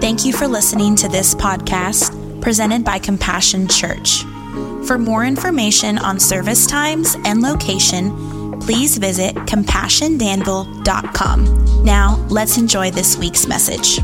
Thank 0.00 0.24
you 0.24 0.32
for 0.32 0.48
listening 0.48 0.96
to 0.96 1.08
this 1.08 1.34
podcast 1.34 2.40
presented 2.40 2.84
by 2.84 2.98
Compassion 2.98 3.68
Church. 3.68 4.22
For 4.86 4.96
more 4.96 5.26
information 5.26 5.98
on 5.98 6.18
service 6.18 6.66
times 6.66 7.18
and 7.26 7.42
location, 7.42 8.58
please 8.60 8.96
visit 8.96 9.34
compassiondanville.com. 9.34 11.84
Now, 11.84 12.16
let's 12.30 12.56
enjoy 12.56 12.92
this 12.92 13.18
week's 13.18 13.46
message. 13.46 13.98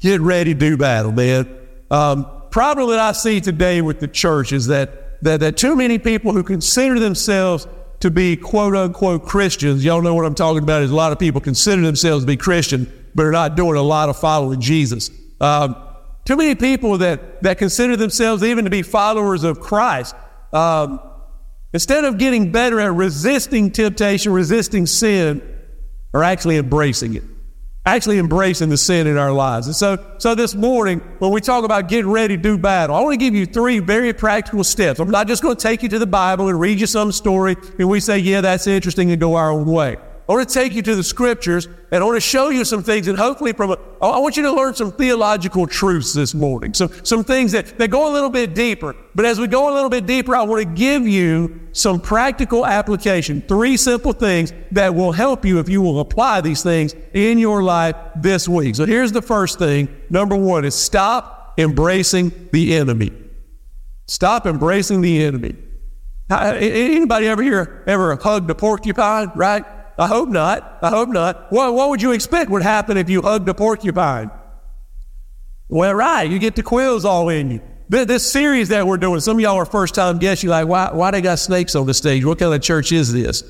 Get 0.00 0.20
ready 0.20 0.52
to 0.52 0.60
do 0.60 0.76
battle, 0.76 1.12
man. 1.12 1.48
Um, 1.90 2.26
problem 2.50 2.90
that 2.90 2.98
I 2.98 3.12
see 3.12 3.40
today 3.40 3.80
with 3.80 4.00
the 4.00 4.08
church 4.08 4.52
is 4.52 4.66
that, 4.66 5.07
that, 5.22 5.40
that 5.40 5.56
too 5.56 5.76
many 5.76 5.98
people 5.98 6.32
who 6.32 6.42
consider 6.42 6.98
themselves 6.98 7.66
to 8.00 8.10
be 8.10 8.36
quote 8.36 8.76
unquote 8.76 9.24
Christians, 9.24 9.84
y'all 9.84 10.02
know 10.02 10.14
what 10.14 10.24
I'm 10.24 10.34
talking 10.34 10.62
about, 10.62 10.82
is 10.82 10.90
a 10.90 10.94
lot 10.94 11.12
of 11.12 11.18
people 11.18 11.40
consider 11.40 11.82
themselves 11.82 12.24
to 12.24 12.26
be 12.26 12.36
Christian, 12.36 12.90
but 13.14 13.24
are 13.26 13.32
not 13.32 13.56
doing 13.56 13.76
a 13.76 13.82
lot 13.82 14.08
of 14.08 14.18
following 14.18 14.60
Jesus. 14.60 15.10
Um, 15.40 15.76
too 16.24 16.36
many 16.36 16.54
people 16.54 16.98
that, 16.98 17.42
that 17.42 17.58
consider 17.58 17.96
themselves 17.96 18.42
even 18.42 18.64
to 18.64 18.70
be 18.70 18.82
followers 18.82 19.44
of 19.44 19.60
Christ, 19.60 20.14
um, 20.52 21.00
instead 21.72 22.04
of 22.04 22.18
getting 22.18 22.52
better 22.52 22.78
at 22.80 22.92
resisting 22.92 23.70
temptation, 23.70 24.32
resisting 24.32 24.86
sin, 24.86 25.42
are 26.14 26.22
actually 26.22 26.56
embracing 26.56 27.14
it 27.14 27.24
actually 27.88 28.18
embracing 28.18 28.68
the 28.68 28.76
sin 28.76 29.06
in 29.06 29.16
our 29.16 29.32
lives. 29.32 29.66
And 29.66 29.74
so, 29.74 30.04
so 30.18 30.34
this 30.34 30.54
morning, 30.54 31.00
when 31.20 31.30
we 31.30 31.40
talk 31.40 31.64
about 31.64 31.88
getting 31.88 32.10
ready 32.10 32.36
to 32.36 32.42
do 32.42 32.58
battle, 32.58 32.94
I 32.94 33.00
want 33.00 33.14
to 33.14 33.16
give 33.18 33.34
you 33.34 33.46
three 33.46 33.78
very 33.78 34.12
practical 34.12 34.62
steps. 34.62 35.00
I'm 35.00 35.10
not 35.10 35.26
just 35.26 35.42
going 35.42 35.56
to 35.56 35.62
take 35.62 35.82
you 35.82 35.88
to 35.88 35.98
the 35.98 36.06
Bible 36.06 36.48
and 36.48 36.60
read 36.60 36.80
you 36.80 36.86
some 36.86 37.12
story 37.12 37.56
and 37.78 37.88
we 37.88 38.00
say, 38.00 38.18
yeah, 38.18 38.42
that's 38.42 38.66
interesting 38.66 39.10
and 39.10 39.20
go 39.20 39.36
our 39.36 39.50
own 39.50 39.66
way. 39.66 39.96
I 40.28 40.34
want 40.34 40.46
to 40.46 40.54
take 40.54 40.74
you 40.74 40.82
to 40.82 40.94
the 40.94 41.02
scriptures 41.02 41.68
and 41.90 42.02
I 42.02 42.06
want 42.06 42.16
to 42.16 42.20
show 42.20 42.50
you 42.50 42.62
some 42.66 42.82
things 42.82 43.08
and 43.08 43.16
hopefully 43.16 43.54
from 43.54 43.70
a, 43.70 43.78
I 44.02 44.18
want 44.18 44.36
you 44.36 44.42
to 44.42 44.52
learn 44.52 44.74
some 44.74 44.92
theological 44.92 45.66
truths 45.66 46.12
this 46.12 46.34
morning. 46.34 46.74
Some, 46.74 46.90
some 47.02 47.24
things 47.24 47.52
that, 47.52 47.78
that 47.78 47.88
go 47.88 48.10
a 48.10 48.12
little 48.12 48.28
bit 48.28 48.54
deeper. 48.54 48.94
But 49.14 49.24
as 49.24 49.40
we 49.40 49.46
go 49.46 49.72
a 49.72 49.74
little 49.74 49.88
bit 49.88 50.04
deeper, 50.04 50.36
I 50.36 50.42
want 50.42 50.62
to 50.62 50.74
give 50.74 51.08
you 51.08 51.68
some 51.72 51.98
practical 51.98 52.66
application. 52.66 53.40
Three 53.40 53.78
simple 53.78 54.12
things 54.12 54.52
that 54.72 54.94
will 54.94 55.12
help 55.12 55.46
you 55.46 55.60
if 55.60 55.68
you 55.70 55.80
will 55.80 56.00
apply 56.00 56.42
these 56.42 56.62
things 56.62 56.94
in 57.14 57.38
your 57.38 57.62
life 57.62 57.96
this 58.14 58.46
week. 58.46 58.76
So 58.76 58.84
here's 58.84 59.12
the 59.12 59.22
first 59.22 59.58
thing. 59.58 59.88
Number 60.10 60.36
one 60.36 60.66
is 60.66 60.74
stop 60.74 61.54
embracing 61.56 62.50
the 62.52 62.76
enemy. 62.76 63.12
Stop 64.08 64.46
embracing 64.46 65.00
the 65.00 65.24
enemy. 65.24 65.56
Anybody 66.30 67.26
ever 67.28 67.42
here 67.42 67.82
ever 67.86 68.14
hugged 68.16 68.50
a 68.50 68.54
porcupine, 68.54 69.32
right? 69.34 69.64
I 69.98 70.06
hope 70.06 70.28
not. 70.28 70.78
I 70.80 70.90
hope 70.90 71.08
not. 71.08 71.50
What, 71.50 71.74
what 71.74 71.90
would 71.90 72.00
you 72.00 72.12
expect 72.12 72.50
would 72.50 72.62
happen 72.62 72.96
if 72.96 73.10
you 73.10 73.20
hugged 73.20 73.48
a 73.48 73.54
porcupine? 73.54 74.30
Well, 75.68 75.92
right, 75.92 76.30
you 76.30 76.38
get 76.38 76.54
the 76.54 76.62
quills 76.62 77.04
all 77.04 77.28
in 77.28 77.50
you. 77.50 77.60
This 77.88 78.30
series 78.30 78.68
that 78.68 78.86
we're 78.86 78.98
doing, 78.98 79.20
some 79.20 79.38
of 79.38 79.40
y'all 79.40 79.56
are 79.56 79.64
first 79.64 79.94
time 79.94 80.18
guests. 80.18 80.44
You're 80.44 80.50
like, 80.50 80.68
why, 80.68 80.92
why 80.92 81.10
they 81.10 81.20
got 81.20 81.38
snakes 81.38 81.74
on 81.74 81.86
the 81.86 81.94
stage? 81.94 82.24
What 82.24 82.38
kind 82.38 82.54
of 82.54 82.62
church 82.62 82.92
is 82.92 83.12
this? 83.12 83.42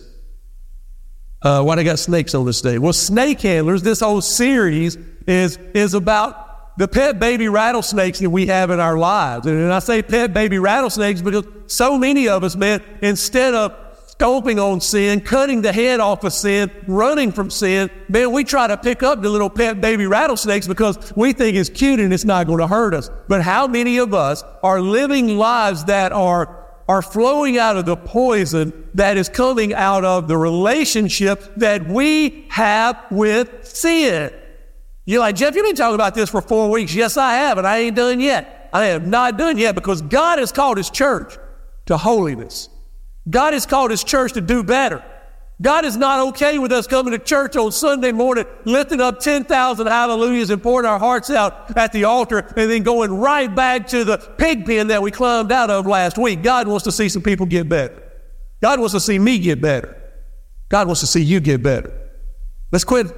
Uh, 1.42 1.62
why 1.62 1.77
they 1.77 1.84
got 1.84 1.98
snakes 1.98 2.34
on 2.34 2.46
the 2.46 2.52
stage? 2.52 2.78
Well, 2.78 2.92
snake 2.92 3.40
handlers, 3.40 3.83
this 3.83 4.00
whole 4.00 4.20
series 4.20 4.96
is, 5.27 5.56
is 5.74 5.94
about 5.94 6.78
the 6.78 6.88
pet 6.88 7.18
baby 7.18 7.48
rattlesnakes 7.48 8.20
that 8.20 8.30
we 8.30 8.46
have 8.46 8.70
in 8.70 8.80
our 8.80 8.96
lives. 8.96 9.46
And 9.46 9.72
I 9.72 9.80
say 9.80 10.02
pet 10.02 10.33
baby 10.33 10.58
rattlesnakes 10.58 11.20
because 11.20 11.44
so 11.66 11.98
many 11.98 12.28
of 12.28 12.44
us, 12.44 12.55
man, 12.56 12.83
instead 13.02 13.55
of 13.55 13.77
stomping 14.19 14.58
on 14.58 14.80
sin, 14.80 15.20
cutting 15.20 15.62
the 15.62 15.72
head 15.72 16.00
off 16.00 16.24
of 16.24 16.33
sin, 16.33 16.69
running 16.88 17.30
from 17.30 17.48
sin. 17.48 17.88
Man, 18.08 18.33
we 18.33 18.42
try 18.42 18.66
to 18.66 18.77
pick 18.77 19.05
up 19.05 19.23
the 19.23 19.30
little 19.30 19.48
pet 19.48 19.80
baby 19.80 20.08
rattlesnakes 20.08 20.67
because 20.67 21.12
we 21.14 21.33
think 21.33 21.56
it's 21.56 21.70
cute 21.70 22.01
and 22.01 22.12
it's 22.12 22.24
not 22.24 22.48
going 22.48 22.58
to 22.58 22.67
hurt 22.67 22.95
us. 22.95 23.11
But 23.29 23.42
how 23.42 23.68
many 23.68 23.98
of 23.98 24.12
us 24.14 24.42
are 24.64 24.80
living 24.80 25.39
lives 25.39 25.84
that 25.84 26.11
are 26.11 26.67
are 26.89 27.01
flowing 27.01 27.58
out 27.58 27.77
of 27.77 27.86
the 27.86 27.96
poison 27.96 28.89
that 28.95 29.17
is 29.17 29.29
coming 29.29 29.73
out 29.73 30.05
of 30.05 30.27
the 30.27 30.36
relationship 30.36 31.55
that 31.56 31.86
we 31.86 32.46
have 32.48 32.98
with 33.12 33.64
sin. 33.64 34.33
You're 35.05 35.20
like, 35.20 35.36
Jeff, 35.36 35.55
you've 35.55 35.64
been 35.67 35.77
talking 35.77 35.95
about 35.95 36.17
this 36.17 36.30
for 36.30 36.40
four 36.40 36.70
weeks. 36.70 36.92
Yes, 36.92 37.17
I 37.17 37.35
have, 37.35 37.58
and 37.58 37.67
I 37.67 37.79
ain't 37.79 37.95
done 37.95 38.18
yet. 38.18 38.70
I 38.73 38.86
am 38.86 39.11
not 39.11 39.36
done 39.36 39.58
yet 39.58 39.77
because 39.77 40.02
God 40.02 40.39
has 40.39 40.50
called 40.50 40.77
His 40.77 40.90
church 40.90 41.36
to 41.86 41.98
holiness. 41.98 42.70
God 43.28 43.52
has 43.52 43.66
called 43.66 43.90
His 43.90 44.05
church 44.05 44.33
to 44.34 44.40
do 44.40 44.62
better. 44.62 45.05
God 45.61 45.84
is 45.84 45.96
not 45.96 46.28
okay 46.28 46.58
with 46.58 46.70
us 46.70 46.86
coming 46.86 47.12
to 47.12 47.18
church 47.18 47.56
on 47.56 47.72
Sunday 47.72 48.12
morning, 48.12 48.44
lifting 48.64 49.00
up 49.00 49.18
10,000 49.18 49.86
hallelujahs 49.89 50.50
and 50.50 50.62
pouring 50.62 50.86
our 50.86 51.00
hearts 51.00 51.30
out 51.30 51.77
at 51.77 51.92
the 51.92 52.05
altar 52.05 52.38
and 52.38 52.70
then 52.70 52.84
going 52.84 53.12
right 53.12 53.52
back 53.52 53.88
to 53.88 54.05
the 54.05 54.18
pig 54.38 54.64
pen 54.67 54.86
that 54.88 55.02
we 55.02 55.11
climbed 55.11 55.50
out 55.50 55.68
of 55.68 55.84
last 55.84 56.17
week. 56.17 56.44
God 56.44 56.68
wants 56.68 56.84
to 56.84 56.92
see 56.92 57.08
some 57.08 57.22
people 57.22 57.44
get 57.44 57.68
better. 57.68 58.00
God 58.62 58.78
wants 58.78 58.94
to 58.94 59.00
see 59.00 59.18
me 59.18 59.38
get 59.40 59.61
better. 59.61 60.00
God 60.68 60.86
wants 60.86 61.00
to 61.00 61.08
see 61.08 61.22
you 61.22 61.40
get 61.40 61.61
better. 61.61 61.92
Let's 62.70 62.84
quit 62.84 63.08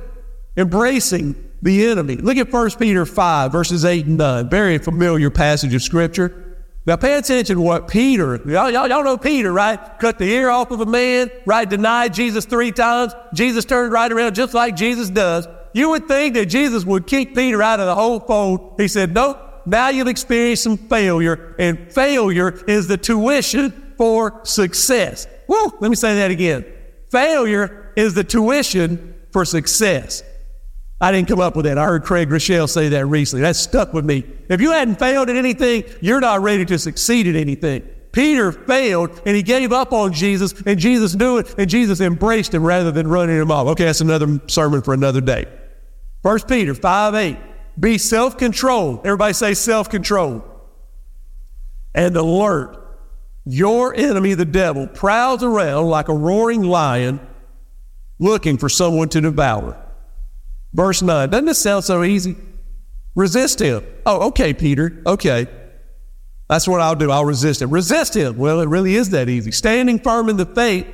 embracing 0.57 1.35
the 1.61 1.87
enemy. 1.89 2.17
Look 2.17 2.39
at 2.39 2.51
1 2.51 2.71
Peter 2.79 3.05
5, 3.05 3.53
verses 3.53 3.85
8 3.85 4.07
and 4.07 4.17
9. 4.17 4.49
Very 4.49 4.79
familiar 4.79 5.29
passage 5.29 5.75
of 5.75 5.83
Scripture. 5.83 6.50
Now 6.87 6.97
pay 6.97 7.19
attention 7.19 7.57
to 7.57 7.63
what 7.63 7.89
Peter, 7.89 8.37
y'all, 8.47 8.71
y'all, 8.71 8.89
y'all 8.89 9.05
know 9.05 9.19
Peter, 9.19 9.53
right? 9.53 9.79
Cut 9.99 10.19
the 10.19 10.25
ear 10.25 10.49
off 10.49 10.71
of 10.71 10.81
a 10.81 10.87
man, 10.87 11.31
right? 11.45 11.69
Denied 11.69 12.15
Jesus 12.15 12.47
three 12.47 12.73
times. 12.73 13.13
Jesus 13.35 13.67
turned 13.67 13.93
right 13.93 14.11
around 14.11 14.35
just 14.35 14.55
like 14.55 14.77
Jesus 14.77 15.11
does. 15.11 15.47
You 15.75 15.91
would 15.91 16.09
think 16.09 16.35
that 16.35 16.47
Jesus 16.47 16.85
would 16.85 17.07
kick 17.07 17.35
Peter 17.35 17.63
out 17.63 17.81
of 17.81 17.87
the 17.87 17.95
whole 17.95 18.19
fold. 18.19 18.77
He 18.79 18.89
said, 18.89 19.13
nope, 19.13 19.39
now 19.67 19.91
you've 19.91 20.09
experienced 20.09 20.63
some 20.63 20.79
failure, 20.79 21.55
and 21.59 21.93
failure 21.93 22.65
is 22.67 22.89
the 22.89 22.97
tuition 22.97 23.93
for 23.99 24.41
success. 24.45 25.27
Woo, 25.49 25.73
let 25.81 25.91
me 25.91 25.97
say 25.97 26.15
that 26.17 26.31
again. 26.31 26.65
Failure 27.11 27.93
is 27.95 28.15
the 28.15 28.25
tuition 28.25 29.15
for 29.33 29.45
success. 29.45 30.23
I 31.01 31.13
didn't 31.13 31.29
come 31.29 31.41
up 31.41 31.57
with 31.57 31.65
that. 31.65 31.79
I 31.79 31.87
heard 31.87 32.05
Craig 32.05 32.29
Groeschel 32.29 32.69
say 32.69 32.91
that 32.91 33.07
recently. 33.07 33.41
That 33.43 33.57
stuck 33.57 33.95
with 33.95 34.05
me. 34.05 34.25
If 34.51 34.61
you 34.61 34.73
hadn't 34.73 34.99
failed 34.99 35.31
at 35.31 35.37
anything, 35.37 35.85
you're 36.03 36.21
not 36.21 36.43
ready 36.43 36.67
to 36.67 36.79
succeed 36.79 37.27
at 37.27 37.37
anything. 37.37 37.83
Peter 38.13 38.53
failed 38.53 39.23
and 39.25 39.35
he 39.35 39.43
gave 39.43 39.73
up 39.73 39.93
on 39.93 40.13
Jesus, 40.13 40.53
and 40.67 40.79
Jesus 40.79 41.15
knew 41.15 41.39
it, 41.39 41.55
and 41.57 41.71
Jesus 41.71 42.01
embraced 42.01 42.53
him 42.53 42.65
rather 42.65 42.91
than 42.91 43.09
running 43.09 43.37
him 43.37 43.51
off. 43.51 43.69
Okay, 43.69 43.85
that's 43.85 44.01
another 44.03 44.41
sermon 44.47 44.83
for 44.83 44.93
another 44.93 45.21
day. 45.21 45.47
First 46.23 46.49
Peter 46.49 46.75
5 46.75 47.15
8. 47.15 47.37
Be 47.79 47.97
self 47.97 48.37
controlled. 48.37 49.07
Everybody 49.07 49.33
say 49.33 49.55
self 49.55 49.89
controlled. 49.89 50.43
And 51.95 52.15
alert. 52.17 52.77
Your 53.47 53.95
enemy, 53.95 54.35
the 54.35 54.45
devil, 54.45 54.87
prowls 54.87 55.43
around 55.43 55.87
like 55.87 56.09
a 56.09 56.15
roaring 56.15 56.63
lion 56.63 57.21
looking 58.19 58.59
for 58.59 58.69
someone 58.69 59.09
to 59.09 59.21
devour. 59.23 59.83
Verse 60.73 61.03
9. 61.03 61.31
Doesn't 61.31 61.47
this 61.47 61.59
sound 61.59 61.85
so 61.85 62.03
easy? 62.05 62.37
Resist 63.15 63.61
him. 63.61 63.85
Oh, 64.07 64.29
okay, 64.29 64.55
Peter. 64.55 65.03
Okay. 65.05 65.47
That's 66.49 66.67
what 66.67 66.81
I'll 66.81 66.97
do. 66.97 67.11
I'll 67.11 67.25
resist 67.25 67.63
him. 67.63 67.71
Resist 67.71 68.17
him. 68.17 68.37
Well, 68.37 68.61
it 68.61 68.69
really 68.69 68.95
is 68.95 69.11
that 69.11 69.29
easy. 69.29 69.53
Standing 69.53 69.99
firm 69.99 70.29
in 70.29 70.37
the 70.37 70.47
faith 70.47 70.87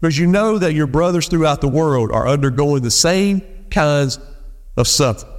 because 0.00 0.18
you 0.18 0.26
know 0.26 0.58
that 0.58 0.74
your 0.74 0.86
brothers 0.86 1.28
throughout 1.28 1.60
the 1.60 1.68
world 1.68 2.10
are 2.12 2.28
undergoing 2.28 2.82
the 2.82 2.90
same 2.90 3.42
kinds 3.70 4.18
of 4.76 4.88
suffering. 4.88 5.32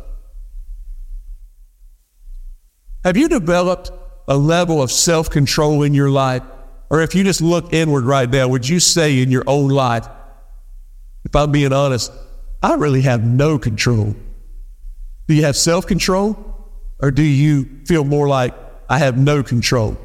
Have 3.04 3.18
you 3.18 3.30
developed 3.30 3.92
a 4.28 4.38
level 4.38 4.82
of 4.82 4.92
self 4.92 5.30
control 5.30 5.84
in 5.84 5.94
your 5.94 6.10
life? 6.10 6.42
Or 6.90 7.02
if 7.02 7.14
you 7.14 7.24
just 7.24 7.42
look 7.42 7.74
inward 7.74 8.06
right 8.06 8.30
now, 8.30 8.48
would 8.48 8.68
you 8.68 8.80
say 8.80 9.22
in 9.22 9.30
your 9.30 9.44
own 9.46 9.70
life, 9.70 10.08
if 11.24 11.36
I'm 11.36 11.52
being 11.52 11.74
honest, 11.74 12.12
I 12.62 12.76
really 12.76 13.02
have 13.02 13.24
no 13.24 13.60
control. 13.60 14.16
Do 15.28 15.34
you 15.34 15.44
have 15.44 15.56
self 15.56 15.88
control? 15.88 16.54
Or 17.00 17.12
do 17.12 17.24
you 17.24 17.84
feel 17.86 18.04
more 18.04 18.28
like 18.28 18.54
I 18.90 19.00
have 19.00 19.18
no 19.18 19.44
control? 19.44 19.98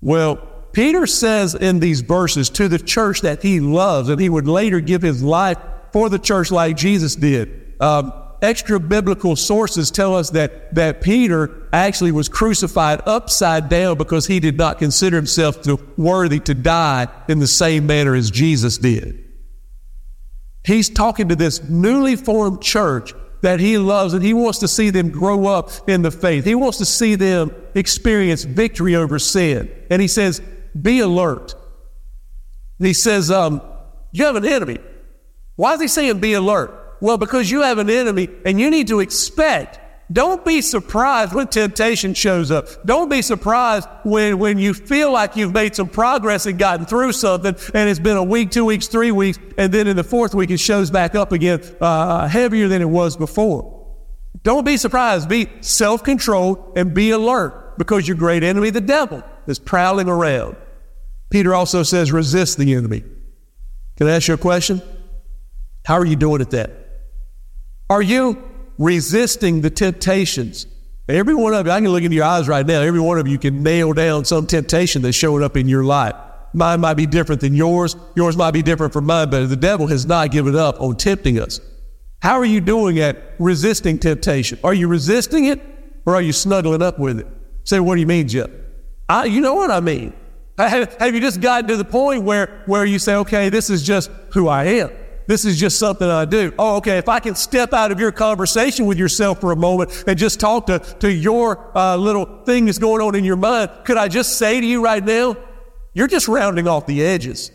Well, 0.00 0.36
Peter 0.72 1.06
says 1.06 1.54
in 1.54 1.80
these 1.80 2.00
verses 2.02 2.50
to 2.50 2.68
the 2.68 2.78
church 2.78 3.22
that 3.22 3.42
he 3.42 3.60
loves, 3.60 4.08
and 4.08 4.20
he 4.20 4.28
would 4.28 4.46
later 4.46 4.80
give 4.80 5.02
his 5.02 5.22
life 5.22 5.58
for 5.92 6.08
the 6.08 6.18
church 6.18 6.50
like 6.50 6.76
Jesus 6.76 7.16
did. 7.16 7.74
Um, 7.80 8.12
extra 8.42 8.78
biblical 8.78 9.36
sources 9.36 9.90
tell 9.90 10.14
us 10.14 10.30
that, 10.30 10.74
that 10.74 11.00
Peter 11.00 11.68
actually 11.72 12.12
was 12.12 12.28
crucified 12.28 13.00
upside 13.06 13.68
down 13.68 13.96
because 13.96 14.26
he 14.26 14.38
did 14.38 14.56
not 14.56 14.78
consider 14.78 15.16
himself 15.16 15.66
worthy 15.96 16.40
to 16.40 16.54
die 16.54 17.08
in 17.28 17.38
the 17.38 17.46
same 17.46 17.86
manner 17.86 18.14
as 18.14 18.30
Jesus 18.30 18.78
did. 18.78 19.25
He's 20.66 20.90
talking 20.90 21.28
to 21.28 21.36
this 21.36 21.62
newly 21.62 22.16
formed 22.16 22.60
church 22.60 23.14
that 23.42 23.60
he 23.60 23.78
loves 23.78 24.14
and 24.14 24.24
he 24.24 24.34
wants 24.34 24.58
to 24.58 24.68
see 24.68 24.90
them 24.90 25.10
grow 25.10 25.46
up 25.46 25.70
in 25.88 26.02
the 26.02 26.10
faith. 26.10 26.44
He 26.44 26.56
wants 26.56 26.78
to 26.78 26.84
see 26.84 27.14
them 27.14 27.54
experience 27.76 28.42
victory 28.42 28.96
over 28.96 29.20
sin. 29.20 29.70
And 29.90 30.02
he 30.02 30.08
says, 30.08 30.40
be 30.80 30.98
alert. 30.98 31.54
He 32.80 32.92
says, 32.92 33.30
um, 33.30 33.62
you 34.10 34.24
have 34.24 34.34
an 34.34 34.44
enemy. 34.44 34.78
Why 35.54 35.74
is 35.74 35.80
he 35.80 35.86
saying 35.86 36.18
be 36.18 36.32
alert? 36.32 36.96
Well, 37.00 37.16
because 37.16 37.48
you 37.48 37.62
have 37.62 37.78
an 37.78 37.88
enemy 37.88 38.28
and 38.44 38.58
you 38.58 38.68
need 38.68 38.88
to 38.88 38.98
expect. 38.98 39.78
Don't 40.12 40.44
be 40.44 40.60
surprised 40.60 41.32
when 41.32 41.48
temptation 41.48 42.14
shows 42.14 42.52
up. 42.52 42.68
Don't 42.84 43.08
be 43.08 43.22
surprised 43.22 43.88
when, 44.04 44.38
when 44.38 44.56
you 44.56 44.72
feel 44.72 45.10
like 45.10 45.34
you've 45.34 45.52
made 45.52 45.74
some 45.74 45.88
progress 45.88 46.46
and 46.46 46.58
gotten 46.58 46.86
through 46.86 47.12
something 47.12 47.56
and 47.74 47.88
it's 47.90 47.98
been 47.98 48.16
a 48.16 48.22
week, 48.22 48.52
two 48.52 48.64
weeks, 48.64 48.86
three 48.86 49.10
weeks, 49.10 49.38
and 49.58 49.72
then 49.74 49.88
in 49.88 49.96
the 49.96 50.04
fourth 50.04 50.32
week 50.32 50.50
it 50.50 50.60
shows 50.60 50.92
back 50.92 51.16
up 51.16 51.32
again 51.32 51.60
uh, 51.80 52.28
heavier 52.28 52.68
than 52.68 52.82
it 52.82 52.88
was 52.88 53.16
before. 53.16 53.72
Don't 54.44 54.64
be 54.64 54.76
surprised. 54.76 55.28
Be 55.28 55.48
self 55.60 56.04
controlled 56.04 56.74
and 56.76 56.94
be 56.94 57.10
alert 57.10 57.76
because 57.76 58.06
your 58.06 58.16
great 58.16 58.44
enemy, 58.44 58.70
the 58.70 58.80
devil, 58.80 59.24
is 59.48 59.58
prowling 59.58 60.08
around. 60.08 60.56
Peter 61.30 61.52
also 61.52 61.82
says, 61.82 62.12
resist 62.12 62.58
the 62.58 62.74
enemy. 62.74 63.02
Can 63.96 64.06
I 64.06 64.12
ask 64.12 64.28
you 64.28 64.34
a 64.34 64.38
question? 64.38 64.80
How 65.84 65.94
are 65.94 66.04
you 66.04 66.14
doing 66.14 66.40
at 66.40 66.50
that? 66.50 66.70
Are 67.90 68.02
you 68.02 68.45
resisting 68.78 69.60
the 69.60 69.70
temptations? 69.70 70.66
Every 71.08 71.34
one 71.34 71.54
of 71.54 71.66
you, 71.66 71.72
I 71.72 71.80
can 71.80 71.90
look 71.90 72.02
into 72.02 72.16
your 72.16 72.24
eyes 72.24 72.48
right 72.48 72.66
now. 72.66 72.80
Every 72.80 73.00
one 73.00 73.18
of 73.18 73.28
you 73.28 73.38
can 73.38 73.62
nail 73.62 73.92
down 73.92 74.24
some 74.24 74.46
temptation 74.46 75.02
that's 75.02 75.16
showing 75.16 75.44
up 75.44 75.56
in 75.56 75.68
your 75.68 75.84
life. 75.84 76.14
Mine 76.52 76.80
might 76.80 76.94
be 76.94 77.06
different 77.06 77.40
than 77.40 77.54
yours. 77.54 77.96
Yours 78.16 78.36
might 78.36 78.52
be 78.52 78.62
different 78.62 78.92
from 78.92 79.06
mine, 79.06 79.30
but 79.30 79.46
the 79.46 79.56
devil 79.56 79.86
has 79.86 80.06
not 80.06 80.30
given 80.30 80.56
up 80.56 80.80
on 80.80 80.96
tempting 80.96 81.38
us. 81.38 81.60
How 82.20 82.38
are 82.38 82.44
you 82.44 82.60
doing 82.60 82.98
at 82.98 83.34
resisting 83.38 83.98
temptation? 83.98 84.58
Are 84.64 84.74
you 84.74 84.88
resisting 84.88 85.44
it 85.44 85.60
or 86.06 86.14
are 86.16 86.22
you 86.22 86.32
snuggling 86.32 86.82
up 86.82 86.98
with 86.98 87.20
it? 87.20 87.26
Say, 87.64 87.78
what 87.78 87.94
do 87.94 88.00
you 88.00 88.06
mean, 88.06 88.26
Jeff? 88.26 88.50
I, 89.08 89.26
you 89.26 89.40
know 89.40 89.54
what 89.54 89.70
I 89.70 89.80
mean. 89.80 90.12
Have, 90.58 90.94
have 90.94 91.14
you 91.14 91.20
just 91.20 91.40
gotten 91.40 91.68
to 91.68 91.76
the 91.76 91.84
point 91.84 92.22
where, 92.22 92.62
where 92.66 92.84
you 92.84 92.98
say, 92.98 93.14
okay, 93.16 93.48
this 93.48 93.70
is 93.70 93.82
just 93.82 94.10
who 94.32 94.48
I 94.48 94.64
am? 94.64 94.90
This 95.26 95.44
is 95.44 95.58
just 95.58 95.78
something 95.78 96.08
I 96.08 96.24
do. 96.24 96.52
Oh, 96.58 96.76
okay. 96.76 96.98
If 96.98 97.08
I 97.08 97.18
can 97.18 97.34
step 97.34 97.72
out 97.72 97.90
of 97.90 97.98
your 97.98 98.12
conversation 98.12 98.86
with 98.86 98.98
yourself 98.98 99.40
for 99.40 99.52
a 99.52 99.56
moment 99.56 100.04
and 100.06 100.16
just 100.16 100.38
talk 100.38 100.66
to, 100.66 100.78
to 101.00 101.12
your 101.12 101.76
uh, 101.76 101.96
little 101.96 102.44
thing 102.44 102.66
that's 102.66 102.78
going 102.78 103.02
on 103.02 103.14
in 103.14 103.24
your 103.24 103.36
mind, 103.36 103.70
could 103.84 103.96
I 103.96 104.08
just 104.08 104.38
say 104.38 104.60
to 104.60 104.66
you 104.66 104.82
right 104.82 105.04
now, 105.04 105.36
you're 105.94 106.06
just 106.06 106.28
rounding 106.28 106.68
off 106.68 106.86
the 106.86 107.04
edges. 107.04 107.50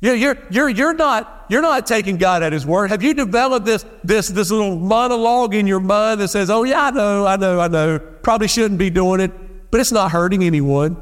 You're, 0.00 0.14
you're, 0.14 0.38
you're, 0.50 0.68
you're, 0.68 0.94
not, 0.94 1.46
you're 1.48 1.62
not 1.62 1.86
taking 1.86 2.18
God 2.18 2.42
at 2.42 2.52
His 2.52 2.66
word. 2.66 2.90
Have 2.90 3.02
you 3.02 3.14
developed 3.14 3.66
this, 3.66 3.84
this, 4.04 4.28
this 4.28 4.50
little 4.50 4.76
monologue 4.76 5.54
in 5.54 5.66
your 5.66 5.80
mind 5.80 6.20
that 6.20 6.28
says, 6.28 6.50
oh, 6.50 6.64
yeah, 6.64 6.84
I 6.84 6.90
know, 6.90 7.26
I 7.26 7.36
know, 7.36 7.60
I 7.60 7.68
know, 7.68 7.98
probably 7.98 8.48
shouldn't 8.48 8.78
be 8.78 8.90
doing 8.90 9.20
it, 9.20 9.70
but 9.70 9.80
it's 9.80 9.92
not 9.92 10.12
hurting 10.12 10.44
anyone? 10.44 10.96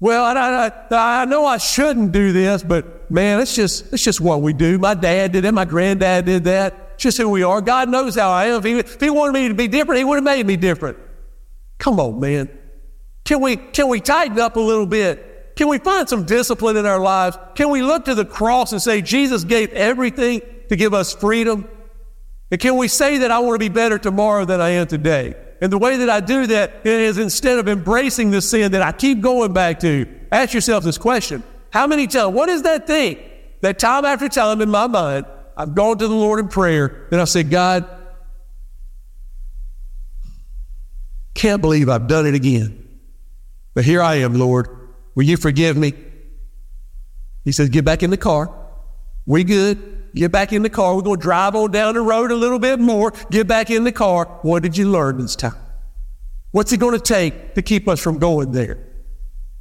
Well, 0.00 0.24
I, 0.24 0.70
I, 0.90 1.22
I 1.22 1.24
know 1.24 1.46
I 1.46 1.56
shouldn't 1.56 2.12
do 2.12 2.32
this, 2.32 2.62
but 2.62 2.93
man, 3.10 3.40
it's 3.40 3.54
just, 3.54 3.92
it's 3.92 4.02
just 4.02 4.20
what 4.20 4.42
we 4.42 4.52
do. 4.52 4.78
My 4.78 4.94
dad 4.94 5.32
did 5.32 5.44
that. 5.44 5.54
My 5.54 5.64
granddad 5.64 6.24
did 6.24 6.44
that. 6.44 6.92
It's 6.94 7.02
just 7.02 7.18
who 7.18 7.28
we 7.28 7.42
are. 7.42 7.60
God 7.60 7.88
knows 7.88 8.14
how 8.14 8.30
I 8.30 8.46
am. 8.46 8.58
If 8.58 8.64
he, 8.64 8.78
if 8.78 9.00
he 9.00 9.10
wanted 9.10 9.32
me 9.32 9.48
to 9.48 9.54
be 9.54 9.68
different, 9.68 9.98
He 9.98 10.04
would 10.04 10.16
have 10.16 10.24
made 10.24 10.46
me 10.46 10.56
different. 10.56 10.98
Come 11.78 11.98
on, 11.98 12.20
man. 12.20 12.48
Can 13.24 13.40
we, 13.40 13.56
can 13.56 13.88
we 13.88 14.00
tighten 14.00 14.38
up 14.38 14.56
a 14.56 14.60
little 14.60 14.86
bit? 14.86 15.56
Can 15.56 15.68
we 15.68 15.78
find 15.78 16.08
some 16.08 16.24
discipline 16.24 16.76
in 16.76 16.86
our 16.86 17.00
lives? 17.00 17.38
Can 17.54 17.70
we 17.70 17.82
look 17.82 18.06
to 18.06 18.14
the 18.14 18.24
cross 18.24 18.72
and 18.72 18.82
say, 18.82 19.02
Jesus 19.02 19.44
gave 19.44 19.70
everything 19.72 20.42
to 20.68 20.76
give 20.76 20.94
us 20.94 21.14
freedom? 21.14 21.68
And 22.50 22.60
can 22.60 22.76
we 22.76 22.88
say 22.88 23.18
that 23.18 23.30
I 23.30 23.38
want 23.38 23.54
to 23.54 23.58
be 23.58 23.72
better 23.72 23.98
tomorrow 23.98 24.44
than 24.44 24.60
I 24.60 24.70
am 24.70 24.86
today? 24.86 25.34
And 25.60 25.72
the 25.72 25.78
way 25.78 25.96
that 25.98 26.10
I 26.10 26.20
do 26.20 26.46
that 26.48 26.84
is 26.84 27.18
instead 27.18 27.58
of 27.58 27.68
embracing 27.68 28.30
the 28.30 28.42
sin 28.42 28.72
that 28.72 28.82
I 28.82 28.92
keep 28.92 29.20
going 29.20 29.52
back 29.52 29.80
to, 29.80 30.06
ask 30.30 30.52
yourself 30.52 30.84
this 30.84 30.98
question 30.98 31.42
How 31.74 31.88
many 31.88 32.06
times, 32.06 32.32
what 32.32 32.48
is 32.48 32.62
that 32.62 32.86
thing 32.86 33.18
that 33.60 33.80
time 33.80 34.04
after 34.04 34.28
time 34.28 34.60
in 34.60 34.70
my 34.70 34.86
mind, 34.86 35.26
I've 35.56 35.74
gone 35.74 35.98
to 35.98 36.06
the 36.06 36.14
Lord 36.14 36.38
in 36.38 36.46
prayer, 36.46 37.08
and 37.10 37.20
I 37.20 37.24
said, 37.24 37.50
God, 37.50 37.84
can't 41.34 41.60
believe 41.60 41.88
I've 41.88 42.06
done 42.06 42.26
it 42.26 42.34
again. 42.34 43.00
But 43.74 43.84
here 43.84 44.00
I 44.00 44.20
am, 44.20 44.34
Lord. 44.34 44.68
Will 45.16 45.24
you 45.24 45.36
forgive 45.36 45.76
me? 45.76 45.94
He 47.42 47.50
says, 47.50 47.70
Get 47.70 47.84
back 47.84 48.04
in 48.04 48.10
the 48.10 48.16
car. 48.16 48.54
We 49.26 49.42
good. 49.42 50.12
Get 50.14 50.30
back 50.30 50.52
in 50.52 50.62
the 50.62 50.70
car. 50.70 50.94
We're 50.94 51.02
going 51.02 51.18
to 51.18 51.22
drive 51.22 51.56
on 51.56 51.72
down 51.72 51.94
the 51.94 52.02
road 52.02 52.30
a 52.30 52.36
little 52.36 52.60
bit 52.60 52.78
more. 52.78 53.12
Get 53.32 53.48
back 53.48 53.68
in 53.68 53.82
the 53.82 53.90
car. 53.90 54.26
What 54.42 54.62
did 54.62 54.76
you 54.76 54.88
learn 54.88 55.18
this 55.18 55.34
time? 55.34 55.56
What's 56.52 56.72
it 56.72 56.78
going 56.78 56.96
to 56.96 57.02
take 57.02 57.56
to 57.56 57.62
keep 57.62 57.88
us 57.88 57.98
from 58.00 58.20
going 58.20 58.52
there? 58.52 58.93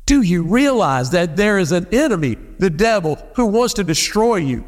Do 0.06 0.22
you 0.22 0.44
realize 0.44 1.12
that 1.12 1.38
there 1.38 1.58
is 1.58 1.72
an 1.72 1.88
enemy, 1.94 2.36
the 2.60 2.70
devil, 2.70 3.18
who 3.36 3.46
wants 3.46 3.76
to 3.76 3.84
destroy 3.84 4.38
you? 4.38 4.66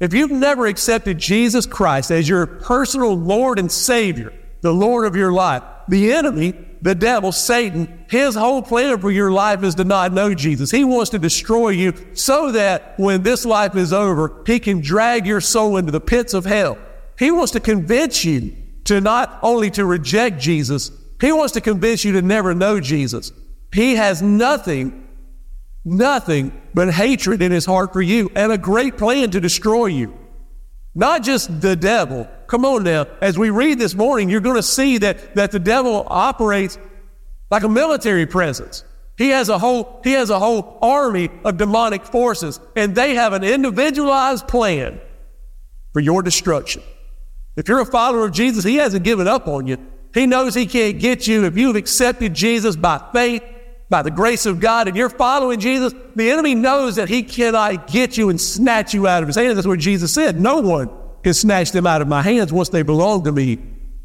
If 0.00 0.12
you've 0.12 0.30
never 0.30 0.66
accepted 0.66 1.18
Jesus 1.18 1.66
Christ 1.66 2.10
as 2.10 2.28
your 2.28 2.46
personal 2.46 3.14
Lord 3.14 3.58
and 3.58 3.70
Savior, 3.72 4.32
the 4.60 4.74
Lord 4.74 5.06
of 5.06 5.16
your 5.16 5.32
life, 5.32 5.62
the 5.88 6.12
enemy 6.12 6.54
the 6.84 6.94
devil, 6.94 7.32
Satan, 7.32 8.04
his 8.10 8.34
whole 8.34 8.60
plan 8.60 8.98
for 8.98 9.10
your 9.10 9.32
life 9.32 9.64
is 9.64 9.74
to 9.76 9.84
not 9.84 10.12
know 10.12 10.34
Jesus. 10.34 10.70
He 10.70 10.84
wants 10.84 11.12
to 11.12 11.18
destroy 11.18 11.70
you 11.70 11.94
so 12.12 12.52
that 12.52 12.92
when 12.98 13.22
this 13.22 13.46
life 13.46 13.74
is 13.74 13.90
over, 13.90 14.42
he 14.46 14.60
can 14.60 14.82
drag 14.82 15.26
your 15.26 15.40
soul 15.40 15.78
into 15.78 15.92
the 15.92 16.00
pits 16.00 16.34
of 16.34 16.44
hell. 16.44 16.76
He 17.18 17.30
wants 17.30 17.52
to 17.52 17.60
convince 17.60 18.22
you 18.22 18.54
to 18.84 19.00
not 19.00 19.38
only 19.40 19.70
to 19.70 19.86
reject 19.86 20.38
Jesus, 20.38 20.90
he 21.22 21.32
wants 21.32 21.54
to 21.54 21.62
convince 21.62 22.04
you 22.04 22.12
to 22.12 22.20
never 22.20 22.54
know 22.54 22.80
Jesus. 22.80 23.32
He 23.74 23.96
has 23.96 24.22
nothing, 24.22 25.04
nothing 25.84 26.52
but 26.74 26.94
hatred 26.94 27.42
in 27.42 27.50
his 27.50 27.66
heart 27.66 27.92
for 27.92 28.00
you 28.00 28.30
and 28.36 28.52
a 28.52 28.56
great 28.56 28.96
plan 28.96 29.32
to 29.32 29.40
destroy 29.40 29.86
you. 29.86 30.16
Not 30.94 31.24
just 31.24 31.60
the 31.60 31.74
devil. 31.74 32.28
Come 32.46 32.64
on 32.64 32.84
now. 32.84 33.06
As 33.20 33.36
we 33.36 33.50
read 33.50 33.80
this 33.80 33.96
morning, 33.96 34.28
you're 34.28 34.40
going 34.40 34.54
to 34.54 34.62
see 34.62 34.98
that, 34.98 35.34
that 35.34 35.50
the 35.50 35.58
devil 35.58 36.06
operates 36.06 36.78
like 37.50 37.64
a 37.64 37.68
military 37.68 38.26
presence. 38.26 38.84
He 39.18 39.30
has 39.30 39.48
a 39.48 39.58
whole, 39.58 40.00
he 40.04 40.12
has 40.12 40.30
a 40.30 40.38
whole 40.38 40.78
army 40.80 41.30
of 41.44 41.56
demonic 41.56 42.04
forces, 42.04 42.60
and 42.76 42.94
they 42.94 43.16
have 43.16 43.32
an 43.32 43.42
individualized 43.42 44.46
plan 44.46 45.00
for 45.92 45.98
your 45.98 46.22
destruction. 46.22 46.82
If 47.56 47.68
you're 47.68 47.80
a 47.80 47.86
follower 47.86 48.24
of 48.24 48.32
Jesus, 48.32 48.62
he 48.62 48.76
hasn't 48.76 49.04
given 49.04 49.26
up 49.26 49.48
on 49.48 49.66
you. 49.66 49.78
He 50.12 50.26
knows 50.26 50.54
he 50.54 50.66
can't 50.66 51.00
get 51.00 51.26
you. 51.26 51.44
If 51.44 51.56
you've 51.58 51.74
accepted 51.74 52.34
Jesus 52.34 52.76
by 52.76 53.04
faith, 53.12 53.42
by 53.94 54.02
the 54.02 54.10
grace 54.10 54.44
of 54.44 54.58
God 54.58 54.88
and 54.88 54.96
you're 54.96 55.08
following 55.08 55.60
Jesus, 55.60 55.94
the 56.16 56.28
enemy 56.28 56.56
knows 56.56 56.96
that 56.96 57.08
he 57.08 57.22
cannot 57.22 57.86
get 57.86 58.16
you 58.16 58.28
and 58.28 58.40
snatch 58.40 58.92
you 58.92 59.06
out 59.06 59.22
of 59.22 59.28
his 59.28 59.36
hands. 59.36 59.54
That's 59.54 59.68
what 59.68 59.78
Jesus 59.78 60.12
said. 60.12 60.40
No 60.40 60.56
one 60.56 60.90
can 61.22 61.32
snatch 61.32 61.70
them 61.70 61.86
out 61.86 62.02
of 62.02 62.08
my 62.08 62.20
hands 62.20 62.52
once 62.52 62.70
they 62.70 62.82
belong 62.82 63.22
to 63.22 63.30
me. 63.30 63.56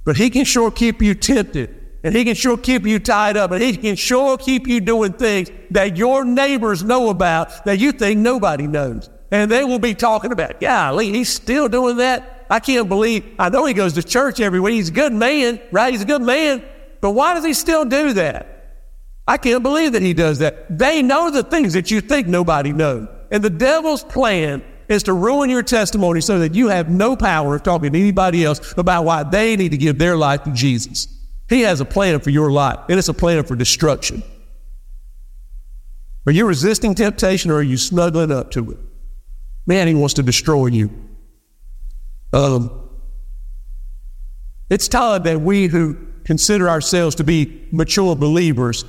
But 0.06 0.16
he 0.16 0.30
can 0.30 0.46
sure 0.46 0.70
keep 0.70 1.02
you 1.02 1.16
tempted 1.16 1.76
and 2.04 2.16
he 2.16 2.24
can 2.24 2.36
sure 2.36 2.56
keep 2.56 2.86
you 2.86 3.00
tied 3.00 3.36
up 3.36 3.50
and 3.50 3.64
he 3.64 3.76
can 3.76 3.96
sure 3.96 4.38
keep 4.38 4.68
you 4.68 4.80
doing 4.80 5.12
things 5.14 5.50
that 5.72 5.98
your 5.98 6.24
neighbors 6.24 6.84
know 6.84 7.10
about 7.10 7.66
that 7.66 7.80
you 7.80 7.92
think 7.92 8.20
nobody 8.20 8.68
knows. 8.68 9.10
And 9.32 9.50
they 9.50 9.64
will 9.64 9.80
be 9.80 9.96
talking 9.96 10.32
about, 10.32 10.62
golly, 10.62 11.12
he's 11.12 11.30
still 11.30 11.68
doing 11.68 11.98
that. 11.98 12.46
I 12.48 12.60
can't 12.60 12.88
believe, 12.88 13.26
I 13.40 13.50
know 13.50 13.66
he 13.66 13.74
goes 13.74 13.94
to 13.94 14.04
church 14.04 14.40
every 14.40 14.60
week. 14.60 14.76
He's 14.76 14.90
a 14.90 14.94
good 14.94 15.14
man, 15.14 15.60
right? 15.72 15.92
He's 15.92 16.04
a 16.04 16.06
good 16.06 16.22
man. 16.22 16.64
But 17.02 17.14
why 17.14 17.34
does 17.34 17.44
he 17.44 17.54
still 17.54 17.86
do 17.86 18.14
that? 18.14 18.59
I 19.30 19.38
can't 19.38 19.62
believe 19.62 19.92
that 19.92 20.02
he 20.02 20.16
does 20.16 20.40
that. 20.40 20.76
They 20.76 21.04
know 21.04 21.30
the 21.30 21.44
things 21.44 21.74
that 21.74 21.92
you 21.92 22.02
think 22.02 22.26
nobody 22.26 22.74
knows. 22.74 23.08
And 23.30 23.44
the 23.44 23.52
devil's 23.52 24.04
plan 24.04 24.64
is 24.88 25.04
to 25.04 25.14
ruin 25.14 25.52
your 25.52 25.62
testimony 25.62 26.20
so 26.20 26.40
that 26.40 26.56
you 26.56 26.70
have 26.70 26.90
no 26.90 27.16
power 27.16 27.54
of 27.54 27.62
talking 27.62 27.94
to 27.94 28.00
anybody 28.00 28.44
else 28.44 28.74
about 28.76 29.06
why 29.06 29.22
they 29.22 29.56
need 29.56 29.70
to 29.70 29.78
give 29.78 30.00
their 30.00 30.18
life 30.18 30.46
to 30.46 30.52
Jesus. 30.52 31.08
He 31.48 31.62
has 31.62 31.80
a 31.80 31.86
plan 31.86 32.22
for 32.22 32.32
your 32.32 32.52
life, 32.52 32.80
and 32.90 32.98
it's 32.98 33.08
a 33.08 33.14
plan 33.14 33.44
for 33.44 33.56
destruction. 33.56 34.24
Are 36.26 36.32
you 36.32 36.48
resisting 36.48 36.96
temptation 36.96 37.52
or 37.52 37.58
are 37.58 37.62
you 37.62 37.78
snuggling 37.78 38.32
up 38.32 38.50
to 38.52 38.72
it? 38.72 38.80
Man, 39.68 39.88
he 39.88 39.94
wants 39.94 40.16
to 40.16 40.24
destroy 40.24 40.68
you. 40.68 40.90
Um, 42.34 42.90
it's 44.72 44.88
time 44.88 45.22
that 45.22 45.40
we 45.40 45.68
who 45.68 45.98
consider 46.24 46.68
ourselves 46.68 47.16
to 47.18 47.24
be 47.24 47.68
mature 47.72 48.16
believers 48.16 48.86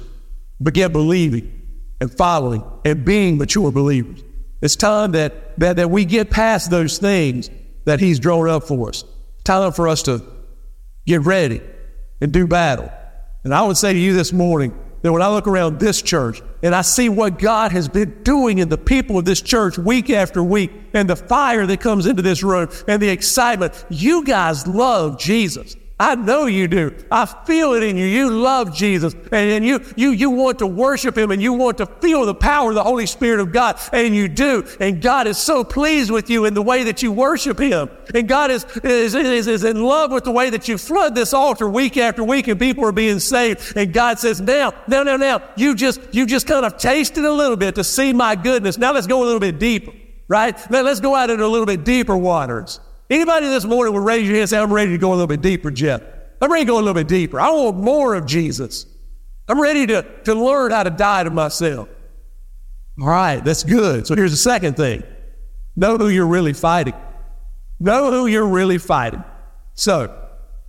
begin 0.62 0.92
believing 0.92 1.60
and 2.00 2.12
following 2.12 2.64
and 2.84 3.04
being 3.04 3.38
mature 3.38 3.70
believers. 3.70 4.22
It's 4.62 4.76
time 4.76 5.12
that, 5.12 5.58
that, 5.58 5.76
that 5.76 5.90
we 5.90 6.04
get 6.04 6.30
past 6.30 6.70
those 6.70 6.98
things 6.98 7.50
that 7.84 8.00
He's 8.00 8.18
drawn 8.18 8.48
up 8.48 8.64
for 8.64 8.88
us. 8.88 9.04
Time 9.44 9.72
for 9.72 9.88
us 9.88 10.02
to 10.04 10.22
get 11.06 11.22
ready 11.22 11.62
and 12.20 12.32
do 12.32 12.46
battle. 12.46 12.90
And 13.42 13.54
I 13.54 13.62
would 13.62 13.76
say 13.76 13.92
to 13.92 13.98
you 13.98 14.12
this 14.12 14.32
morning 14.32 14.78
that 15.02 15.12
when 15.12 15.22
I 15.22 15.30
look 15.30 15.46
around 15.46 15.80
this 15.80 16.02
church 16.02 16.42
and 16.62 16.74
I 16.74 16.82
see 16.82 17.08
what 17.08 17.38
God 17.38 17.72
has 17.72 17.88
been 17.88 18.22
doing 18.22 18.58
in 18.58 18.68
the 18.68 18.76
people 18.76 19.18
of 19.18 19.24
this 19.24 19.40
church 19.40 19.78
week 19.78 20.10
after 20.10 20.42
week 20.42 20.70
and 20.92 21.08
the 21.08 21.16
fire 21.16 21.66
that 21.66 21.80
comes 21.80 22.04
into 22.04 22.20
this 22.20 22.42
room 22.42 22.68
and 22.86 23.00
the 23.00 23.08
excitement, 23.08 23.84
you 23.88 24.24
guys 24.24 24.66
love 24.66 25.18
Jesus. 25.18 25.74
I 26.00 26.14
know 26.14 26.46
you 26.46 26.66
do. 26.66 26.96
I 27.10 27.26
feel 27.26 27.74
it 27.74 27.82
in 27.82 27.94
you. 27.98 28.06
You 28.06 28.30
love 28.30 28.74
Jesus 28.74 29.12
and, 29.12 29.34
and, 29.34 29.66
you, 29.66 29.84
you, 29.96 30.12
you 30.12 30.30
want 30.30 30.60
to 30.60 30.66
worship 30.66 31.16
Him 31.16 31.30
and 31.30 31.42
you 31.42 31.52
want 31.52 31.76
to 31.76 31.84
feel 31.84 32.24
the 32.24 32.34
power 32.34 32.70
of 32.70 32.74
the 32.74 32.82
Holy 32.82 33.04
Spirit 33.04 33.38
of 33.38 33.52
God. 33.52 33.78
And 33.92 34.16
you 34.16 34.26
do. 34.26 34.66
And 34.80 35.02
God 35.02 35.26
is 35.26 35.36
so 35.36 35.62
pleased 35.62 36.10
with 36.10 36.30
you 36.30 36.46
in 36.46 36.54
the 36.54 36.62
way 36.62 36.84
that 36.84 37.02
you 37.02 37.12
worship 37.12 37.58
Him. 37.58 37.90
And 38.14 38.26
God 38.26 38.50
is, 38.50 38.64
is, 38.82 39.14
is, 39.14 39.46
is 39.46 39.62
in 39.62 39.82
love 39.82 40.10
with 40.10 40.24
the 40.24 40.30
way 40.30 40.48
that 40.48 40.68
you 40.68 40.78
flood 40.78 41.14
this 41.14 41.34
altar 41.34 41.68
week 41.68 41.98
after 41.98 42.24
week 42.24 42.48
and 42.48 42.58
people 42.58 42.86
are 42.86 42.92
being 42.92 43.18
saved. 43.18 43.76
And 43.76 43.92
God 43.92 44.18
says, 44.18 44.40
now, 44.40 44.72
now, 44.88 45.02
now, 45.02 45.18
now, 45.18 45.42
you 45.54 45.74
just, 45.74 46.00
you 46.12 46.24
just 46.24 46.46
kind 46.46 46.64
of 46.64 46.78
tasted 46.78 47.26
a 47.26 47.32
little 47.32 47.58
bit 47.58 47.74
to 47.74 47.84
see 47.84 48.14
my 48.14 48.36
goodness. 48.36 48.78
Now 48.78 48.94
let's 48.94 49.06
go 49.06 49.22
a 49.22 49.26
little 49.26 49.38
bit 49.38 49.58
deeper, 49.58 49.92
right? 50.28 50.58
Let's 50.70 51.00
go 51.00 51.14
out 51.14 51.28
into 51.28 51.44
a 51.44 51.46
little 51.46 51.66
bit 51.66 51.84
deeper 51.84 52.16
waters. 52.16 52.80
Anybody 53.10 53.48
this 53.48 53.64
morning 53.64 53.92
would 53.92 54.04
raise 54.04 54.22
your 54.22 54.34
hand 54.34 54.42
and 54.42 54.50
say, 54.50 54.58
I'm 54.58 54.72
ready 54.72 54.92
to 54.92 54.98
go 54.98 55.10
a 55.10 55.14
little 55.14 55.26
bit 55.26 55.42
deeper, 55.42 55.72
Jeff. 55.72 56.00
I'm 56.40 56.50
ready 56.50 56.64
to 56.64 56.68
go 56.68 56.76
a 56.76 56.80
little 56.80 56.94
bit 56.94 57.08
deeper. 57.08 57.40
I 57.40 57.50
want 57.50 57.76
more 57.76 58.14
of 58.14 58.24
Jesus. 58.24 58.86
I'm 59.48 59.60
ready 59.60 59.84
to, 59.88 60.06
to 60.24 60.34
learn 60.34 60.70
how 60.70 60.84
to 60.84 60.90
die 60.90 61.24
to 61.24 61.30
myself. 61.30 61.88
All 63.00 63.08
right, 63.08 63.44
that's 63.44 63.64
good. 63.64 64.06
So 64.06 64.14
here's 64.14 64.30
the 64.30 64.36
second 64.36 64.76
thing 64.76 65.02
know 65.74 65.98
who 65.98 66.08
you're 66.08 66.26
really 66.26 66.52
fighting. 66.52 66.94
Know 67.80 68.12
who 68.12 68.26
you're 68.26 68.46
really 68.46 68.78
fighting. 68.78 69.24
So, 69.74 70.16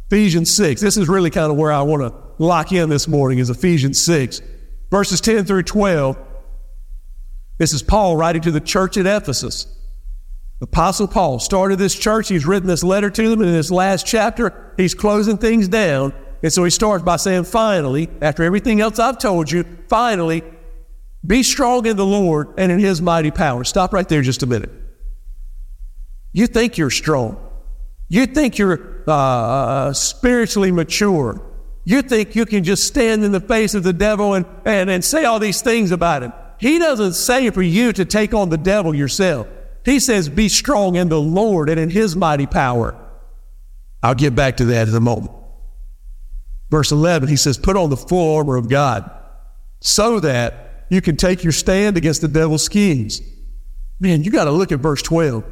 Ephesians 0.07 0.50
6, 0.51 0.81
this 0.81 0.98
is 0.98 1.10
really 1.10 1.29
kind 1.29 1.51
of 1.51 1.57
where 1.57 1.71
I 1.71 1.81
want 1.81 2.01
to 2.01 2.43
lock 2.43 2.71
in 2.71 2.89
this 2.89 3.07
morning, 3.07 3.39
is 3.39 3.50
Ephesians 3.50 4.01
6, 4.01 4.41
verses 4.89 5.21
10 5.21 5.45
through 5.45 5.63
12. 5.63 6.17
This 7.57 7.74
is 7.74 7.83
Paul 7.83 8.17
writing 8.17 8.41
to 8.43 8.51
the 8.51 8.62
church 8.62 8.98
at 8.98 9.05
Ephesus. 9.05 9.67
Apostle 10.62 11.08
Paul 11.08 11.39
started 11.39 11.80
this 11.80 11.98
church. 11.98 12.30
He's 12.30 12.46
written 12.46 12.68
this 12.68 12.84
letter 12.84 13.10
to 13.10 13.30
them. 13.30 13.41
And 13.41 13.50
in 13.50 13.56
this 13.56 13.72
last 13.72 14.06
chapter, 14.06 14.74
he's 14.77 14.94
closing 14.94 15.38
things 15.38 15.68
down. 15.68 16.13
And 16.44 16.53
so 16.53 16.63
he 16.63 16.70
starts 16.70 17.03
by 17.03 17.15
saying, 17.15 17.46
finally, 17.46 18.10
after 18.22 18.44
everything 18.44 18.80
else 18.80 19.00
I've 19.00 19.18
told 19.18 19.51
you, 19.51 19.65
finally, 19.89 20.44
be 21.25 21.44
strong 21.44 21.86
in 21.88 21.98
the 21.98 22.06
Lord 22.06 22.53
and 22.58 22.72
in 22.72 22.80
his 22.80 23.01
mighty 23.01 23.32
power. 23.32 23.63
Stop 23.63 23.94
right 23.94 24.08
there 24.08 24.22
just 24.22 24.44
a 24.44 24.48
minute. 24.48 24.72
You 26.32 26.48
think 26.48 26.77
you're 26.77 26.91
strong. 26.91 27.38
You 28.08 28.25
think 28.25 28.58
you're 28.58 29.03
uh, 29.08 29.13
uh 29.13 29.94
spiritually 29.94 30.72
mature. 30.72 31.41
You 31.84 32.01
think 32.01 32.36
you 32.36 32.46
can 32.46 32.63
just 32.63 32.86
stand 32.86 33.24
in 33.24 33.32
the 33.32 33.39
face 33.39 33.74
of 33.74 33.84
the 33.84 33.94
devil 33.94 34.36
and, 34.36 34.46
and, 34.65 34.89
and 34.89 35.03
say 35.03 35.25
all 35.25 35.39
these 35.39 35.62
things 35.62 35.91
about 35.91 36.22
him. 36.22 36.34
He 36.60 36.77
doesn't 36.77 37.13
say 37.13 37.50
for 37.50 37.63
you 37.63 37.91
to 37.94 38.06
take 38.06 38.34
on 38.34 38.50
the 38.50 38.58
devil 38.58 38.96
yourself. 38.96 39.48
He 39.84 40.00
says, 40.00 40.30
Be 40.30 40.50
strong 40.50 40.96
in 40.96 41.10
the 41.10 41.20
Lord 41.20 41.70
and 41.70 41.80
in 41.80 41.90
His 41.90 42.16
mighty 42.16 42.46
power. 42.46 42.96
I'll 44.04 44.16
get 44.16 44.36
back 44.36 44.58
to 44.58 44.66
that 44.66 44.88
in 44.88 44.96
a 44.96 45.00
moment. 45.00 45.32
Verse 46.70 46.92
11, 46.92 47.28
he 47.28 47.36
says, 47.36 47.58
Put 47.58 47.76
on 47.76 47.90
the 47.90 47.98
full 47.98 48.38
armor 48.38 48.56
of 48.56 48.70
God 48.70 49.10
so 49.82 50.20
that 50.22 50.86
you 50.90 51.02
can 51.02 51.18
take 51.18 51.44
your 51.44 51.52
stand 51.52 51.98
against 51.98 52.22
the 52.22 52.28
devil's 52.28 52.64
schemes. 52.64 53.22
Man, 54.00 54.24
you 54.24 54.32
got 54.32 54.46
to 54.46 54.52
look 54.52 54.72
at 54.72 54.80
verse 54.80 55.02
12. 55.02 55.44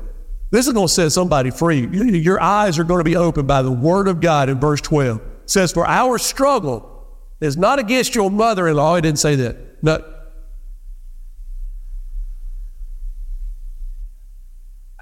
This 0.52 0.66
is 0.66 0.74
going 0.74 0.88
to 0.88 0.94
set 0.94 1.12
somebody 1.12 1.52
free. 1.52 1.88
Your 1.88 2.42
eyes 2.42 2.80
are 2.80 2.84
going 2.84 3.00
to 3.00 3.04
be 3.04 3.16
opened 3.16 3.48
by 3.48 3.62
the 3.62 3.72
word 3.72 4.08
of 4.08 4.22
God 4.22 4.50
in 4.50 4.60
verse 4.60 4.82
12. 4.82 5.18
It 5.18 5.24
says, 5.46 5.72
For 5.72 5.86
our 5.86 6.18
struggle 6.18 7.08
is 7.40 7.58
not 7.58 7.80
against 7.80 8.16
your 8.16 8.32
mother 8.32 8.68
in 8.68 8.76
law. 8.76 8.96
He 8.96 9.02
didn't 9.02 9.20
say 9.20 9.36
that. 9.36 9.84
No, 9.84 10.04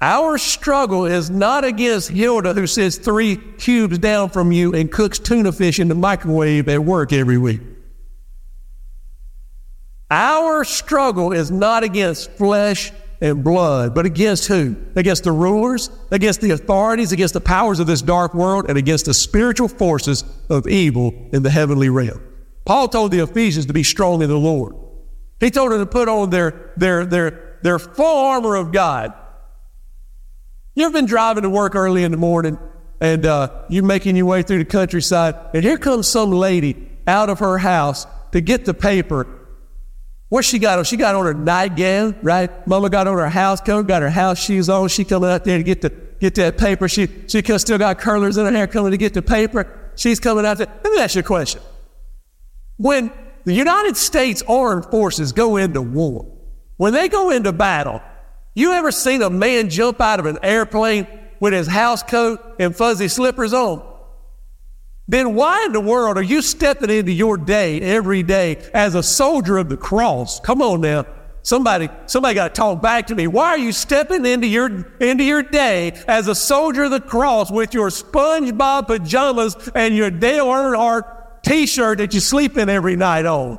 Our 0.00 0.38
struggle 0.38 1.06
is 1.06 1.28
not 1.28 1.64
against 1.64 2.10
Hilda, 2.10 2.54
who 2.54 2.68
sits 2.68 2.96
three 2.98 3.36
cubes 3.36 3.98
down 3.98 4.28
from 4.30 4.52
you 4.52 4.72
and 4.72 4.90
cooks 4.90 5.18
tuna 5.18 5.50
fish 5.50 5.80
in 5.80 5.88
the 5.88 5.96
microwave 5.96 6.68
at 6.68 6.84
work 6.84 7.12
every 7.12 7.36
week. 7.36 7.60
Our 10.08 10.64
struggle 10.64 11.32
is 11.32 11.50
not 11.50 11.82
against 11.82 12.30
flesh 12.32 12.92
and 13.20 13.42
blood, 13.42 13.96
but 13.96 14.06
against 14.06 14.46
who? 14.46 14.76
Against 14.94 15.24
the 15.24 15.32
rulers, 15.32 15.90
against 16.12 16.40
the 16.40 16.52
authorities, 16.52 17.10
against 17.10 17.34
the 17.34 17.40
powers 17.40 17.80
of 17.80 17.88
this 17.88 18.00
dark 18.00 18.34
world, 18.34 18.66
and 18.68 18.78
against 18.78 19.06
the 19.06 19.14
spiritual 19.14 19.66
forces 19.66 20.22
of 20.48 20.68
evil 20.68 21.12
in 21.32 21.42
the 21.42 21.50
heavenly 21.50 21.88
realm. 21.88 22.22
Paul 22.64 22.86
told 22.86 23.10
the 23.10 23.18
Ephesians 23.18 23.66
to 23.66 23.72
be 23.72 23.82
strong 23.82 24.22
in 24.22 24.28
the 24.28 24.38
Lord. 24.38 24.76
He 25.40 25.50
told 25.50 25.72
them 25.72 25.80
to 25.80 25.86
put 25.86 26.08
on 26.08 26.30
their, 26.30 26.72
their, 26.76 27.04
their, 27.04 27.58
their 27.62 27.78
full 27.80 28.26
armor 28.26 28.54
of 28.54 28.70
God 28.70 29.12
you 30.78 30.86
ever 30.86 30.92
been 30.92 31.06
driving 31.06 31.42
to 31.42 31.50
work 31.50 31.74
early 31.74 32.04
in 32.04 32.10
the 32.10 32.16
morning 32.16 32.58
and 33.00 33.26
uh, 33.26 33.64
you 33.68 33.82
making 33.82 34.16
your 34.16 34.26
way 34.26 34.42
through 34.42 34.58
the 34.58 34.64
countryside, 34.64 35.34
and 35.54 35.62
here 35.62 35.78
comes 35.78 36.08
some 36.08 36.30
lady 36.30 36.88
out 37.06 37.30
of 37.30 37.38
her 37.38 37.58
house 37.58 38.06
to 38.32 38.40
get 38.40 38.64
the 38.64 38.74
paper. 38.74 39.26
What 40.28 40.44
she 40.44 40.58
got 40.58 40.78
on? 40.78 40.84
She 40.84 40.96
got 40.96 41.14
on 41.14 41.24
her 41.24 41.34
nightgown, 41.34 42.16
right? 42.22 42.66
Mama 42.66 42.90
got 42.90 43.06
on 43.06 43.16
her 43.16 43.28
house 43.28 43.60
coat, 43.60 43.86
got 43.86 44.02
her 44.02 44.10
house 44.10 44.42
shoes 44.44 44.68
on. 44.68 44.88
She 44.88 45.04
coming 45.04 45.30
out 45.30 45.44
there 45.44 45.58
to 45.58 45.64
get 45.64 45.80
the 45.80 45.90
get 46.20 46.34
that 46.34 46.58
paper. 46.58 46.88
She 46.88 47.08
she 47.28 47.40
still 47.58 47.78
got 47.78 47.98
curlers 47.98 48.36
in 48.36 48.44
her 48.44 48.52
hair 48.52 48.66
coming 48.66 48.90
to 48.90 48.98
get 48.98 49.14
the 49.14 49.22
paper. 49.22 49.92
She's 49.96 50.20
coming 50.20 50.44
out 50.44 50.58
there. 50.58 50.66
Let 50.84 50.92
me 50.92 50.98
ask 51.00 51.14
you 51.14 51.20
a 51.20 51.24
question. 51.24 51.62
When 52.76 53.10
the 53.44 53.54
United 53.54 53.96
States 53.96 54.42
Armed 54.46 54.86
Forces 54.86 55.32
go 55.32 55.56
into 55.56 55.80
war, 55.80 56.26
when 56.76 56.92
they 56.92 57.08
go 57.08 57.30
into 57.30 57.52
battle, 57.52 58.02
you 58.58 58.72
ever 58.72 58.90
seen 58.90 59.22
a 59.22 59.30
man 59.30 59.70
jump 59.70 60.00
out 60.00 60.20
of 60.20 60.26
an 60.26 60.38
airplane 60.42 61.06
with 61.40 61.52
his 61.52 61.66
house 61.66 62.02
coat 62.02 62.40
and 62.58 62.74
fuzzy 62.74 63.08
slippers 63.08 63.52
on? 63.52 63.84
Then 65.06 65.34
why 65.34 65.64
in 65.64 65.72
the 65.72 65.80
world 65.80 66.18
are 66.18 66.22
you 66.22 66.42
stepping 66.42 66.90
into 66.90 67.12
your 67.12 67.38
day 67.38 67.80
every 67.80 68.22
day 68.22 68.56
as 68.74 68.94
a 68.94 69.02
soldier 69.02 69.56
of 69.56 69.68
the 69.68 69.76
cross? 69.76 70.40
Come 70.40 70.60
on 70.60 70.80
now. 70.82 71.06
Somebody, 71.42 71.88
somebody 72.06 72.34
got 72.34 72.54
to 72.54 72.60
talk 72.60 72.82
back 72.82 73.06
to 73.06 73.14
me. 73.14 73.26
Why 73.26 73.50
are 73.50 73.58
you 73.58 73.72
stepping 73.72 74.26
into 74.26 74.46
your, 74.46 74.84
into 75.00 75.24
your 75.24 75.42
day 75.42 75.92
as 76.06 76.28
a 76.28 76.34
soldier 76.34 76.84
of 76.84 76.90
the 76.90 77.00
cross 77.00 77.50
with 77.50 77.72
your 77.72 77.88
SpongeBob 77.88 78.86
pajamas 78.86 79.56
and 79.74 79.96
your 79.96 80.10
Dale 80.10 80.46
Earnhardt 80.46 81.04
t-shirt 81.42 81.98
that 81.98 82.12
you 82.12 82.20
sleep 82.20 82.58
in 82.58 82.68
every 82.68 82.96
night 82.96 83.24
on? 83.24 83.58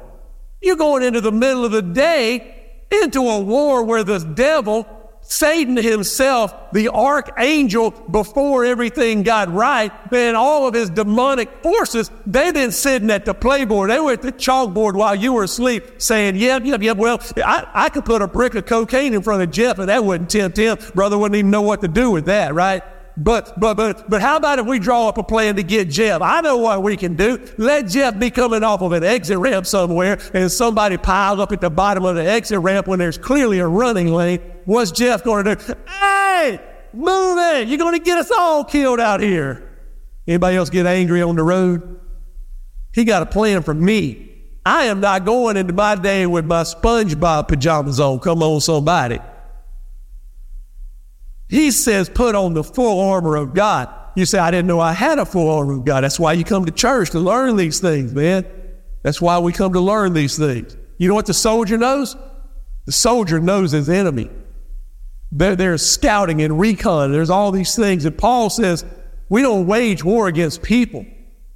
You're 0.62 0.76
going 0.76 1.02
into 1.04 1.22
the 1.22 1.32
middle 1.32 1.66
of 1.66 1.72
the 1.72 1.82
day 1.82 2.59
into 2.92 3.22
a 3.22 3.40
war 3.40 3.84
where 3.84 4.04
the 4.04 4.20
devil, 4.20 4.88
Satan 5.22 5.78
himself, 5.78 6.72
the 6.72 6.90
archangel 6.90 7.92
before 7.92 8.66
everything 8.66 9.22
got 9.24 9.54
right, 9.54 9.92
and 10.12 10.36
all 10.36 10.68
of 10.68 10.74
his 10.74 10.90
demonic 10.90 11.62
forces, 11.62 12.10
they 12.26 12.52
didn't 12.52 12.74
sitting 12.74 13.12
at 13.12 13.26
the 13.26 13.34
playboard. 13.34 13.90
They 13.90 14.00
were 14.00 14.14
at 14.14 14.22
the 14.22 14.32
chalkboard 14.32 14.96
while 14.96 15.16
you 15.16 15.34
were 15.34 15.44
asleep 15.44 16.02
saying, 16.02 16.36
yep, 16.36 16.66
yep, 16.66 16.82
yep, 16.82 16.98
well, 16.98 17.22
I, 17.38 17.68
I 17.74 17.90
could 17.90 18.06
put 18.06 18.22
a 18.22 18.28
brick 18.28 18.56
of 18.56 18.66
cocaine 18.66 19.14
in 19.14 19.22
front 19.22 19.44
of 19.44 19.52
Jeff 19.52 19.78
and 19.78 19.90
that 19.90 20.04
wouldn't 20.04 20.30
tempt 20.30 20.58
him. 20.58 20.78
Brother 20.96 21.18
wouldn't 21.18 21.38
even 21.38 21.52
know 21.52 21.62
what 21.62 21.82
to 21.82 21.88
do 21.88 22.10
with 22.10 22.26
that, 22.26 22.54
right? 22.54 22.82
But, 23.22 23.60
but, 23.60 23.76
but, 23.76 24.10
but 24.10 24.22
how 24.22 24.38
about 24.38 24.60
if 24.60 24.66
we 24.66 24.80
draw 24.80 25.10
up 25.10 25.18
a 25.18 25.24
plan 25.24 25.58
to 25.58 25.64
get 25.64 25.90
Jeff? 25.90 26.22
I 26.22 26.40
know 26.40 26.58
what 26.58 26.82
we 26.82 26.96
can 26.96 27.16
do. 27.16 27.46
Let 27.58 27.88
Jeff 27.88 28.18
be 28.18 28.32
coming 28.32 28.64
off 28.64 28.82
of 28.82 28.94
an 28.94 29.04
exit 29.04 29.38
ramp 29.38 29.66
somewhere 29.66 30.20
and 30.34 30.50
somebody 30.50 30.96
piled 30.96 31.42
up 31.42 31.52
at 31.52 31.60
the 31.60 31.70
bottom 31.70 32.06
of 32.06 32.16
the 32.16 32.24
exit 32.24 32.60
ramp 32.60 32.88
when 32.88 32.98
there's 32.98 33.18
clearly 33.18 33.60
a 33.60 33.68
running 33.68 34.14
lane. 34.14 34.40
What's 34.64 34.92
Jeff 34.92 35.24
going 35.26 35.46
to 35.46 35.56
do? 35.56 35.74
Hey, 35.88 36.62
move 36.94 37.38
it. 37.38 37.68
You're 37.68 37.78
going 37.78 38.00
to 38.00 38.04
get 38.04 38.18
us 38.18 38.32
all 38.32 38.64
killed 38.64 39.02
out 39.02 39.20
here. 39.20 39.70
Anybody 40.26 40.56
else 40.56 40.70
get 40.70 40.86
angry 40.86 41.22
on 41.22 41.36
the 41.36 41.44
road? 41.44 42.00
He 42.94 43.04
got 43.04 43.22
a 43.22 43.26
plan 43.26 43.64
for 43.64 43.74
me. 43.74 44.30
I 44.66 44.86
am 44.86 45.02
not 45.02 45.26
going 45.26 45.58
into 45.58 45.74
my 45.74 45.96
day 45.96 46.26
with 46.26 46.46
my 46.46 46.64
SpongeBob 46.64 47.50
pajamas 47.50 48.00
on. 48.00 48.20
Come 48.20 48.42
on, 48.44 48.62
somebody. 48.62 49.20
He 51.50 51.72
says, 51.72 52.10
put 52.10 52.36
on 52.36 52.54
the 52.54 52.64
full 52.64 53.10
armor 53.10 53.36
of 53.36 53.56
God. 53.56 53.90
You 54.16 54.26
say, 54.26 54.38
I 54.38 54.52
didn't 54.52 54.68
know 54.68 54.80
I 54.80 54.94
had 54.94 55.18
a 55.18 55.26
full 55.26 55.50
armor 55.50 55.74
of 55.74 55.84
God. 55.84 56.04
That's 56.04 56.20
why 56.20 56.34
you 56.34 56.44
come 56.44 56.66
to 56.66 56.72
church 56.72 57.10
to 57.12 57.20
learn 57.20 57.56
these 57.56 57.80
things, 57.80 58.14
man. 58.14 58.46
That's 59.02 59.20
why 59.20 59.40
we 59.40 59.52
come 59.52 59.74
to 59.74 59.80
learn 59.80 60.14
these 60.14 60.38
things. 60.38 60.78
You 60.98 61.08
know 61.08 61.16
what 61.16 61.26
the 61.26 61.34
soldier 61.34 61.78
knows? 61.78 62.16
The 62.86 62.92
soldier 62.92 63.40
knows 63.40 63.72
his 63.72 63.90
enemy. 63.90 64.30
They're, 65.32 65.56
they're 65.56 65.78
scouting 65.78 66.42
and 66.42 66.60
recon. 66.60 67.12
There's 67.12 67.30
all 67.30 67.52
these 67.52 67.76
things. 67.76 68.06
And 68.06 68.18
Paul 68.18 68.50
says, 68.50 68.86
we 69.28 69.42
don't 69.42 69.66
wage 69.66 70.04
war 70.04 70.28
against 70.28 70.62
people. 70.62 71.06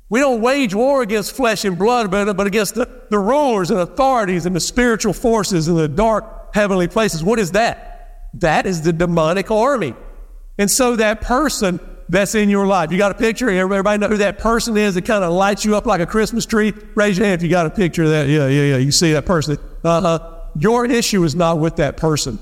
We 0.09 0.19
don't 0.19 0.41
wage 0.41 0.73
war 0.73 1.01
against 1.01 1.35
flesh 1.35 1.65
and 1.65 1.77
blood, 1.77 2.09
but, 2.09 2.33
but 2.37 2.47
against 2.47 2.75
the, 2.75 2.87
the 3.09 3.19
rulers 3.19 3.71
and 3.71 3.79
authorities 3.79 4.45
and 4.45 4.55
the 4.55 4.59
spiritual 4.59 5.13
forces 5.13 5.67
in 5.67 5.75
the 5.75 5.87
dark 5.87 6.53
heavenly 6.53 6.87
places. 6.87 7.23
What 7.23 7.39
is 7.39 7.51
that? 7.51 7.92
That 8.35 8.65
is 8.65 8.81
the 8.81 8.93
demonic 8.93 9.51
army. 9.51 9.93
And 10.57 10.69
so 10.69 10.95
that 10.97 11.21
person 11.21 11.79
that's 12.09 12.35
in 12.35 12.49
your 12.49 12.67
life, 12.67 12.91
you 12.91 12.97
got 12.97 13.11
a 13.11 13.15
picture? 13.15 13.49
Everybody 13.49 13.99
know 13.99 14.07
who 14.07 14.17
that 14.17 14.37
person 14.37 14.77
is 14.77 14.95
that 14.95 15.05
kind 15.05 15.23
of 15.23 15.31
lights 15.31 15.65
you 15.65 15.75
up 15.75 15.85
like 15.85 16.01
a 16.01 16.05
Christmas 16.05 16.45
tree? 16.45 16.73
Raise 16.95 17.17
your 17.17 17.25
hand 17.25 17.39
if 17.39 17.43
you 17.43 17.49
got 17.49 17.65
a 17.65 17.69
picture 17.69 18.03
of 18.03 18.09
that. 18.09 18.27
Yeah, 18.27 18.47
yeah, 18.47 18.63
yeah. 18.63 18.77
You 18.77 18.91
see 18.91 19.13
that 19.13 19.25
person. 19.25 19.57
Uh-huh. 19.83 20.19
Your 20.57 20.85
issue 20.85 21.23
is 21.23 21.33
not 21.35 21.59
with 21.59 21.77
that 21.77 21.97
person. 21.97 22.37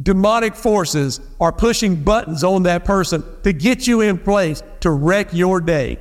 demonic 0.00 0.54
forces 0.54 1.20
are 1.40 1.52
pushing 1.52 2.02
buttons 2.02 2.44
on 2.44 2.64
that 2.64 2.84
person 2.84 3.24
to 3.42 3.52
get 3.52 3.86
you 3.86 4.00
in 4.02 4.18
place 4.18 4.62
to 4.80 4.90
wreck 4.90 5.32
your 5.32 5.60
day. 5.60 5.98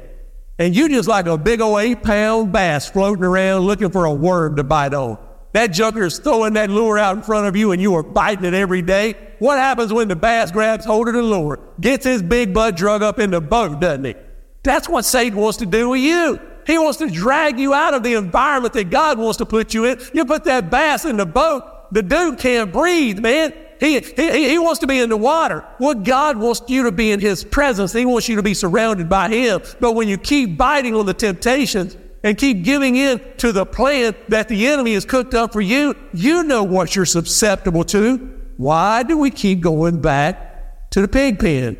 And 0.57 0.75
you 0.75 0.87
just 0.89 1.07
like 1.07 1.25
a 1.25 1.37
big 1.37 1.61
old 1.61 1.79
eight 1.79 2.03
pound 2.03 2.51
bass 2.51 2.89
floating 2.89 3.23
around 3.23 3.61
looking 3.61 3.89
for 3.89 4.05
a 4.05 4.13
worm 4.13 4.55
to 4.57 4.63
bite 4.63 4.93
on. 4.93 5.17
That 5.55 5.71
junker 5.71 6.03
is 6.03 6.19
throwing 6.19 6.51
that 6.55 6.69
lure 6.69 6.99
out 6.99 7.15
in 7.15 7.23
front 7.23 7.47
of 7.47 7.55
you 7.55 7.71
and 7.71 7.81
you 7.81 7.95
are 7.95 8.03
biting 8.03 8.43
it 8.43 8.53
every 8.53 8.81
day. 8.81 9.15
What 9.39 9.57
happens 9.57 9.93
when 9.93 10.09
the 10.09 10.15
bass 10.17 10.51
grabs 10.51 10.83
hold 10.83 11.07
of 11.07 11.13
the 11.13 11.21
lure? 11.21 11.61
Gets 11.79 12.03
his 12.03 12.21
big 12.21 12.53
butt 12.53 12.75
drug 12.75 13.01
up 13.01 13.19
in 13.19 13.31
the 13.31 13.39
boat, 13.39 13.79
doesn't 13.79 14.03
he? 14.03 14.15
That's 14.63 14.89
what 14.89 15.05
Satan 15.05 15.39
wants 15.39 15.59
to 15.59 15.65
do 15.65 15.87
with 15.87 16.01
you. 16.01 16.41
He 16.67 16.77
wants 16.77 16.97
to 16.97 17.09
drag 17.09 17.57
you 17.57 17.73
out 17.73 17.93
of 17.93 18.03
the 18.03 18.15
environment 18.15 18.73
that 18.73 18.89
God 18.89 19.17
wants 19.17 19.37
to 19.37 19.45
put 19.45 19.73
you 19.73 19.85
in. 19.85 20.01
You 20.13 20.25
put 20.25 20.43
that 20.43 20.69
bass 20.69 21.05
in 21.05 21.15
the 21.15 21.25
boat, 21.25 21.63
the 21.89 22.03
dude 22.03 22.37
can't 22.37 22.73
breathe, 22.73 23.19
man. 23.19 23.53
He, 23.79 24.01
he, 24.01 24.49
he 24.49 24.59
wants 24.59 24.81
to 24.81 24.87
be 24.87 24.99
in 24.99 25.07
the 25.07 25.15
water. 25.15 25.65
Well, 25.79 25.93
God 25.93 26.35
wants 26.35 26.63
you 26.67 26.83
to 26.83 26.91
be 26.91 27.11
in 27.11 27.21
His 27.21 27.45
presence. 27.45 27.93
He 27.93 28.05
wants 28.05 28.27
you 28.27 28.35
to 28.35 28.43
be 28.43 28.53
surrounded 28.53 29.07
by 29.07 29.29
Him. 29.29 29.61
But 29.79 29.93
when 29.93 30.09
you 30.09 30.17
keep 30.17 30.57
biting 30.57 30.95
on 30.95 31.05
the 31.05 31.13
temptations, 31.13 31.95
and 32.25 32.37
keep 32.39 32.63
giving 32.63 32.95
in 32.95 33.21
to 33.37 33.51
the 33.51 33.67
plan 33.67 34.15
that 34.29 34.47
the 34.47 34.65
enemy 34.65 34.95
has 34.95 35.05
cooked 35.05 35.35
up 35.35 35.53
for 35.53 35.61
you, 35.61 35.95
you 36.11 36.41
know 36.43 36.63
what 36.63 36.95
you're 36.95 37.05
susceptible 37.05 37.83
to. 37.83 38.17
Why 38.57 39.03
do 39.03 39.19
we 39.19 39.29
keep 39.29 39.61
going 39.61 40.01
back 40.01 40.89
to 40.89 41.01
the 41.01 41.07
pig 41.07 41.37
pen? 41.37 41.77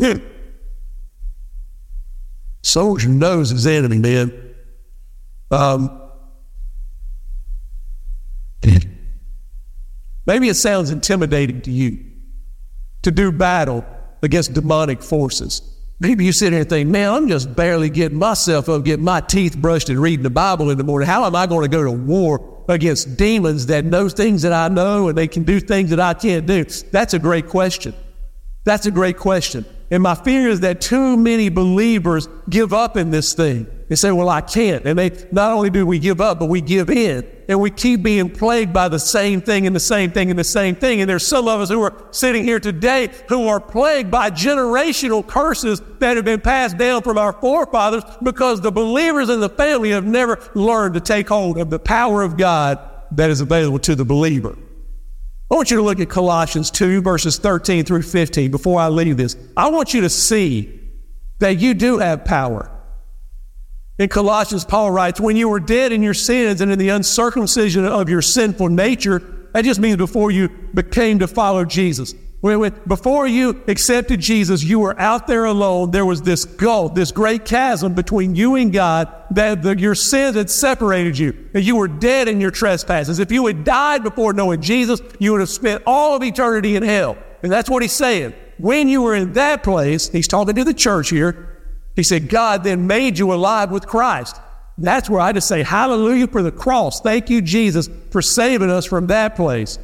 Hmm. 0.00 0.18
Soldier 2.62 3.08
knows 3.08 3.50
his 3.50 3.68
enemy, 3.68 3.98
man. 3.98 4.32
Um, 5.52 6.02
maybe 10.26 10.48
it 10.48 10.54
sounds 10.54 10.90
intimidating 10.90 11.60
to 11.62 11.70
you 11.70 12.04
to 13.02 13.12
do 13.12 13.30
battle 13.30 13.86
against 14.24 14.54
demonic 14.54 15.04
forces. 15.04 15.75
Maybe 15.98 16.26
you 16.26 16.32
sit 16.32 16.52
here 16.52 16.60
and 16.60 16.68
think, 16.68 16.90
man, 16.90 17.12
I'm 17.12 17.28
just 17.28 17.56
barely 17.56 17.88
getting 17.88 18.18
myself 18.18 18.68
up, 18.68 18.84
getting 18.84 19.04
my 19.04 19.22
teeth 19.22 19.56
brushed 19.56 19.88
and 19.88 19.98
reading 19.98 20.24
the 20.24 20.30
Bible 20.30 20.70
in 20.70 20.76
the 20.76 20.84
morning. 20.84 21.08
How 21.08 21.24
am 21.24 21.34
I 21.34 21.46
going 21.46 21.62
to 21.62 21.74
go 21.74 21.84
to 21.84 21.90
war 21.90 22.64
against 22.68 23.16
demons 23.16 23.66
that 23.66 23.86
know 23.86 24.10
things 24.10 24.42
that 24.42 24.52
I 24.52 24.68
know 24.68 25.08
and 25.08 25.16
they 25.16 25.26
can 25.26 25.44
do 25.44 25.58
things 25.58 25.90
that 25.90 26.00
I 26.00 26.12
can't 26.12 26.44
do? 26.46 26.64
That's 26.64 27.14
a 27.14 27.18
great 27.18 27.48
question. 27.48 27.94
That's 28.64 28.84
a 28.84 28.90
great 28.90 29.16
question. 29.16 29.64
And 29.90 30.02
my 30.02 30.14
fear 30.14 30.48
is 30.48 30.60
that 30.60 30.82
too 30.82 31.16
many 31.16 31.48
believers 31.48 32.28
give 32.50 32.74
up 32.74 32.98
in 32.98 33.10
this 33.10 33.32
thing. 33.32 33.66
They 33.88 33.94
say, 33.94 34.10
well, 34.10 34.28
I 34.28 34.40
can't. 34.40 34.84
And 34.84 34.98
they, 34.98 35.10
not 35.30 35.52
only 35.52 35.70
do 35.70 35.86
we 35.86 36.00
give 36.00 36.20
up, 36.20 36.40
but 36.40 36.46
we 36.46 36.60
give 36.60 36.90
in. 36.90 37.24
And 37.48 37.60
we 37.60 37.70
keep 37.70 38.02
being 38.02 38.28
plagued 38.28 38.72
by 38.72 38.88
the 38.88 38.98
same 38.98 39.40
thing 39.40 39.64
and 39.64 39.76
the 39.76 39.80
same 39.80 40.10
thing 40.10 40.30
and 40.30 40.38
the 40.38 40.42
same 40.42 40.74
thing. 40.74 41.00
And 41.00 41.08
there's 41.08 41.24
some 41.26 41.46
of 41.46 41.60
us 41.60 41.68
who 41.68 41.80
are 41.82 41.94
sitting 42.10 42.42
here 42.42 42.58
today 42.58 43.10
who 43.28 43.46
are 43.46 43.60
plagued 43.60 44.10
by 44.10 44.30
generational 44.30 45.24
curses 45.24 45.80
that 46.00 46.16
have 46.16 46.24
been 46.24 46.40
passed 46.40 46.76
down 46.76 47.02
from 47.02 47.16
our 47.16 47.32
forefathers 47.32 48.02
because 48.24 48.60
the 48.60 48.72
believers 48.72 49.28
in 49.28 49.38
the 49.38 49.48
family 49.48 49.90
have 49.90 50.04
never 50.04 50.40
learned 50.56 50.94
to 50.94 51.00
take 51.00 51.28
hold 51.28 51.56
of 51.58 51.70
the 51.70 51.78
power 51.78 52.22
of 52.22 52.36
God 52.36 52.80
that 53.12 53.30
is 53.30 53.40
available 53.40 53.78
to 53.78 53.94
the 53.94 54.04
believer. 54.04 54.58
I 55.48 55.54
want 55.54 55.70
you 55.70 55.76
to 55.76 55.82
look 55.84 56.00
at 56.00 56.08
Colossians 56.08 56.72
2, 56.72 57.02
verses 57.02 57.38
13 57.38 57.84
through 57.84 58.02
15 58.02 58.50
before 58.50 58.80
I 58.80 58.88
leave 58.88 59.16
this. 59.16 59.36
I 59.56 59.68
want 59.70 59.94
you 59.94 60.00
to 60.00 60.10
see 60.10 60.80
that 61.38 61.58
you 61.60 61.72
do 61.74 61.98
have 61.98 62.24
power. 62.24 62.75
In 63.98 64.08
Colossians, 64.08 64.64
Paul 64.64 64.90
writes, 64.90 65.20
When 65.20 65.36
you 65.36 65.48
were 65.48 65.60
dead 65.60 65.92
in 65.92 66.02
your 66.02 66.14
sins 66.14 66.60
and 66.60 66.70
in 66.70 66.78
the 66.78 66.90
uncircumcision 66.90 67.84
of 67.86 68.08
your 68.08 68.22
sinful 68.22 68.68
nature, 68.68 69.22
that 69.52 69.64
just 69.64 69.80
means 69.80 69.96
before 69.96 70.30
you 70.30 70.48
became 70.74 71.18
to 71.20 71.26
follow 71.26 71.64
Jesus. 71.64 72.14
Before 72.42 73.26
you 73.26 73.62
accepted 73.66 74.20
Jesus, 74.20 74.62
you 74.62 74.78
were 74.78 74.98
out 75.00 75.26
there 75.26 75.46
alone. 75.46 75.90
There 75.90 76.04
was 76.04 76.22
this 76.22 76.44
gulf, 76.44 76.94
this 76.94 77.10
great 77.10 77.44
chasm 77.44 77.94
between 77.94 78.36
you 78.36 78.54
and 78.54 78.72
God 78.72 79.12
that 79.32 79.62
the, 79.62 79.76
your 79.76 79.94
sins 79.94 80.36
had 80.36 80.50
separated 80.50 81.18
you. 81.18 81.48
And 81.54 81.64
you 81.64 81.76
were 81.76 81.88
dead 81.88 82.28
in 82.28 82.40
your 82.40 82.50
trespasses. 82.50 83.18
If 83.18 83.32
you 83.32 83.46
had 83.46 83.64
died 83.64 84.04
before 84.04 84.32
knowing 84.32 84.60
Jesus, 84.60 85.00
you 85.18 85.32
would 85.32 85.40
have 85.40 85.48
spent 85.48 85.82
all 85.86 86.14
of 86.14 86.22
eternity 86.22 86.76
in 86.76 86.82
hell. 86.82 87.16
And 87.42 87.50
that's 87.50 87.70
what 87.70 87.82
he's 87.82 87.92
saying. 87.92 88.34
When 88.58 88.88
you 88.88 89.02
were 89.02 89.14
in 89.14 89.32
that 89.32 89.62
place, 89.62 90.08
he's 90.08 90.28
talking 90.28 90.54
to 90.54 90.64
the 90.64 90.74
church 90.74 91.08
here. 91.08 91.45
He 91.96 92.02
said, 92.02 92.28
God 92.28 92.62
then 92.62 92.86
made 92.86 93.18
you 93.18 93.32
alive 93.32 93.70
with 93.70 93.86
Christ. 93.86 94.40
That's 94.78 95.10
where 95.10 95.20
I 95.20 95.32
just 95.32 95.48
say, 95.48 95.62
Hallelujah 95.62 96.28
for 96.28 96.42
the 96.42 96.52
cross. 96.52 97.00
Thank 97.00 97.30
you, 97.30 97.40
Jesus, 97.40 97.88
for 98.10 98.22
saving 98.22 98.70
us 98.70 98.84
from 98.84 99.08
that 99.08 99.34
place. 99.34 99.78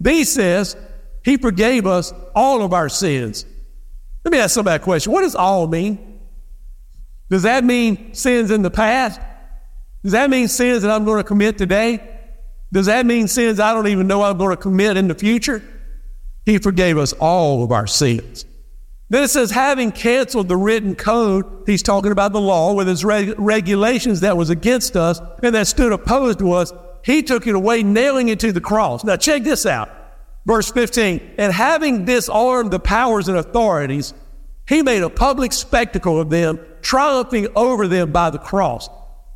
B 0.00 0.24
says, 0.24 0.76
he 1.24 1.36
forgave 1.36 1.86
us 1.86 2.12
all 2.34 2.62
of 2.62 2.72
our 2.72 2.88
sins. 2.88 3.46
Let 4.24 4.32
me 4.32 4.38
ask 4.38 4.54
somebody 4.54 4.76
a 4.76 4.84
question. 4.84 5.12
What 5.12 5.22
does 5.22 5.34
all 5.34 5.66
mean? 5.66 6.20
Does 7.30 7.42
that 7.42 7.64
mean 7.64 8.14
sins 8.14 8.50
in 8.50 8.62
the 8.62 8.70
past? 8.70 9.20
Does 10.02 10.12
that 10.12 10.30
mean 10.30 10.48
sins 10.48 10.82
that 10.82 10.90
I'm 10.90 11.04
going 11.04 11.18
to 11.18 11.26
commit 11.26 11.58
today? 11.58 12.00
Does 12.72 12.86
that 12.86 13.06
mean 13.06 13.28
sins 13.28 13.60
I 13.60 13.72
don't 13.72 13.86
even 13.86 14.06
know 14.06 14.22
I'm 14.22 14.38
going 14.38 14.50
to 14.50 14.60
commit 14.60 14.96
in 14.96 15.08
the 15.08 15.14
future? 15.14 15.62
He 16.44 16.58
forgave 16.58 16.98
us 16.98 17.12
all 17.14 17.62
of 17.62 17.70
our 17.70 17.86
sins. 17.86 18.44
Then 19.12 19.24
it 19.24 19.28
says, 19.28 19.50
having 19.50 19.92
canceled 19.92 20.48
the 20.48 20.56
written 20.56 20.94
code, 20.94 21.44
he's 21.66 21.82
talking 21.82 22.12
about 22.12 22.32
the 22.32 22.40
law 22.40 22.72
with 22.72 22.88
its 22.88 23.04
reg- 23.04 23.34
regulations 23.36 24.20
that 24.20 24.38
was 24.38 24.48
against 24.48 24.96
us 24.96 25.20
and 25.42 25.54
that 25.54 25.66
stood 25.66 25.92
opposed 25.92 26.38
to 26.38 26.52
us. 26.52 26.72
He 27.04 27.22
took 27.22 27.46
it 27.46 27.54
away, 27.54 27.82
nailing 27.82 28.28
it 28.28 28.40
to 28.40 28.52
the 28.52 28.60
cross. 28.62 29.04
Now, 29.04 29.16
check 29.16 29.42
this 29.42 29.66
out. 29.66 29.90
Verse 30.46 30.72
15, 30.72 31.34
and 31.36 31.52
having 31.52 32.06
disarmed 32.06 32.70
the 32.70 32.80
powers 32.80 33.28
and 33.28 33.36
authorities, 33.36 34.14
he 34.66 34.80
made 34.80 35.02
a 35.02 35.10
public 35.10 35.52
spectacle 35.52 36.18
of 36.18 36.30
them, 36.30 36.58
triumphing 36.80 37.48
over 37.54 37.88
them 37.88 38.12
by 38.12 38.30
the 38.30 38.38
cross. 38.38 38.88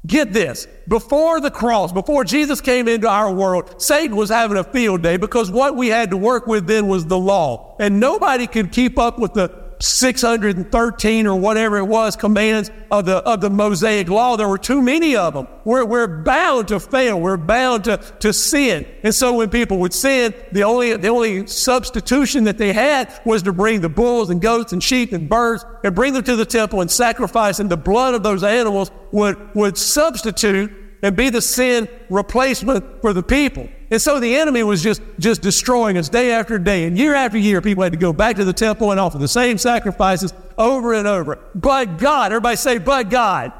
Get 0.06 0.32
this. 0.32 0.66
Before 0.88 1.38
the 1.38 1.50
cross, 1.50 1.92
before 1.92 2.24
Jesus 2.24 2.62
came 2.62 2.88
into 2.88 3.08
our 3.08 3.30
world, 3.30 3.82
Satan 3.82 4.16
was 4.16 4.30
having 4.30 4.56
a 4.56 4.64
field 4.64 5.02
day 5.02 5.18
because 5.18 5.50
what 5.50 5.76
we 5.76 5.88
had 5.88 6.10
to 6.10 6.16
work 6.16 6.46
with 6.46 6.66
then 6.66 6.88
was 6.88 7.04
the 7.04 7.18
law. 7.18 7.76
And 7.78 8.00
nobody 8.00 8.46
could 8.46 8.72
keep 8.72 8.98
up 8.98 9.18
with 9.18 9.34
the 9.34 9.65
613 9.78 11.26
or 11.26 11.38
whatever 11.38 11.76
it 11.78 11.84
was 11.84 12.16
commands 12.16 12.70
of 12.90 13.04
the, 13.04 13.16
of 13.16 13.40
the 13.40 13.50
Mosaic 13.50 14.08
law. 14.08 14.36
There 14.36 14.48
were 14.48 14.58
too 14.58 14.80
many 14.80 15.16
of 15.16 15.34
them. 15.34 15.48
We're, 15.64 15.84
we're 15.84 16.06
bound 16.22 16.68
to 16.68 16.80
fail. 16.80 17.20
We're 17.20 17.36
bound 17.36 17.84
to, 17.84 17.98
to 18.20 18.32
sin. 18.32 18.86
And 19.02 19.14
so 19.14 19.34
when 19.34 19.50
people 19.50 19.78
would 19.78 19.92
sin, 19.92 20.34
the 20.52 20.64
only, 20.64 20.96
the 20.96 21.08
only 21.08 21.46
substitution 21.46 22.44
that 22.44 22.58
they 22.58 22.72
had 22.72 23.12
was 23.24 23.42
to 23.42 23.52
bring 23.52 23.80
the 23.80 23.88
bulls 23.88 24.30
and 24.30 24.40
goats 24.40 24.72
and 24.72 24.82
sheep 24.82 25.12
and 25.12 25.28
birds 25.28 25.64
and 25.84 25.94
bring 25.94 26.14
them 26.14 26.24
to 26.24 26.36
the 26.36 26.46
temple 26.46 26.80
and 26.80 26.90
sacrifice. 26.90 27.58
And 27.58 27.70
the 27.70 27.76
blood 27.76 28.14
of 28.14 28.22
those 28.22 28.44
animals 28.44 28.90
would, 29.12 29.54
would 29.54 29.76
substitute 29.76 30.85
and 31.02 31.16
be 31.16 31.30
the 31.30 31.42
sin 31.42 31.88
replacement 32.08 33.00
for 33.00 33.12
the 33.12 33.22
people. 33.22 33.68
And 33.90 34.02
so 34.02 34.18
the 34.18 34.36
enemy 34.36 34.62
was 34.62 34.82
just, 34.82 35.00
just 35.18 35.42
destroying 35.42 35.96
us 35.96 36.08
day 36.08 36.32
after 36.32 36.58
day. 36.58 36.84
And 36.84 36.98
year 36.98 37.14
after 37.14 37.38
year, 37.38 37.60
people 37.60 37.84
had 37.84 37.92
to 37.92 37.98
go 37.98 38.12
back 38.12 38.36
to 38.36 38.44
the 38.44 38.52
temple 38.52 38.90
and 38.90 38.98
offer 38.98 39.18
the 39.18 39.28
same 39.28 39.58
sacrifices 39.58 40.32
over 40.58 40.94
and 40.94 41.06
over. 41.06 41.38
But 41.54 41.98
God, 41.98 42.32
everybody 42.32 42.56
say, 42.56 42.78
but 42.78 43.10
God. 43.10 43.52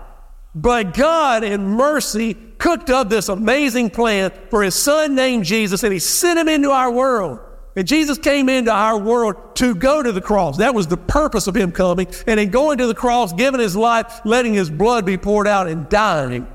But 0.55 0.95
God 0.95 1.45
in 1.45 1.65
mercy 1.65 2.35
cooked 2.59 2.91
up 2.91 3.09
this 3.09 3.29
amazing 3.29 3.91
plan 3.91 4.33
for 4.51 4.63
his 4.63 4.75
son 4.75 5.15
named 5.15 5.45
Jesus, 5.45 5.83
and 5.85 5.93
he 5.93 5.99
sent 5.99 6.39
him 6.39 6.49
into 6.49 6.71
our 6.71 6.91
world. 6.91 7.41
And 7.77 7.87
Jesus 7.87 8.17
came 8.17 8.49
into 8.49 8.73
our 8.73 8.99
world 8.99 9.55
to 9.57 9.75
go 9.75 10.03
to 10.03 10.11
the 10.11 10.23
cross. 10.23 10.57
That 10.57 10.75
was 10.75 10.87
the 10.87 10.97
purpose 10.97 11.47
of 11.47 11.55
him 11.55 11.73
coming. 11.73 12.09
And 12.27 12.41
in 12.41 12.49
going 12.49 12.79
to 12.79 12.87
the 12.87 12.95
cross, 12.95 13.35
giving 13.35 13.61
his 13.61 13.77
life, 13.77 14.23
letting 14.25 14.55
his 14.55 14.71
blood 14.71 15.05
be 15.05 15.19
poured 15.19 15.47
out, 15.47 15.69
and 15.69 15.87
dying 15.91 16.49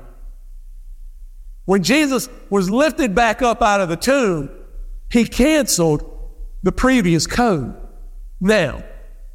when 1.64 1.82
Jesus 1.82 2.28
was 2.50 2.70
lifted 2.70 3.14
back 3.14 3.42
up 3.42 3.62
out 3.62 3.80
of 3.80 3.88
the 3.88 3.96
tomb, 3.96 4.50
he 5.10 5.24
canceled 5.24 6.08
the 6.62 6.72
previous 6.72 7.26
code. 7.26 7.76
Now, 8.40 8.82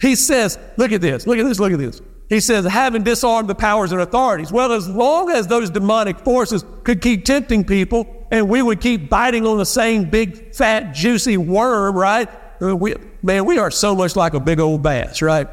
he 0.02 0.16
says, 0.16 0.60
look 0.78 0.92
at 0.92 1.02
this, 1.02 1.26
look 1.26 1.38
at 1.38 1.46
this, 1.46 1.60
look 1.60 1.72
at 1.72 1.80
this. 1.80 2.02
He 2.30 2.42
says, 2.42 2.66
having 2.66 3.04
disarmed 3.04 3.48
the 3.48 3.56
powers 3.56 3.94
and 3.94 4.02
authorities. 4.02 4.52
Well, 4.52 4.74
as 4.74 4.90
long 4.90 5.32
as 5.32 5.48
those 5.48 5.70
demonic 5.70 6.20
forces 6.20 6.66
could 6.84 7.02
keep 7.02 7.24
tempting 7.24 7.64
people 7.64 8.28
and 8.32 8.50
we 8.50 8.62
would 8.62 8.82
keep 8.82 9.10
biting 9.10 9.46
on 9.46 9.58
the 9.58 9.66
same 9.66 10.10
big, 10.10 10.54
fat, 10.54 10.94
juicy 10.94 11.38
worm, 11.38 11.96
right? 11.96 12.30
Uh, 12.62 12.76
we, 12.76 12.96
man, 13.24 13.46
we 13.46 13.58
are 13.58 13.72
so 13.72 13.96
much 13.96 14.16
like 14.18 14.34
a 14.34 14.42
big 14.42 14.60
old 14.60 14.84
bass, 14.84 15.22
right? 15.22 15.48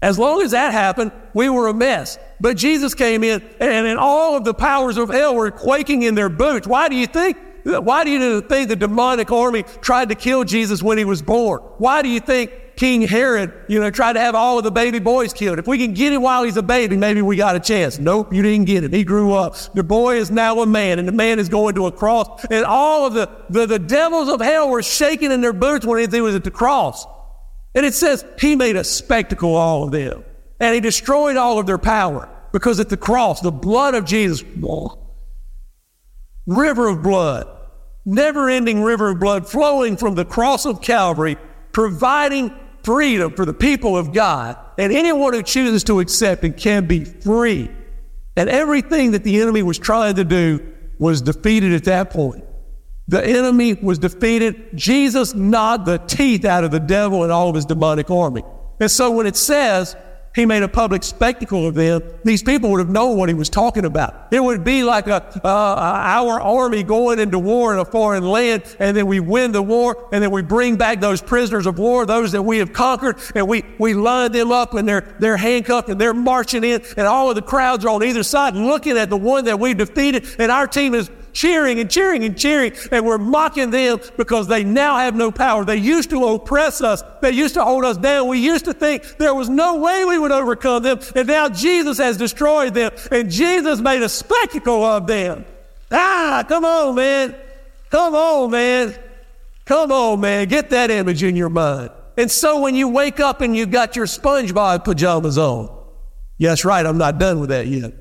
As 0.00 0.18
long 0.18 0.42
as 0.42 0.50
that 0.50 0.72
happened, 0.72 1.12
we 1.32 1.48
were 1.48 1.68
a 1.68 1.74
mess. 1.74 2.18
But 2.42 2.56
Jesus 2.56 2.92
came 2.94 3.22
in, 3.22 3.40
and, 3.60 3.86
and 3.86 3.98
all 3.98 4.36
of 4.36 4.44
the 4.44 4.52
powers 4.52 4.98
of 4.98 5.08
hell 5.08 5.36
were 5.36 5.52
quaking 5.52 6.02
in 6.02 6.16
their 6.16 6.28
boots. 6.28 6.66
Why 6.66 6.88
do 6.88 6.96
you 6.96 7.06
think? 7.06 7.38
Why 7.64 8.02
do 8.02 8.10
you 8.10 8.40
think 8.40 8.68
the 8.68 8.74
demonic 8.74 9.30
army 9.30 9.62
tried 9.80 10.08
to 10.08 10.16
kill 10.16 10.42
Jesus 10.42 10.82
when 10.82 10.98
he 10.98 11.04
was 11.04 11.22
born? 11.22 11.60
Why 11.78 12.02
do 12.02 12.08
you 12.08 12.18
think 12.18 12.50
King 12.74 13.02
Herod, 13.02 13.52
you 13.68 13.78
know, 13.78 13.90
tried 13.90 14.14
to 14.14 14.20
have 14.20 14.34
all 14.34 14.58
of 14.58 14.64
the 14.64 14.72
baby 14.72 14.98
boys 14.98 15.32
killed. 15.32 15.60
If 15.60 15.68
we 15.68 15.78
can 15.78 15.94
get 15.94 16.12
him 16.12 16.22
while 16.22 16.42
he's 16.42 16.56
a 16.56 16.62
baby, 16.62 16.96
maybe 16.96 17.22
we 17.22 17.36
got 17.36 17.54
a 17.54 17.60
chance. 17.60 17.98
Nope, 17.98 18.32
you 18.32 18.42
didn't 18.42 18.64
get 18.64 18.82
him. 18.82 18.92
He 18.92 19.04
grew 19.04 19.34
up. 19.34 19.54
The 19.74 19.84
boy 19.84 20.16
is 20.16 20.32
now 20.32 20.60
a 20.60 20.66
man, 20.66 20.98
and 20.98 21.06
the 21.06 21.12
man 21.12 21.38
is 21.38 21.48
going 21.48 21.74
to 21.76 21.86
a 21.86 21.92
cross. 21.92 22.44
And 22.50 22.64
all 22.64 23.06
of 23.06 23.14
the, 23.14 23.30
the, 23.50 23.66
the 23.66 23.78
devils 23.78 24.28
of 24.28 24.40
hell 24.40 24.68
were 24.68 24.82
shaking 24.82 25.30
in 25.30 25.40
their 25.40 25.52
boots 25.52 25.86
when 25.86 26.10
he 26.10 26.20
was 26.20 26.34
at 26.34 26.44
the 26.44 26.50
cross. 26.50 27.06
And 27.74 27.86
it 27.86 27.94
says 27.94 28.24
he 28.40 28.56
made 28.56 28.74
a 28.74 28.84
spectacle 28.84 29.50
of 29.50 29.56
all 29.56 29.84
of 29.84 29.92
them. 29.92 30.24
And 30.58 30.74
he 30.74 30.80
destroyed 30.80 31.36
all 31.36 31.58
of 31.58 31.66
their 31.66 31.78
power. 31.78 32.28
Because 32.52 32.78
at 32.80 32.88
the 32.88 32.96
cross, 32.96 33.40
the 33.40 33.50
blood 33.50 33.94
of 33.94 34.04
Jesus, 34.04 34.44
river 36.46 36.88
of 36.88 37.02
blood, 37.02 37.48
never 38.04 38.48
ending 38.48 38.82
river 38.82 39.10
of 39.10 39.20
blood 39.20 39.48
flowing 39.48 39.96
from 39.96 40.14
the 40.14 40.24
cross 40.24 40.66
of 40.66 40.80
Calvary, 40.80 41.36
providing 41.72 42.54
freedom 42.82 43.32
for 43.34 43.44
the 43.44 43.54
people 43.54 43.96
of 43.96 44.12
God. 44.12 44.56
And 44.78 44.92
anyone 44.92 45.32
who 45.32 45.42
chooses 45.42 45.84
to 45.84 46.00
accept 46.00 46.44
it 46.44 46.56
can 46.56 46.86
be 46.86 47.04
free. 47.04 47.70
And 48.36 48.48
everything 48.48 49.12
that 49.12 49.24
the 49.24 49.40
enemy 49.40 49.62
was 49.62 49.78
trying 49.78 50.16
to 50.16 50.24
do 50.24 50.72
was 50.98 51.22
defeated 51.22 51.72
at 51.72 51.84
that 51.84 52.10
point. 52.10 52.44
The 53.08 53.24
enemy 53.24 53.74
was 53.74 53.98
defeated. 53.98 54.76
Jesus 54.76 55.34
gnawed 55.34 55.84
the 55.84 55.98
teeth 55.98 56.44
out 56.44 56.64
of 56.64 56.70
the 56.70 56.80
devil 56.80 57.24
and 57.24 57.32
all 57.32 57.48
of 57.48 57.54
his 57.54 57.66
demonic 57.66 58.10
army. 58.10 58.42
And 58.80 58.90
so 58.90 59.10
when 59.10 59.26
it 59.26 59.36
says, 59.36 59.96
he 60.34 60.46
made 60.46 60.62
a 60.62 60.68
public 60.68 61.02
spectacle 61.02 61.66
of 61.66 61.74
them, 61.74 62.02
these 62.24 62.42
people 62.42 62.70
would 62.70 62.78
have 62.78 62.88
known 62.88 63.16
what 63.16 63.28
he 63.28 63.34
was 63.34 63.50
talking 63.50 63.84
about. 63.84 64.28
It 64.30 64.42
would 64.42 64.64
be 64.64 64.82
like 64.82 65.06
a, 65.06 65.22
uh, 65.44 65.48
our 65.48 66.40
army 66.40 66.82
going 66.82 67.18
into 67.18 67.38
war 67.38 67.74
in 67.74 67.78
a 67.78 67.84
foreign 67.84 68.24
land, 68.24 68.62
and 68.78 68.96
then 68.96 69.06
we 69.06 69.20
win 69.20 69.52
the 69.52 69.62
war, 69.62 70.08
and 70.12 70.22
then 70.22 70.30
we 70.30 70.42
bring 70.42 70.76
back 70.76 71.00
those 71.00 71.20
prisoners 71.20 71.66
of 71.66 71.78
war, 71.78 72.06
those 72.06 72.32
that 72.32 72.42
we 72.42 72.58
have 72.58 72.72
conquered, 72.72 73.16
and 73.34 73.46
we, 73.46 73.64
we 73.78 73.94
line 73.94 74.32
them 74.32 74.52
up, 74.52 74.74
and 74.74 74.88
they're, 74.88 75.14
they're 75.18 75.36
handcuffed, 75.36 75.88
and 75.88 76.00
they're 76.00 76.14
marching 76.14 76.64
in, 76.64 76.82
and 76.96 77.06
all 77.06 77.28
of 77.28 77.34
the 77.34 77.42
crowds 77.42 77.84
are 77.84 77.90
on 77.90 78.02
either 78.02 78.22
side 78.22 78.54
looking 78.54 78.96
at 78.96 79.10
the 79.10 79.16
one 79.16 79.44
that 79.44 79.60
we 79.60 79.74
defeated, 79.74 80.26
and 80.38 80.50
our 80.50 80.66
team 80.66 80.94
is 80.94 81.10
cheering 81.32 81.80
and 81.80 81.90
cheering 81.90 82.24
and 82.24 82.36
cheering, 82.36 82.72
and 82.90 83.04
we're 83.04 83.18
mocking 83.18 83.70
them 83.70 84.00
because 84.16 84.46
they 84.48 84.64
now 84.64 84.98
have 84.98 85.14
no 85.14 85.30
power. 85.30 85.64
They 85.64 85.76
used 85.76 86.10
to 86.10 86.24
oppress 86.26 86.80
us, 86.80 87.02
they 87.20 87.30
used 87.30 87.54
to 87.54 87.64
hold 87.64 87.84
us 87.84 87.96
down. 87.96 88.28
We 88.28 88.38
used 88.38 88.64
to 88.66 88.72
think 88.72 89.18
there 89.18 89.34
was 89.34 89.48
no 89.48 89.76
way 89.78 90.04
we 90.04 90.18
would 90.18 90.32
overcome 90.32 90.82
them, 90.82 91.00
and 91.14 91.26
now 91.28 91.48
Jesus 91.48 91.98
has 91.98 92.16
destroyed 92.16 92.74
them, 92.74 92.92
and 93.10 93.30
Jesus 93.30 93.80
made 93.80 94.02
a 94.02 94.08
spectacle 94.08 94.84
of 94.84 95.06
them. 95.06 95.44
Ah, 95.90 96.44
come 96.48 96.64
on, 96.64 96.94
man. 96.94 97.34
Come 97.90 98.14
on, 98.14 98.50
man. 98.50 98.94
Come 99.64 99.92
on, 99.92 100.20
man. 100.20 100.48
Get 100.48 100.70
that 100.70 100.90
image 100.90 101.22
in 101.22 101.36
your 101.36 101.50
mind. 101.50 101.90
And 102.16 102.30
so 102.30 102.60
when 102.60 102.74
you 102.74 102.88
wake 102.88 103.20
up 103.20 103.40
and 103.40 103.56
you've 103.56 103.70
got 103.70 103.96
your 103.96 104.06
SpongeBob 104.06 104.84
pajamas 104.84 105.38
on, 105.38 105.70
yes, 106.38 106.64
right, 106.64 106.84
I'm 106.84 106.98
not 106.98 107.18
done 107.18 107.40
with 107.40 107.50
that 107.50 107.66
yet. 107.66 107.92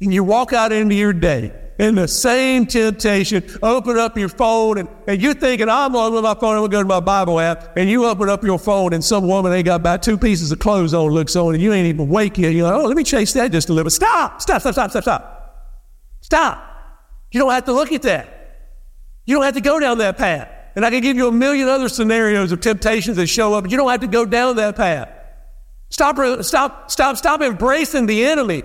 And 0.00 0.12
you 0.12 0.24
walk 0.24 0.52
out 0.52 0.72
into 0.72 0.94
your 0.94 1.12
day, 1.12 1.52
in 1.82 1.96
the 1.96 2.06
same 2.06 2.64
temptation. 2.64 3.42
Open 3.60 3.98
up 3.98 4.16
your 4.16 4.28
phone 4.28 4.78
and, 4.78 4.88
and 5.08 5.20
you're 5.20 5.34
thinking, 5.34 5.68
I'm 5.68 5.96
on 5.96 6.14
with 6.14 6.22
my 6.22 6.34
phone, 6.34 6.54
I'm 6.54 6.60
gonna 6.60 6.68
go 6.68 6.82
to 6.82 6.88
my 6.88 7.00
Bible 7.00 7.40
app, 7.40 7.76
and 7.76 7.90
you 7.90 8.06
open 8.06 8.28
up 8.28 8.44
your 8.44 8.58
phone 8.58 8.92
and 8.92 9.04
some 9.04 9.26
woman 9.26 9.52
ain't 9.52 9.64
got 9.64 9.80
about 9.80 10.00
two 10.00 10.16
pieces 10.16 10.52
of 10.52 10.60
clothes 10.60 10.94
on 10.94 11.10
looks 11.10 11.34
on 11.34 11.54
and 11.54 11.62
you 11.62 11.72
ain't 11.72 11.88
even 11.88 12.02
awake 12.08 12.38
yet. 12.38 12.54
You're 12.54 12.70
like, 12.70 12.80
oh, 12.80 12.86
let 12.86 12.96
me 12.96 13.02
chase 13.02 13.32
that 13.32 13.50
just 13.50 13.68
a 13.68 13.72
little 13.72 13.84
bit. 13.84 13.90
Stop, 13.90 14.40
stop, 14.40 14.60
stop, 14.60 14.74
stop, 14.74 14.90
stop, 14.90 15.02
stop. 15.02 15.68
Stop. 16.20 16.68
You 17.32 17.40
don't 17.40 17.50
have 17.50 17.64
to 17.64 17.72
look 17.72 17.90
at 17.90 18.02
that. 18.02 18.68
You 19.24 19.34
don't 19.34 19.44
have 19.44 19.54
to 19.54 19.60
go 19.60 19.80
down 19.80 19.98
that 19.98 20.16
path. 20.16 20.48
And 20.76 20.86
I 20.86 20.90
can 20.90 21.02
give 21.02 21.16
you 21.16 21.26
a 21.26 21.32
million 21.32 21.68
other 21.68 21.88
scenarios 21.88 22.52
of 22.52 22.60
temptations 22.60 23.16
that 23.16 23.26
show 23.26 23.54
up, 23.54 23.68
you 23.68 23.76
don't 23.76 23.90
have 23.90 24.00
to 24.00 24.06
go 24.06 24.24
down 24.24 24.54
that 24.56 24.76
path. 24.76 25.08
Stop, 25.90 26.44
stop, 26.44 26.90
stop, 26.92 27.16
stop 27.16 27.42
embracing 27.42 28.06
the 28.06 28.24
enemy. 28.24 28.62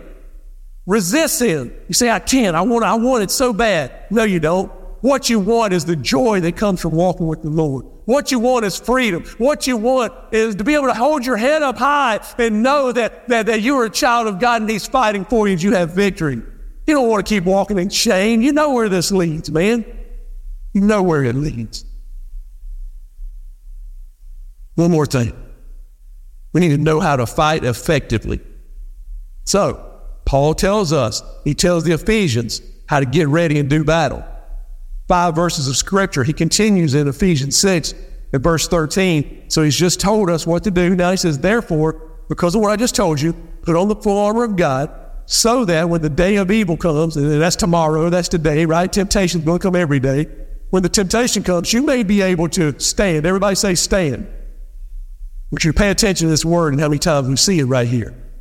Resist 0.87 1.39
sin. 1.39 1.73
You 1.89 1.93
say, 1.93 2.09
I 2.09 2.19
can't. 2.19 2.55
I 2.55 2.61
want, 2.61 2.85
I 2.85 2.95
want 2.95 3.21
it 3.21 3.29
so 3.29 3.53
bad. 3.53 3.91
No, 4.09 4.23
you 4.23 4.39
don't. 4.39 4.71
What 5.01 5.29
you 5.29 5.39
want 5.39 5.73
is 5.73 5.85
the 5.85 5.97
joy 5.97 6.39
that 6.39 6.55
comes 6.55 6.81
from 6.81 6.93
walking 6.93 7.27
with 7.27 7.43
the 7.43 7.49
Lord. 7.49 7.85
What 8.05 8.31
you 8.31 8.39
want 8.39 8.65
is 8.65 8.79
freedom. 8.79 9.25
What 9.37 9.67
you 9.67 9.75
want 9.75 10.13
is 10.31 10.55
to 10.55 10.63
be 10.63 10.75
able 10.75 10.87
to 10.87 10.93
hold 10.93 11.25
your 11.25 11.35
head 11.35 11.61
up 11.61 11.77
high 11.77 12.21
and 12.39 12.63
know 12.63 12.93
that, 12.93 13.27
that, 13.27 13.47
that 13.47 13.61
you're 13.61 13.83
a 13.83 13.89
child 13.89 14.27
of 14.27 14.39
God 14.39 14.61
and 14.61 14.69
He's 14.69 14.87
fighting 14.87 15.25
for 15.25 15.45
you 15.45 15.53
and 15.53 15.61
you 15.61 15.73
have 15.73 15.91
victory. 15.91 16.35
You 16.35 16.93
don't 16.93 17.09
want 17.09 17.27
to 17.27 17.29
keep 17.29 17.43
walking 17.43 17.77
in 17.77 17.89
shame. 17.89 18.41
You 18.41 18.53
know 18.53 18.73
where 18.73 18.87
this 18.87 19.11
leads, 19.11 19.51
man. 19.51 19.85
You 20.73 20.81
know 20.81 21.03
where 21.03 21.21
it 21.25 21.35
leads. 21.35 21.83
One 24.75 24.91
more 24.91 25.05
thing. 25.05 25.33
We 26.53 26.61
need 26.61 26.69
to 26.69 26.77
know 26.77 27.01
how 27.01 27.17
to 27.17 27.25
fight 27.25 27.65
effectively. 27.65 28.39
So, 29.43 29.86
Paul 30.27 30.55
tells 30.55 30.91
us, 30.91 31.23
he 31.45 31.53
tells 31.53 31.85
the 31.85 31.93
Ephesians 31.93 32.61
how 32.87 32.99
to 32.99 33.05
get 33.05 33.29
ready 33.29 33.59
and 33.59 33.69
do 33.69 33.85
battle. 33.85 34.25
Five 35.07 35.35
verses 35.35 35.69
of 35.69 35.77
scripture. 35.77 36.25
He 36.25 36.33
continues 36.33 36.95
in 36.95 37.07
Ephesians 37.07 37.55
6 37.57 37.93
at 38.33 38.41
verse 38.41 38.67
13. 38.67 39.49
So 39.49 39.63
he's 39.63 39.77
just 39.77 40.01
told 40.01 40.29
us 40.29 40.45
what 40.45 40.65
to 40.65 40.71
do. 40.71 40.97
Now 40.97 41.11
he 41.11 41.17
says, 41.17 41.39
Therefore, 41.39 41.93
because 42.27 42.55
of 42.55 42.61
what 42.61 42.71
I 42.71 42.75
just 42.75 42.93
told 42.93 43.21
you, 43.21 43.31
put 43.61 43.77
on 43.77 43.87
the 43.87 43.95
full 43.95 44.19
armor 44.19 44.43
of 44.43 44.57
God, 44.57 44.91
so 45.27 45.63
that 45.63 45.87
when 45.87 46.01
the 46.01 46.09
day 46.09 46.35
of 46.35 46.51
evil 46.51 46.75
comes, 46.75 47.15
and 47.15 47.41
that's 47.41 47.55
tomorrow, 47.55 48.09
that's 48.09 48.27
today, 48.27 48.65
right? 48.65 48.91
Temptation's 48.91 49.45
going 49.45 49.59
to 49.59 49.63
come 49.63 49.77
every 49.77 50.01
day. 50.01 50.27
When 50.71 50.83
the 50.83 50.89
temptation 50.89 51.41
comes, 51.41 51.71
you 51.71 51.83
may 51.83 52.03
be 52.03 52.21
able 52.21 52.49
to 52.49 52.77
stand. 52.81 53.25
Everybody 53.25 53.55
say 53.55 53.75
stand. 53.75 54.27
But 55.53 55.63
you 55.63 55.71
pay 55.71 55.89
attention 55.89 56.27
to 56.27 56.29
this 56.29 56.43
word 56.43 56.73
and 56.73 56.81
how 56.81 56.89
many 56.89 56.99
times 56.99 57.29
we 57.29 57.37
see 57.37 57.59
it 57.59 57.65
right 57.65 57.87
here 57.87 58.13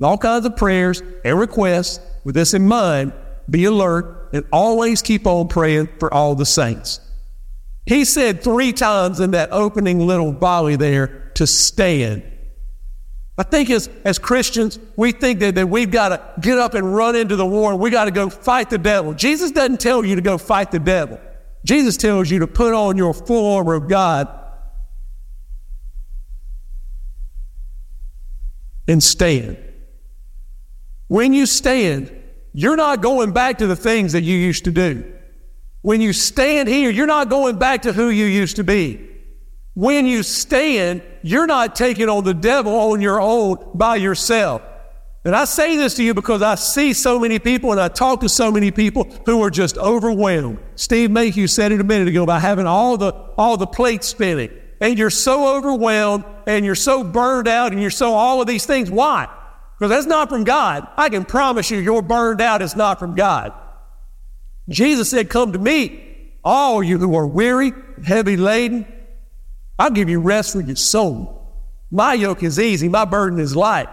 all 0.00 0.18
kinds 0.18 0.46
of 0.46 0.56
prayers 0.56 1.02
and 1.24 1.38
requests. 1.38 2.00
With 2.24 2.34
this 2.34 2.54
in 2.54 2.66
mind, 2.66 3.12
be 3.50 3.64
alert 3.64 4.30
and 4.32 4.44
always 4.52 5.02
keep 5.02 5.26
on 5.26 5.48
praying 5.48 5.88
for 5.98 6.12
all 6.12 6.34
the 6.34 6.46
saints. 6.46 7.00
He 7.84 8.04
said 8.04 8.42
three 8.42 8.72
times 8.72 9.20
in 9.20 9.32
that 9.32 9.50
opening 9.52 10.06
little 10.06 10.32
volley 10.32 10.76
there 10.76 11.32
to 11.34 11.46
stand. 11.46 12.22
I 13.36 13.42
think 13.42 13.70
as, 13.70 13.88
as 14.04 14.18
Christians, 14.18 14.78
we 14.96 15.10
think 15.10 15.40
that, 15.40 15.54
that 15.56 15.66
we've 15.66 15.90
got 15.90 16.10
to 16.10 16.40
get 16.40 16.58
up 16.58 16.74
and 16.74 16.94
run 16.94 17.16
into 17.16 17.34
the 17.34 17.46
war 17.46 17.72
and 17.72 17.80
we 17.80 17.90
got 17.90 18.04
to 18.04 18.10
go 18.10 18.30
fight 18.30 18.70
the 18.70 18.78
devil. 18.78 19.14
Jesus 19.14 19.50
doesn't 19.50 19.80
tell 19.80 20.04
you 20.04 20.14
to 20.14 20.20
go 20.20 20.38
fight 20.38 20.70
the 20.70 20.78
devil. 20.78 21.18
Jesus 21.64 21.96
tells 21.96 22.30
you 22.30 22.40
to 22.40 22.46
put 22.46 22.74
on 22.74 22.96
your 22.96 23.14
full 23.14 23.56
armor 23.56 23.74
of 23.74 23.88
God 23.88 24.28
and 28.86 29.02
stand. 29.02 29.56
When 31.12 31.34
you 31.34 31.44
stand, 31.44 32.10
you're 32.54 32.74
not 32.74 33.02
going 33.02 33.32
back 33.32 33.58
to 33.58 33.66
the 33.66 33.76
things 33.76 34.14
that 34.14 34.22
you 34.22 34.34
used 34.34 34.64
to 34.64 34.70
do. 34.70 35.12
When 35.82 36.00
you 36.00 36.14
stand 36.14 36.70
here, 36.70 36.88
you're 36.88 37.06
not 37.06 37.28
going 37.28 37.58
back 37.58 37.82
to 37.82 37.92
who 37.92 38.08
you 38.08 38.24
used 38.24 38.56
to 38.56 38.64
be. 38.64 39.10
When 39.74 40.06
you 40.06 40.22
stand, 40.22 41.02
you're 41.22 41.46
not 41.46 41.76
taking 41.76 42.08
on 42.08 42.24
the 42.24 42.32
devil 42.32 42.72
on 42.72 43.02
your 43.02 43.20
own 43.20 43.58
by 43.74 43.96
yourself. 43.96 44.62
And 45.26 45.36
I 45.36 45.44
say 45.44 45.76
this 45.76 45.96
to 45.96 46.02
you 46.02 46.14
because 46.14 46.40
I 46.40 46.54
see 46.54 46.94
so 46.94 47.18
many 47.18 47.38
people 47.38 47.72
and 47.72 47.80
I 47.80 47.88
talk 47.88 48.20
to 48.20 48.28
so 48.30 48.50
many 48.50 48.70
people 48.70 49.04
who 49.26 49.42
are 49.42 49.50
just 49.50 49.76
overwhelmed. 49.76 50.60
Steve 50.76 51.10
Mayhew 51.10 51.46
said 51.46 51.72
it 51.72 51.80
a 51.82 51.84
minute 51.84 52.08
ago 52.08 52.22
about 52.22 52.40
having 52.40 52.66
all 52.66 52.96
the, 52.96 53.12
all 53.36 53.58
the 53.58 53.66
plates 53.66 54.06
spinning. 54.06 54.48
And 54.80 54.98
you're 54.98 55.10
so 55.10 55.58
overwhelmed 55.58 56.24
and 56.46 56.64
you're 56.64 56.74
so 56.74 57.04
burned 57.04 57.48
out 57.48 57.72
and 57.72 57.82
you're 57.82 57.90
so 57.90 58.14
all 58.14 58.40
of 58.40 58.46
these 58.46 58.64
things. 58.64 58.90
Why? 58.90 59.28
Because 59.82 59.90
that's 59.90 60.06
not 60.06 60.28
from 60.28 60.44
God. 60.44 60.86
I 60.96 61.08
can 61.08 61.24
promise 61.24 61.68
you, 61.68 61.78
you're 61.78 62.02
burned 62.02 62.40
out 62.40 62.62
is 62.62 62.76
not 62.76 63.00
from 63.00 63.16
God. 63.16 63.52
Jesus 64.68 65.10
said, 65.10 65.28
Come 65.28 65.54
to 65.54 65.58
me, 65.58 66.30
all 66.44 66.84
you 66.84 66.98
who 66.98 67.16
are 67.16 67.26
weary, 67.26 67.72
heavy 68.04 68.36
laden. 68.36 68.86
I'll 69.80 69.90
give 69.90 70.08
you 70.08 70.20
rest 70.20 70.52
for 70.52 70.60
your 70.60 70.76
soul. 70.76 71.52
My 71.90 72.14
yoke 72.14 72.44
is 72.44 72.60
easy, 72.60 72.88
my 72.88 73.04
burden 73.04 73.40
is 73.40 73.56
light. 73.56 73.88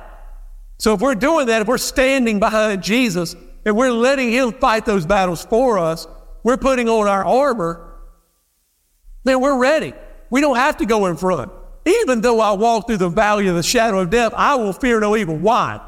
So 0.77 0.93
if 0.93 1.01
we're 1.01 1.15
doing 1.15 1.47
that, 1.47 1.63
if 1.63 1.67
we're 1.67 1.79
standing 1.79 2.39
behind 2.39 2.83
Jesus 2.83 3.35
and 3.65 3.75
we're 3.75 3.91
letting 3.91 4.29
Him 4.29 4.51
fight 4.51 4.85
those 4.85 5.07
battles 5.07 5.43
for 5.43 5.79
us, 5.79 6.05
we're 6.43 6.57
putting 6.57 6.87
on 6.87 7.07
our 7.07 7.25
armor, 7.25 7.95
then 9.23 9.41
we're 9.41 9.57
ready. 9.57 9.93
We 10.29 10.39
don't 10.39 10.55
have 10.55 10.77
to 10.77 10.85
go 10.85 11.07
in 11.07 11.17
front. 11.17 11.51
Even 11.85 12.21
though 12.21 12.39
I 12.39 12.51
walk 12.53 12.87
through 12.87 12.97
the 12.97 13.09
valley 13.09 13.47
of 13.47 13.55
the 13.55 13.63
shadow 13.63 13.99
of 13.99 14.09
death, 14.09 14.33
I 14.35 14.55
will 14.55 14.73
fear 14.73 14.99
no 14.99 15.15
evil. 15.15 15.37
Why? 15.37 15.79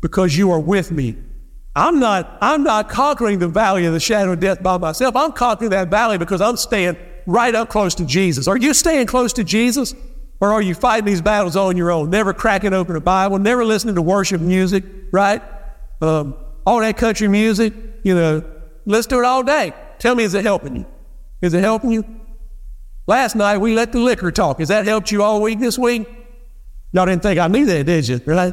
Because 0.00 0.36
you 0.36 0.50
are 0.50 0.60
with 0.60 0.90
me. 0.90 1.16
I'm 1.74 2.00
not, 2.00 2.38
I'm 2.40 2.64
not 2.64 2.88
conquering 2.88 3.38
the 3.38 3.48
valley 3.48 3.86
of 3.86 3.92
the 3.92 4.00
shadow 4.00 4.32
of 4.32 4.40
death 4.40 4.62
by 4.62 4.78
myself. 4.78 5.14
I'm 5.14 5.32
conquering 5.32 5.70
that 5.70 5.88
valley 5.88 6.18
because 6.18 6.40
I'm 6.40 6.56
staying 6.56 6.96
right 7.26 7.54
up 7.54 7.68
close 7.68 7.94
to 7.96 8.04
Jesus. 8.04 8.48
Are 8.48 8.56
you 8.56 8.74
staying 8.74 9.06
close 9.06 9.32
to 9.34 9.44
Jesus? 9.44 9.94
Or 10.40 10.52
are 10.52 10.62
you 10.62 10.74
fighting 10.74 11.04
these 11.04 11.20
battles 11.20 11.56
on 11.56 11.76
your 11.76 11.90
own, 11.90 12.10
never 12.10 12.32
cracking 12.32 12.72
open 12.72 12.94
a 12.94 13.00
Bible, 13.00 13.38
never 13.38 13.64
listening 13.64 13.96
to 13.96 14.02
worship 14.02 14.40
music, 14.40 14.84
right? 15.10 15.42
Um, 16.00 16.36
all 16.64 16.78
that 16.80 16.96
country 16.96 17.26
music, 17.26 17.72
you 18.04 18.14
know, 18.14 18.44
let's 18.86 19.06
do 19.06 19.18
it 19.18 19.24
all 19.24 19.42
day. 19.42 19.72
Tell 19.98 20.14
me, 20.14 20.22
is 20.22 20.34
it 20.34 20.44
helping 20.44 20.76
you? 20.76 20.86
Is 21.42 21.54
it 21.54 21.60
helping 21.60 21.90
you? 21.90 22.04
Last 23.08 23.36
night 23.36 23.56
we 23.56 23.74
let 23.74 23.90
the 23.92 24.00
liquor 24.00 24.30
talk. 24.30 24.58
Has 24.58 24.68
that 24.68 24.84
helped 24.84 25.10
you 25.10 25.22
all 25.22 25.40
week 25.40 25.58
this 25.58 25.78
week? 25.78 26.06
Y'all 26.92 27.06
didn't 27.06 27.22
think 27.22 27.40
I 27.40 27.48
knew 27.48 27.64
that, 27.64 27.86
did 27.86 28.06
you? 28.06 28.20
Right? 28.26 28.52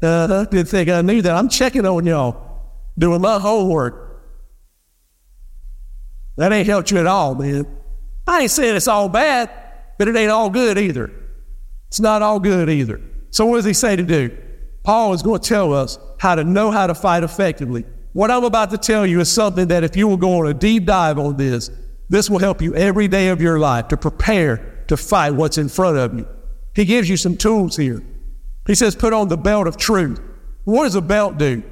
Uh, 0.00 0.44
didn't 0.44 0.68
think 0.68 0.88
I 0.88 1.02
knew 1.02 1.20
that. 1.20 1.34
I'm 1.34 1.48
checking 1.48 1.84
on 1.84 2.06
y'all, 2.06 2.62
doing 2.96 3.20
my 3.20 3.40
homework. 3.40 4.22
That 6.36 6.52
ain't 6.52 6.68
helped 6.68 6.92
you 6.92 6.98
at 6.98 7.08
all, 7.08 7.34
man. 7.34 7.66
I 8.24 8.42
ain't 8.42 8.52
saying 8.52 8.76
it's 8.76 8.86
all 8.86 9.08
bad, 9.08 9.50
but 9.98 10.06
it 10.06 10.14
ain't 10.14 10.30
all 10.30 10.48
good 10.48 10.78
either. 10.78 11.10
It's 11.88 11.98
not 11.98 12.22
all 12.22 12.38
good 12.38 12.70
either. 12.70 13.00
So 13.30 13.46
what 13.46 13.56
does 13.56 13.64
he 13.64 13.72
say 13.72 13.96
to 13.96 14.04
do? 14.04 14.30
Paul 14.84 15.12
is 15.12 15.22
going 15.22 15.40
to 15.40 15.48
tell 15.48 15.74
us 15.74 15.98
how 16.20 16.36
to 16.36 16.44
know 16.44 16.70
how 16.70 16.86
to 16.86 16.94
fight 16.94 17.24
effectively. 17.24 17.84
What 18.12 18.30
I'm 18.30 18.44
about 18.44 18.70
to 18.70 18.78
tell 18.78 19.04
you 19.04 19.18
is 19.18 19.30
something 19.30 19.66
that 19.68 19.82
if 19.82 19.96
you 19.96 20.06
will 20.06 20.16
go 20.16 20.38
on 20.38 20.46
a 20.46 20.54
deep 20.54 20.84
dive 20.84 21.18
on 21.18 21.36
this, 21.36 21.72
this 22.08 22.30
will 22.30 22.38
help 22.38 22.62
you 22.62 22.74
every 22.74 23.08
day 23.08 23.28
of 23.28 23.40
your 23.40 23.58
life 23.58 23.88
to 23.88 23.96
prepare 23.96 24.84
to 24.88 24.96
fight 24.96 25.34
what's 25.34 25.58
in 25.58 25.68
front 25.68 25.96
of 25.98 26.14
you. 26.14 26.26
He 26.74 26.84
gives 26.84 27.08
you 27.08 27.16
some 27.16 27.36
tools 27.36 27.76
here. 27.76 28.02
He 28.66 28.74
says, 28.74 28.94
put 28.94 29.12
on 29.12 29.28
the 29.28 29.36
belt 29.36 29.66
of 29.66 29.76
truth. 29.76 30.20
What 30.64 30.84
does 30.84 30.94
a 30.94 31.00
belt 31.00 31.38
do? 31.38 31.62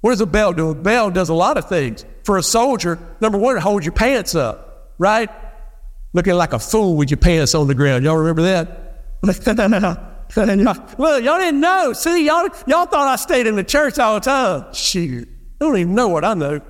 What 0.00 0.10
does 0.10 0.20
a 0.20 0.26
belt 0.26 0.56
do? 0.56 0.70
A 0.70 0.74
belt 0.74 1.14
does 1.14 1.28
a 1.28 1.34
lot 1.34 1.56
of 1.56 1.68
things. 1.68 2.04
For 2.24 2.38
a 2.38 2.42
soldier, 2.42 2.98
number 3.20 3.38
one, 3.38 3.56
it 3.56 3.60
holds 3.60 3.84
your 3.84 3.92
pants 3.92 4.34
up, 4.34 4.94
right? 4.98 5.30
Looking 6.12 6.34
like 6.34 6.52
a 6.52 6.58
fool 6.58 6.96
with 6.96 7.10
your 7.10 7.18
pants 7.18 7.54
on 7.54 7.66
the 7.66 7.74
ground. 7.74 8.04
Y'all 8.04 8.16
remember 8.16 8.42
that? 8.42 9.02
Look, 10.98 11.24
y'all 11.24 11.38
didn't 11.38 11.60
know. 11.60 11.92
See, 11.92 12.26
y'all, 12.26 12.48
y'all 12.66 12.86
thought 12.86 13.08
I 13.08 13.16
stayed 13.16 13.46
in 13.46 13.56
the 13.56 13.64
church 13.64 13.98
all 13.98 14.14
the 14.14 14.20
time. 14.20 14.72
Shoot, 14.72 15.28
don't 15.58 15.76
even 15.76 15.94
know 15.94 16.08
what 16.08 16.24
I 16.24 16.34
know. 16.34 16.60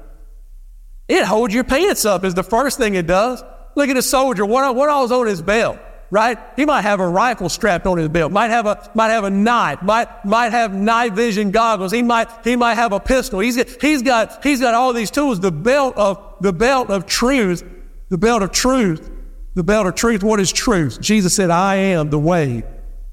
It 1.09 1.25
holds 1.25 1.55
your 1.55 1.65
pants 1.65 2.05
up 2.05 2.25
is 2.25 2.35
the 2.35 2.43
first 2.43 2.79
thing 2.79 2.95
it 2.95 3.07
does. 3.07 3.43
Look 3.75 3.89
at 3.89 3.97
a 3.97 4.03
soldier. 4.03 4.45
What, 4.45 4.75
what 4.75 4.89
all's 4.89 5.13
on 5.13 5.27
his 5.27 5.43
belt, 5.43 5.79
right? 6.11 6.39
He 6.57 6.65
might 6.65 6.83
have 6.83 6.99
a 6.99 7.07
rifle 7.07 7.49
strapped 7.49 7.87
on 7.87 7.99
his 7.99 8.09
belt. 8.09 8.33
Might 8.33 8.51
have 8.51 8.67
a 8.67 8.91
might 8.95 9.11
have 9.11 9.25
a 9.25 9.31
knife. 9.31 9.83
Might 9.83 10.25
might 10.25 10.53
have 10.53 10.75
night 10.75 11.13
vision 11.13 11.51
goggles. 11.51 11.93
He 11.93 12.03
might 12.03 12.29
he 12.43 12.57
might 12.57 12.75
have 12.75 12.93
a 12.93 13.01
pistol. 13.01 13.41
He's 13.41 13.57
got, 13.57 13.69
he's 13.81 14.03
got 14.03 14.43
he's 14.43 14.61
got 14.61 14.75
all 14.75 14.93
these 14.93 15.11
tools. 15.11 15.41
The 15.41 15.53
belt 15.53 15.97
of 15.97 16.37
the 16.41 16.53
belt 16.53 16.91
of 16.91 17.07
truth. 17.07 17.63
The 18.09 18.19
belt 18.19 18.43
of 18.43 18.51
truth. 18.51 19.11
The 19.55 19.63
belt 19.63 19.87
of 19.87 19.95
truth. 19.95 20.23
What 20.23 20.41
is 20.41 20.53
truth? 20.53 21.01
Jesus 21.01 21.37
said, 21.37 21.51
"I 21.51 21.77
am 21.77 22.11
the 22.11 22.19
way, 22.19 22.65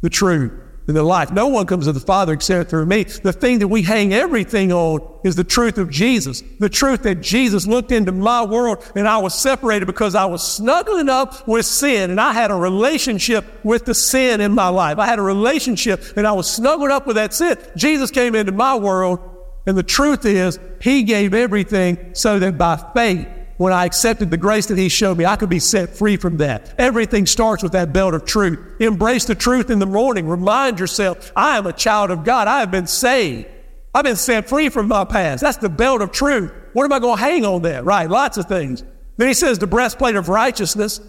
the 0.02 0.10
truth, 0.10 0.52
in 0.88 0.96
the 0.96 1.04
life. 1.04 1.32
No 1.32 1.48
one 1.48 1.66
comes 1.66 1.86
to 1.86 1.92
the 1.92 2.00
Father 2.00 2.34
except 2.34 2.70
through 2.70 2.86
me. 2.86 3.04
The 3.04 3.34
thing 3.34 3.60
that 3.60 3.68
we 3.68 3.84
hang 3.84 4.14
everything 4.14 4.72
on 4.72 5.02
is 5.24 5.36
the 5.36 5.44
truth 5.44 5.78
of 5.78 5.90
Jesus. 5.90 6.44
The 6.60 6.70
truth 6.70 7.04
that 7.04 7.22
Jesus 7.22 7.66
looked 7.66 7.92
into 7.92 8.12
my 8.12 8.44
world 8.44 8.84
and 8.96 9.08
I 9.08 9.18
was 9.18 9.34
separated 9.34 9.86
because 9.86 10.16
I 10.16 10.26
was 10.26 10.46
snuggling 10.46 11.10
up 11.10 11.48
with 11.48 11.66
sin 11.66 12.12
and 12.12 12.20
I 12.20 12.34
had 12.34 12.52
a 12.52 12.56
relationship 12.56 13.46
with 13.64 13.86
the 13.86 13.94
sin 13.94 14.42
in 14.42 14.52
my 14.52 14.68
life. 14.68 15.00
I 15.00 15.06
had 15.06 15.20
a 15.20 15.24
relationship 15.24 16.02
and 16.18 16.28
I 16.28 16.34
was 16.34 16.50
snuggling 16.50 16.92
up 16.92 17.08
with 17.08 17.16
that 17.16 17.34
sin. 17.34 17.58
Jesus 17.78 18.12
came 18.12 18.36
into 18.36 18.52
my 18.52 18.76
world 18.76 19.20
and 19.66 19.78
the 19.78 19.84
truth 19.84 20.26
is 20.26 20.60
he 20.82 21.04
gave 21.04 21.34
everything 21.34 22.14
so 22.14 22.40
that 22.40 22.58
by 22.58 22.76
faith 22.94 23.28
when 23.58 23.74
I 23.74 23.86
accepted 23.86 24.32
the 24.32 24.38
grace 24.38 24.66
that 24.68 24.78
He 24.78 24.90
showed 24.90 25.18
me, 25.18 25.26
I 25.26 25.36
could 25.36 25.50
be 25.50 25.60
set 25.60 25.96
free 25.96 26.18
from 26.18 26.38
that. 26.38 26.74
Everything 26.78 27.26
starts 27.26 27.64
with 27.64 27.74
that 27.74 27.94
belt 27.94 28.14
of 28.14 28.26
truth. 28.26 28.60
Embrace 28.80 29.26
the 29.26 29.36
truth 29.36 29.70
in 29.70 29.80
the 29.80 29.86
morning. 29.86 30.28
Remind 30.28 30.80
yourself, 30.80 31.32
I 31.36 31.58
am 31.58 31.68
a 31.68 31.74
child 31.74 32.12
of 32.12 32.24
God. 32.24 32.48
I 32.48 32.60
have 32.60 32.72
been 32.72 32.88
saved. 32.88 33.48
I've 33.94 34.06
been 34.06 34.16
set 34.16 34.50
free 34.50 34.70
from 34.70 34.88
my 34.88 35.06
past. 35.06 35.42
That's 35.42 35.58
the 35.58 35.70
belt 35.70 36.02
of 36.02 36.12
truth. 36.12 36.52
What 36.74 36.84
am 36.86 36.94
I 36.94 37.00
going 37.00 37.18
to 37.18 37.24
hang 37.24 37.46
on 37.46 37.62
that? 37.62 37.86
Right, 37.86 38.10
lots 38.10 38.38
of 38.38 38.48
things. 38.48 38.84
Then 39.18 39.28
he 39.28 39.36
says 39.36 39.60
the 39.60 39.68
breastplate 39.68 40.16
of 40.16 40.30
righteousness. 40.30 41.00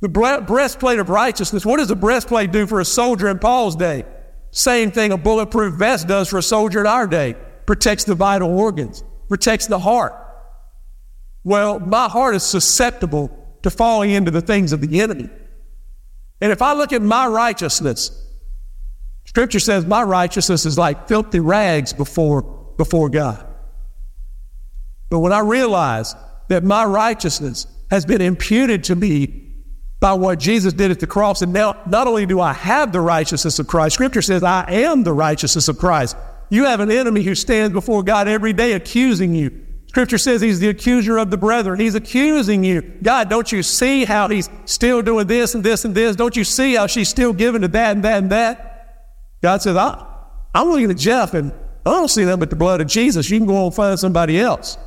The 0.00 0.08
breastplate 0.08 1.00
of 1.00 1.10
righteousness. 1.10 1.66
What 1.66 1.78
does 1.78 1.90
a 1.90 1.96
breastplate 1.96 2.52
do 2.52 2.66
for 2.66 2.78
a 2.78 2.84
soldier 2.84 3.28
in 3.28 3.40
Paul's 3.40 3.74
day? 3.74 4.04
Same 4.52 4.90
thing 4.92 5.12
a 5.12 5.18
bulletproof 5.18 5.74
vest 5.74 6.06
does 6.08 6.28
for 6.28 6.38
a 6.38 6.42
soldier 6.42 6.80
in 6.80 6.86
our 6.86 7.06
day. 7.06 7.36
Protects 7.66 8.04
the 8.04 8.14
vital 8.14 8.58
organs, 8.58 9.04
protects 9.28 9.66
the 9.66 9.78
heart. 9.78 10.14
Well, 11.44 11.78
my 11.80 12.08
heart 12.08 12.34
is 12.34 12.42
susceptible 12.42 13.36
to 13.62 13.70
falling 13.70 14.10
into 14.10 14.30
the 14.30 14.40
things 14.40 14.72
of 14.72 14.80
the 14.80 15.00
enemy. 15.00 15.28
And 16.40 16.52
if 16.52 16.62
I 16.62 16.72
look 16.72 16.92
at 16.92 17.02
my 17.02 17.26
righteousness, 17.26 18.26
Scripture 19.24 19.60
says 19.60 19.86
my 19.86 20.02
righteousness 20.02 20.66
is 20.66 20.78
like 20.78 21.06
filthy 21.08 21.40
rags 21.40 21.92
before, 21.92 22.42
before 22.76 23.08
God. 23.08 23.46
But 25.08 25.20
when 25.20 25.32
I 25.32 25.40
realize 25.40 26.14
that 26.48 26.64
my 26.64 26.84
righteousness 26.84 27.66
has 27.90 28.06
been 28.06 28.20
imputed 28.20 28.84
to 28.84 28.96
me 28.96 29.46
by 29.98 30.14
what 30.14 30.38
Jesus 30.38 30.72
did 30.72 30.90
at 30.90 31.00
the 31.00 31.06
cross, 31.06 31.42
and 31.42 31.52
now 31.52 31.76
not 31.86 32.06
only 32.06 32.24
do 32.24 32.40
I 32.40 32.54
have 32.54 32.92
the 32.92 33.00
righteousness 33.00 33.58
of 33.58 33.66
Christ, 33.66 33.94
Scripture 33.94 34.22
says 34.22 34.42
I 34.42 34.64
am 34.70 35.02
the 35.02 35.12
righteousness 35.12 35.68
of 35.68 35.78
Christ. 35.78 36.16
You 36.48 36.64
have 36.64 36.80
an 36.80 36.90
enemy 36.90 37.22
who 37.22 37.34
stands 37.34 37.72
before 37.72 38.02
God 38.02 38.26
every 38.26 38.52
day 38.52 38.72
accusing 38.72 39.34
you 39.34 39.66
Scripture 39.90 40.18
says 40.18 40.40
he's 40.40 40.60
the 40.60 40.68
accuser 40.68 41.18
of 41.18 41.32
the 41.32 41.36
brethren. 41.36 41.80
He's 41.80 41.96
accusing 41.96 42.62
you. 42.62 42.80
God, 42.80 43.28
don't 43.28 43.50
you 43.50 43.60
see 43.64 44.04
how 44.04 44.28
he's 44.28 44.48
still 44.64 45.02
doing 45.02 45.26
this 45.26 45.56
and 45.56 45.64
this 45.64 45.84
and 45.84 45.96
this? 45.96 46.14
Don't 46.14 46.36
you 46.36 46.44
see 46.44 46.76
how 46.76 46.86
she's 46.86 47.08
still 47.08 47.32
giving 47.32 47.62
to 47.62 47.66
that 47.66 47.96
and 47.96 48.04
that 48.04 48.18
and 48.18 48.30
that? 48.30 49.08
God 49.42 49.62
says, 49.62 49.76
I'm 49.76 50.68
looking 50.68 50.92
at 50.92 50.96
Jeff 50.96 51.34
and 51.34 51.50
I 51.84 51.90
don't 51.90 52.06
see 52.06 52.22
them 52.22 52.38
but 52.38 52.50
the 52.50 52.56
blood 52.56 52.80
of 52.80 52.86
Jesus. 52.86 53.28
You 53.30 53.40
can 53.40 53.48
go 53.48 53.66
and 53.66 53.74
find 53.74 53.98
somebody 53.98 54.38
else. 54.38 54.78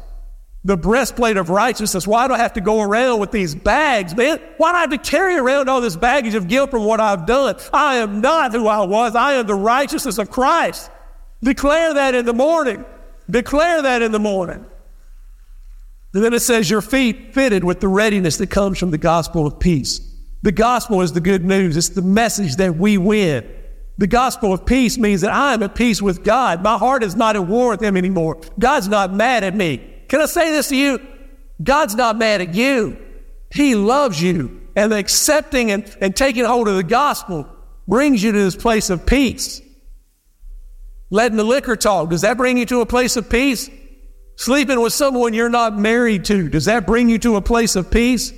The 0.63 0.77
breastplate 0.77 1.35
of 1.35 1.49
righteousness. 1.49 2.07
Why 2.07 2.29
do 2.29 2.33
I 2.33 2.37
have 2.37 2.53
to 2.53 2.61
go 2.61 2.79
around 2.79 3.19
with 3.19 3.31
these 3.31 3.55
bags, 3.55 4.15
man? 4.15 4.39
Why 4.55 4.71
do 4.71 4.77
I 4.77 4.79
have 4.79 4.91
to 4.91 4.97
carry 4.97 5.35
around 5.35 5.67
all 5.67 5.81
this 5.81 5.97
baggage 5.97 6.33
of 6.33 6.47
guilt 6.47 6.71
from 6.71 6.85
what 6.85 7.01
I've 7.01 7.25
done? 7.25 7.57
I 7.73 7.95
am 7.95 8.21
not 8.21 8.53
who 8.53 8.67
I 8.67 8.85
was. 8.85 9.17
I 9.17 9.33
am 9.33 9.47
the 9.47 9.53
righteousness 9.53 10.17
of 10.17 10.31
Christ. 10.31 10.89
Declare 11.43 11.95
that 11.95 12.15
in 12.15 12.25
the 12.25 12.33
morning. 12.33 12.85
Declare 13.29 13.81
that 13.81 14.01
in 14.01 14.13
the 14.13 14.19
morning. 14.19 14.65
And 16.13 16.23
then 16.23 16.33
it 16.33 16.41
says, 16.41 16.69
Your 16.69 16.81
feet 16.81 17.33
fitted 17.33 17.63
with 17.63 17.79
the 17.79 17.87
readiness 17.87 18.37
that 18.37 18.49
comes 18.49 18.77
from 18.77 18.91
the 18.91 18.97
gospel 18.97 19.47
of 19.47 19.59
peace. 19.59 19.99
The 20.43 20.51
gospel 20.51 21.01
is 21.01 21.13
the 21.13 21.21
good 21.21 21.43
news, 21.43 21.77
it's 21.77 21.89
the 21.89 22.01
message 22.01 22.57
that 22.57 22.75
we 22.75 22.97
win. 22.97 23.49
The 23.97 24.07
gospel 24.07 24.53
of 24.53 24.65
peace 24.65 24.97
means 24.97 25.21
that 25.21 25.31
I 25.31 25.53
am 25.53 25.61
at 25.63 25.75
peace 25.75 26.01
with 26.01 26.23
God. 26.23 26.63
My 26.63 26.77
heart 26.77 27.03
is 27.03 27.15
not 27.15 27.35
at 27.35 27.45
war 27.45 27.69
with 27.69 27.81
Him 27.81 27.95
anymore. 27.95 28.41
God's 28.57 28.87
not 28.87 29.13
mad 29.13 29.43
at 29.43 29.55
me. 29.55 29.77
Can 30.07 30.19
I 30.19 30.25
say 30.25 30.51
this 30.51 30.69
to 30.69 30.75
you? 30.75 30.99
God's 31.63 31.95
not 31.95 32.17
mad 32.17 32.41
at 32.41 32.55
you. 32.55 32.97
He 33.51 33.75
loves 33.75 34.21
you. 34.21 34.61
And 34.75 34.91
accepting 34.91 35.69
and, 35.69 35.97
and 36.01 36.15
taking 36.15 36.45
hold 36.45 36.67
of 36.67 36.75
the 36.75 36.83
gospel 36.83 37.47
brings 37.87 38.23
you 38.23 38.31
to 38.31 38.37
this 38.37 38.55
place 38.55 38.89
of 38.89 39.05
peace. 39.05 39.61
Letting 41.11 41.37
the 41.37 41.43
liquor 41.43 41.75
talk, 41.75 42.09
does 42.09 42.21
that 42.21 42.37
bring 42.37 42.57
you 42.57 42.65
to 42.65 42.81
a 42.81 42.87
place 42.87 43.15
of 43.15 43.29
peace? 43.29 43.69
Sleeping 44.35 44.81
with 44.81 44.93
someone 44.93 45.33
you're 45.33 45.49
not 45.49 45.77
married 45.77 46.25
to, 46.25 46.49
does 46.49 46.65
that 46.65 46.87
bring 46.87 47.09
you 47.09 47.19
to 47.19 47.35
a 47.35 47.41
place 47.41 47.75
of 47.75 47.91
peace? 47.91 48.33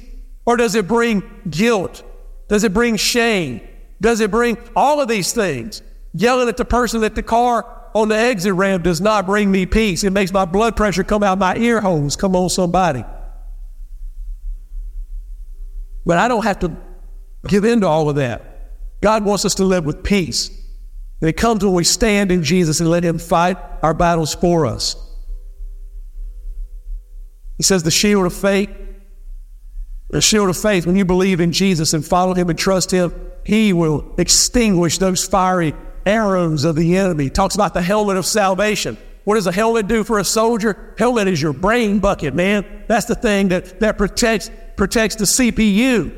Or 0.45 0.57
does 0.57 0.75
it 0.75 0.87
bring 0.87 1.23
guilt? 1.49 2.03
Does 2.47 2.63
it 2.63 2.73
bring 2.73 2.95
shame? 2.95 3.61
Does 4.01 4.19
it 4.19 4.29
bring 4.29 4.57
all 4.75 5.01
of 5.01 5.07
these 5.07 5.33
things? 5.33 5.81
Yelling 6.13 6.47
at 6.47 6.57
the 6.57 6.65
person 6.65 7.03
at 7.03 7.15
the 7.15 7.23
car 7.23 7.65
on 7.93 8.09
the 8.09 8.15
exit 8.15 8.53
ramp 8.53 8.83
does 8.83 9.01
not 9.01 9.25
bring 9.25 9.49
me 9.49 9.65
peace. 9.65 10.03
It 10.03 10.11
makes 10.11 10.31
my 10.31 10.45
blood 10.45 10.75
pressure 10.75 11.03
come 11.03 11.23
out 11.23 11.37
my 11.39 11.55
ear 11.55 11.81
holes. 11.81 12.15
Come 12.15 12.35
on, 12.35 12.49
somebody. 12.49 13.03
But 16.05 16.17
I 16.17 16.27
don't 16.27 16.43
have 16.43 16.59
to 16.59 16.75
give 17.47 17.65
in 17.65 17.81
to 17.81 17.87
all 17.87 18.09
of 18.09 18.17
that. 18.17 18.71
God 19.01 19.25
wants 19.25 19.45
us 19.45 19.55
to 19.55 19.63
live 19.63 19.85
with 19.85 20.03
peace. 20.03 20.49
And 21.21 21.29
it 21.29 21.37
comes 21.37 21.63
when 21.63 21.73
we 21.73 21.83
stand 21.83 22.31
in 22.31 22.43
Jesus 22.43 22.79
and 22.79 22.89
let 22.89 23.03
Him 23.03 23.17
fight 23.17 23.57
our 23.81 23.93
battles 23.93 24.35
for 24.35 24.65
us. 24.65 24.95
He 27.57 27.63
says 27.63 27.83
the 27.83 27.91
shield 27.91 28.25
of 28.25 28.33
faith, 28.33 28.69
the 30.09 30.21
shield 30.21 30.49
of 30.49 30.57
faith, 30.57 30.85
when 30.85 30.95
you 30.95 31.05
believe 31.05 31.39
in 31.39 31.51
Jesus 31.51 31.93
and 31.93 32.05
follow 32.05 32.33
him 32.33 32.49
and 32.49 32.57
trust 32.57 32.91
him, 32.91 33.13
he 33.43 33.73
will 33.73 34.13
extinguish 34.17 34.97
those 34.97 35.25
fiery 35.25 35.73
arrows 36.05 36.63
of 36.63 36.75
the 36.75 36.97
enemy. 36.97 37.25
He 37.25 37.29
talks 37.29 37.55
about 37.55 37.73
the 37.73 37.81
helmet 37.81 38.17
of 38.17 38.25
salvation. 38.25 38.97
What 39.23 39.35
does 39.35 39.47
a 39.47 39.51
helmet 39.51 39.87
do 39.87 40.03
for 40.03 40.19
a 40.19 40.23
soldier? 40.23 40.93
Helmet 40.97 41.27
is 41.27 41.41
your 41.41 41.53
brain 41.53 41.99
bucket, 41.99 42.35
man. 42.35 42.83
That's 42.87 43.07
the 43.07 43.15
thing 43.15 43.47
that, 43.49 43.79
that 43.79 43.97
protects, 43.97 44.51
protects 44.75 45.15
the 45.15 45.25
CPU. 45.25 46.15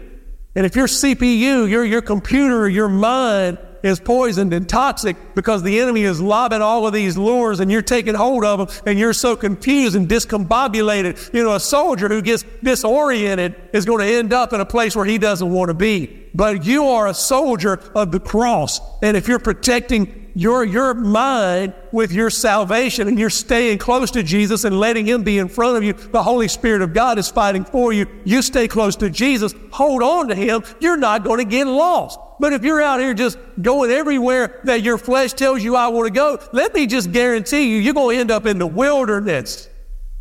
And 0.56 0.66
if 0.66 0.76
your 0.76 0.88
CPU, 0.88 1.70
your, 1.70 1.86
your 1.86 2.02
computer, 2.02 2.68
your 2.68 2.90
mind 2.90 3.60
is 3.84 4.00
poisoned 4.00 4.54
and 4.54 4.68
toxic 4.68 5.16
because 5.36 5.64
the 5.64 5.80
enemy 5.80 6.04
is 6.04 6.20
lobbing 6.22 6.62
all 6.62 6.88
of 6.88 6.94
these 6.94 7.18
lures 7.18 7.60
and 7.60 7.72
you're 7.72 7.82
taking 7.82 8.16
hold 8.16 8.44
of 8.44 8.60
them 8.60 8.84
and 8.86 9.00
you're 9.00 9.14
so 9.14 9.36
confused 9.36 9.96
and 9.96 10.08
discombobulated. 10.08 11.34
You 11.34 11.44
know, 11.44 11.56
a 11.56 11.60
soldier 11.60 12.08
who 12.08 12.22
gets 12.22 12.44
disoriented 12.64 13.56
is 13.74 13.86
going 13.86 14.06
to 14.06 14.14
end 14.14 14.34
up 14.34 14.54
in 14.54 14.60
a 14.60 14.66
place 14.66 14.96
where 14.96 15.06
he 15.06 15.18
doesn't 15.18 15.50
want 15.50 15.70
to 15.70 15.74
be. 15.74 16.26
But 16.34 16.66
you 16.66 16.86
are 16.86 17.08
a 17.08 17.14
soldier 17.14 17.80
of 17.96 18.12
the 18.12 18.20
cross. 18.20 18.80
And 19.02 19.18
if 19.18 19.28
you're 19.28 19.40
protecting 19.40 20.28
your, 20.38 20.64
your 20.64 20.94
mind 20.94 21.74
with 21.92 22.12
your 22.12 22.30
salvation 22.30 23.08
and 23.08 23.18
you're 23.18 23.32
staying 23.32 23.80
close 23.80 24.12
to 24.12 24.22
Jesus 24.22 24.66
and 24.66 24.80
letting 24.80 25.08
Him 25.08 25.24
be 25.24 25.40
in 25.40 25.48
front 25.48 25.78
of 25.78 25.84
you. 25.84 25.94
The 25.94 26.22
Holy 26.22 26.48
Spirit 26.48 26.84
of 26.84 26.94
God 26.94 27.18
is 27.18 27.28
fighting 27.28 27.66
for 27.66 27.92
you. 27.92 28.06
You 28.24 28.44
stay 28.44 28.68
close 28.68 28.96
to 28.98 29.10
Jesus, 29.10 29.56
hold 29.72 30.04
on 30.04 30.28
to 30.28 30.36
Him. 30.36 30.64
You're 30.80 30.98
not 30.98 31.24
going 31.24 31.40
to 31.40 31.46
get 31.46 31.66
lost. 31.66 32.20
But 32.40 32.54
if 32.54 32.64
you're 32.64 32.82
out 32.82 33.00
here 33.00 33.14
just 33.14 33.38
going 33.62 33.90
everywhere 33.92 34.62
that 34.66 34.84
your 34.84 34.98
flesh 34.98 35.34
tells 35.34 35.64
you 35.64 35.76
I 35.76 35.88
want 35.88 36.08
to 36.08 36.14
go, 36.14 36.40
let 36.54 36.74
me 36.74 36.86
just 36.86 37.12
guarantee 37.12 37.72
you, 37.72 37.78
you're 37.78 37.94
going 37.94 38.16
to 38.16 38.22
end 38.22 38.32
up 38.32 38.46
in 38.46 38.60
the 38.60 38.68
wilderness. 38.68 39.70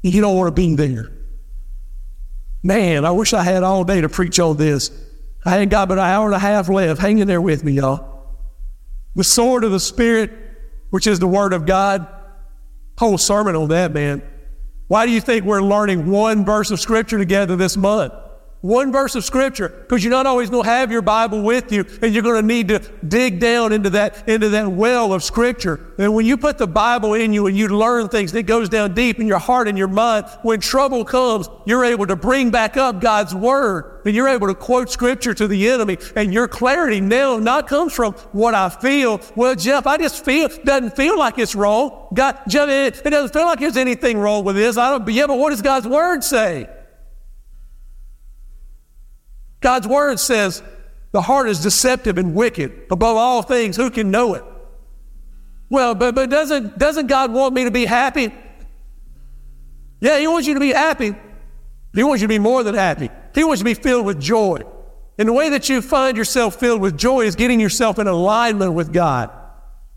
You 0.02 0.20
don't 0.20 0.36
want 0.36 0.48
to 0.48 0.52
be 0.52 0.74
there. 0.74 1.12
Man, 2.62 3.04
I 3.04 3.10
wish 3.10 3.32
I 3.32 3.42
had 3.42 3.62
all 3.62 3.84
day 3.84 4.00
to 4.00 4.08
preach 4.08 4.40
on 4.40 4.56
this. 4.56 4.90
I 5.44 5.58
ain't 5.58 5.70
got 5.70 5.88
but 5.88 5.98
an 5.98 6.04
hour 6.04 6.26
and 6.26 6.34
a 6.34 6.38
half 6.38 6.68
left. 6.68 7.00
Hang 7.00 7.18
in 7.18 7.28
there 7.28 7.40
with 7.40 7.62
me, 7.64 7.72
y'all 7.72 8.16
the 9.16 9.24
sword 9.24 9.64
of 9.64 9.72
the 9.72 9.80
Spirit, 9.80 10.30
which 10.90 11.06
is 11.06 11.18
the 11.18 11.26
Word 11.26 11.52
of 11.52 11.66
God. 11.66 12.06
Whole 12.98 13.18
sermon 13.18 13.56
on 13.56 13.68
that, 13.68 13.92
man. 13.92 14.22
Why 14.88 15.06
do 15.06 15.12
you 15.12 15.20
think 15.20 15.44
we're 15.44 15.62
learning 15.62 16.08
one 16.08 16.44
verse 16.44 16.70
of 16.70 16.78
Scripture 16.78 17.18
together 17.18 17.56
this 17.56 17.76
month? 17.76 18.12
One 18.66 18.90
verse 18.90 19.14
of 19.14 19.24
scripture, 19.24 19.68
because 19.68 20.02
you're 20.02 20.10
not 20.10 20.26
always 20.26 20.50
going 20.50 20.64
to 20.64 20.68
have 20.68 20.90
your 20.90 21.00
Bible 21.00 21.40
with 21.40 21.70
you, 21.70 21.84
and 22.02 22.12
you're 22.12 22.24
going 22.24 22.42
to 22.42 22.46
need 22.46 22.66
to 22.66 22.80
dig 23.06 23.38
down 23.38 23.72
into 23.72 23.90
that, 23.90 24.28
into 24.28 24.48
that 24.48 24.66
well 24.66 25.12
of 25.12 25.22
scripture. 25.22 25.94
And 25.98 26.12
when 26.12 26.26
you 26.26 26.36
put 26.36 26.58
the 26.58 26.66
Bible 26.66 27.14
in 27.14 27.32
you 27.32 27.46
and 27.46 27.56
you 27.56 27.68
learn 27.68 28.08
things, 28.08 28.34
it 28.34 28.42
goes 28.42 28.68
down 28.68 28.92
deep 28.92 29.20
in 29.20 29.28
your 29.28 29.38
heart 29.38 29.68
and 29.68 29.78
your 29.78 29.86
mind. 29.86 30.26
When 30.42 30.58
trouble 30.58 31.04
comes, 31.04 31.48
you're 31.64 31.84
able 31.84 32.08
to 32.08 32.16
bring 32.16 32.50
back 32.50 32.76
up 32.76 33.00
God's 33.00 33.36
word, 33.36 34.00
and 34.04 34.16
you're 34.16 34.26
able 34.26 34.48
to 34.48 34.54
quote 34.54 34.90
scripture 34.90 35.32
to 35.32 35.46
the 35.46 35.70
enemy, 35.70 35.98
and 36.16 36.34
your 36.34 36.48
clarity 36.48 37.00
now 37.00 37.38
not 37.38 37.68
comes 37.68 37.92
from 37.92 38.14
what 38.32 38.54
I 38.54 38.68
feel. 38.68 39.20
Well, 39.36 39.54
Jeff, 39.54 39.86
I 39.86 39.96
just 39.96 40.24
feel, 40.24 40.48
doesn't 40.64 40.96
feel 40.96 41.16
like 41.16 41.38
it's 41.38 41.54
wrong. 41.54 42.08
God, 42.12 42.36
Jeff, 42.48 42.68
it, 42.68 43.06
it 43.06 43.10
doesn't 43.10 43.32
feel 43.32 43.46
like 43.46 43.60
there's 43.60 43.76
anything 43.76 44.18
wrong 44.18 44.42
with 44.42 44.56
this. 44.56 44.76
I 44.76 44.90
don't, 44.90 45.08
yeah, 45.08 45.28
but 45.28 45.38
what 45.38 45.50
does 45.50 45.62
God's 45.62 45.86
word 45.86 46.24
say? 46.24 46.68
God's 49.66 49.88
word 49.88 50.20
says 50.20 50.62
the 51.10 51.20
heart 51.20 51.48
is 51.48 51.60
deceptive 51.60 52.18
and 52.18 52.36
wicked. 52.36 52.86
Above 52.88 53.16
all 53.16 53.42
things, 53.42 53.76
who 53.76 53.90
can 53.90 54.12
know 54.12 54.34
it? 54.34 54.44
Well, 55.68 55.96
but, 55.96 56.14
but 56.14 56.30
doesn't, 56.30 56.78
doesn't 56.78 57.08
God 57.08 57.32
want 57.32 57.52
me 57.52 57.64
to 57.64 57.72
be 57.72 57.84
happy? 57.84 58.32
Yeah, 59.98 60.20
He 60.20 60.28
wants 60.28 60.46
you 60.46 60.54
to 60.54 60.60
be 60.60 60.70
happy. 60.70 61.16
He 61.92 62.04
wants 62.04 62.22
you 62.22 62.28
to 62.28 62.32
be 62.32 62.38
more 62.38 62.62
than 62.62 62.76
happy. 62.76 63.10
He 63.34 63.42
wants 63.42 63.60
you 63.60 63.64
to 63.64 63.74
be 63.76 63.82
filled 63.82 64.06
with 64.06 64.20
joy. 64.20 64.60
And 65.18 65.28
the 65.28 65.32
way 65.32 65.48
that 65.48 65.68
you 65.68 65.82
find 65.82 66.16
yourself 66.16 66.60
filled 66.60 66.80
with 66.80 66.96
joy 66.96 67.22
is 67.22 67.34
getting 67.34 67.58
yourself 67.58 67.98
in 67.98 68.06
alignment 68.06 68.72
with 68.72 68.92
God. 68.92 69.32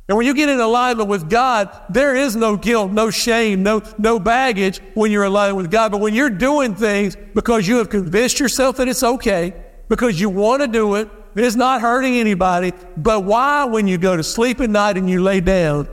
And 0.10 0.18
when 0.18 0.26
you 0.26 0.34
get 0.34 0.50
in 0.50 0.60
alignment 0.60 1.08
with 1.08 1.30
God, 1.30 1.70
there 1.88 2.16
is 2.16 2.36
no 2.36 2.58
guilt, 2.58 2.92
no 2.92 3.12
shame, 3.12 3.62
no, 3.62 3.84
no 4.00 4.20
baggage 4.20 4.82
when 4.96 5.12
you're 5.12 5.26
aligned 5.26 5.56
with 5.56 5.70
God. 5.70 5.92
But 5.92 6.02
when 6.02 6.16
you're 6.16 6.32
doing 6.32 6.74
things 6.74 7.16
because 7.36 7.68
you 7.68 7.78
have 7.78 7.92
convinced 7.92 8.40
yourself 8.40 8.78
that 8.78 8.88
it's 8.88 9.04
okay, 9.04 9.54
because 9.88 10.20
you 10.20 10.32
want 10.32 10.64
to 10.64 10.68
do 10.68 10.96
it, 10.96 11.10
it's 11.36 11.56
not 11.56 11.82
hurting 11.82 12.16
anybody, 12.16 12.74
but 12.98 13.24
why, 13.24 13.66
when 13.66 13.88
you 13.88 14.00
go 14.00 14.18
to 14.18 14.24
sleep 14.24 14.60
at 14.62 14.72
night 14.72 14.98
and 14.98 15.08
you 15.08 15.22
lay 15.22 15.42
down, 15.42 15.88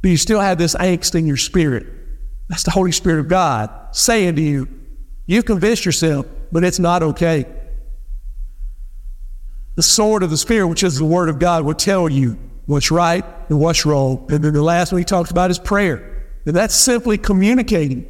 do 0.00 0.08
you 0.08 0.16
still 0.16 0.40
have 0.40 0.56
this 0.56 0.76
angst 0.76 1.16
in 1.16 1.26
your 1.26 1.36
spirit? 1.36 1.88
That's 2.48 2.62
the 2.62 2.70
Holy 2.70 2.92
Spirit 2.92 3.18
of 3.18 3.26
God 3.28 3.70
saying 3.90 4.36
to 4.36 4.42
you, 4.42 4.68
You've 5.26 5.44
convinced 5.44 5.84
yourself, 5.84 6.26
but 6.52 6.62
it's 6.62 6.78
not 6.78 7.02
okay. 7.02 7.46
The 9.74 9.82
sword 9.82 10.22
of 10.22 10.30
the 10.30 10.36
Spirit, 10.36 10.68
which 10.68 10.82
is 10.82 10.98
the 10.98 11.04
Word 11.04 11.28
of 11.28 11.38
God, 11.38 11.64
will 11.64 11.74
tell 11.74 12.08
you 12.08 12.36
what's 12.70 12.90
right 12.90 13.24
and 13.48 13.58
what's 13.58 13.84
wrong. 13.84 14.26
And 14.30 14.44
then 14.44 14.54
the 14.54 14.62
last 14.62 14.92
one 14.92 15.00
he 15.00 15.04
talks 15.04 15.30
about 15.30 15.50
is 15.50 15.58
prayer. 15.58 16.24
And 16.46 16.54
that's 16.54 16.74
simply 16.74 17.18
communicating, 17.18 18.06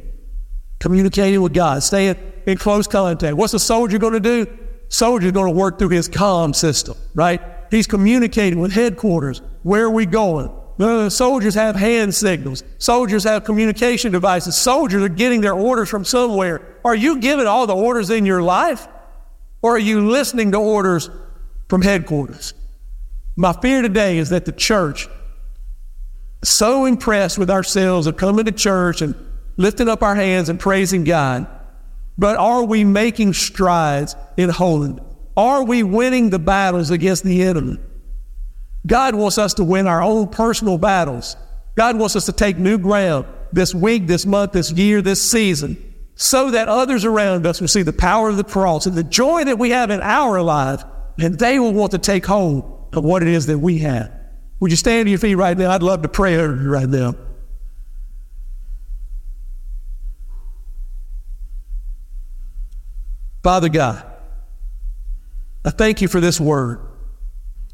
communicating 0.79 1.41
with 1.41 1.53
God, 1.53 1.81
staying 1.83 2.15
in 2.45 2.57
close 2.57 2.87
contact. 2.87 3.35
What's 3.35 3.53
a 3.55 3.59
soldier 3.59 3.97
going 3.97 4.13
to 4.13 4.19
do? 4.19 4.47
Soldier's 4.87 5.31
going 5.31 5.51
to 5.51 5.57
work 5.57 5.79
through 5.79 5.89
his 5.89 6.07
comm 6.07 6.55
system, 6.55 6.95
right? 7.15 7.41
He's 7.71 7.87
communicating 7.87 8.59
with 8.59 8.71
headquarters. 8.71 9.41
Where 9.63 9.85
are 9.85 9.89
we 9.89 10.05
going? 10.05 10.51
The 10.77 11.09
soldiers 11.09 11.55
have 11.55 11.75
hand 11.75 12.13
signals. 12.13 12.63
Soldiers 12.77 13.23
have 13.23 13.43
communication 13.43 14.11
devices. 14.11 14.55
Soldiers 14.55 15.01
are 15.03 15.09
getting 15.09 15.41
their 15.41 15.53
orders 15.53 15.89
from 15.89 16.05
somewhere. 16.05 16.77
Are 16.85 16.95
you 16.95 17.19
giving 17.19 17.47
all 17.47 17.67
the 17.67 17.75
orders 17.75 18.09
in 18.09 18.25
your 18.25 18.41
life? 18.41 18.87
Or 19.61 19.75
are 19.75 19.79
you 19.79 20.09
listening 20.09 20.51
to 20.51 20.57
orders 20.57 21.09
from 21.67 21.81
headquarters? 21.81 22.53
My 23.41 23.53
fear 23.53 23.81
today 23.81 24.19
is 24.19 24.29
that 24.29 24.45
the 24.45 24.51
church, 24.51 25.07
so 26.43 26.85
impressed 26.85 27.39
with 27.39 27.49
ourselves 27.49 28.05
of 28.05 28.15
coming 28.15 28.45
to 28.45 28.51
church 28.51 29.01
and 29.01 29.15
lifting 29.57 29.89
up 29.89 30.03
our 30.03 30.13
hands 30.13 30.47
and 30.47 30.59
praising 30.59 31.03
God, 31.03 31.47
but 32.19 32.37
are 32.37 32.63
we 32.63 32.83
making 32.83 33.33
strides 33.33 34.15
in 34.37 34.51
holiness? 34.51 35.03
Are 35.35 35.63
we 35.63 35.81
winning 35.81 36.29
the 36.29 36.37
battles 36.37 36.91
against 36.91 37.23
the 37.23 37.41
enemy? 37.41 37.79
God 38.85 39.15
wants 39.15 39.39
us 39.39 39.55
to 39.55 39.63
win 39.63 39.87
our 39.87 40.03
own 40.03 40.27
personal 40.27 40.77
battles. 40.77 41.35
God 41.75 41.97
wants 41.97 42.15
us 42.15 42.27
to 42.27 42.33
take 42.33 42.59
new 42.59 42.77
ground 42.77 43.25
this 43.51 43.73
week, 43.73 44.05
this 44.05 44.23
month, 44.23 44.51
this 44.51 44.71
year, 44.71 45.01
this 45.01 45.19
season, 45.19 45.95
so 46.13 46.51
that 46.51 46.67
others 46.67 47.05
around 47.05 47.47
us 47.47 47.59
will 47.59 47.67
see 47.67 47.81
the 47.81 47.91
power 47.91 48.29
of 48.29 48.37
the 48.37 48.43
cross 48.43 48.85
and 48.85 48.95
the 48.95 49.03
joy 49.03 49.43
that 49.45 49.57
we 49.57 49.71
have 49.71 49.89
in 49.89 49.99
our 49.99 50.43
life, 50.43 50.83
and 51.17 51.39
they 51.39 51.57
will 51.57 51.73
want 51.73 51.89
to 51.93 51.97
take 51.97 52.27
hold 52.27 52.77
of 52.93 53.03
what 53.03 53.21
it 53.21 53.29
is 53.29 53.47
that 53.47 53.59
we 53.59 53.79
have. 53.79 54.11
Would 54.59 54.71
you 54.71 54.77
stand 54.77 55.07
to 55.07 55.09
your 55.09 55.19
feet 55.19 55.35
right 55.35 55.57
now? 55.57 55.71
I'd 55.71 55.83
love 55.83 56.01
to 56.03 56.07
pray 56.07 56.35
over 56.37 56.61
you 56.61 56.69
right 56.69 56.87
now. 56.87 57.15
Father 63.43 63.69
God, 63.69 64.05
I 65.65 65.71
thank 65.71 66.01
you 66.01 66.07
for 66.07 66.19
this 66.19 66.39
word. 66.39 66.79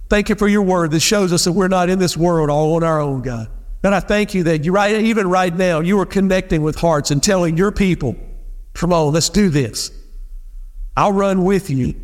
Thank 0.10 0.30
you 0.30 0.36
for 0.36 0.48
your 0.48 0.62
word 0.62 0.92
that 0.92 1.02
shows 1.02 1.34
us 1.34 1.44
that 1.44 1.52
we're 1.52 1.68
not 1.68 1.90
in 1.90 2.00
this 2.00 2.16
world 2.16 2.50
all 2.50 2.76
on 2.76 2.84
our 2.84 3.02
own, 3.02 3.22
God. 3.22 3.50
And 3.84 3.94
I 3.94 4.00
thank 4.00 4.34
you 4.34 4.44
that 4.44 4.64
you 4.64 4.72
right 4.72 4.96
even 4.96 5.30
right 5.30 5.54
now 5.54 5.82
you 5.82 6.00
are 6.00 6.06
connecting 6.06 6.62
with 6.62 6.78
hearts 6.78 7.12
and 7.12 7.22
telling 7.22 7.58
your 7.58 7.72
people, 7.72 8.16
come 8.74 8.94
on, 8.94 9.14
let's 9.14 9.30
do 9.30 9.50
this. 9.50 9.92
I'll 10.96 11.12
run 11.12 11.44
with 11.44 11.70
you. 11.70 11.96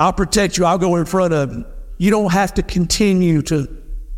I'll 0.00 0.12
protect 0.12 0.56
you. 0.56 0.64
I'll 0.64 0.78
go 0.78 0.96
in 0.96 1.04
front 1.04 1.34
of 1.34 1.52
you. 1.52 1.64
You 1.98 2.10
don't 2.10 2.32
have 2.32 2.54
to 2.54 2.62
continue 2.62 3.42
to 3.42 3.68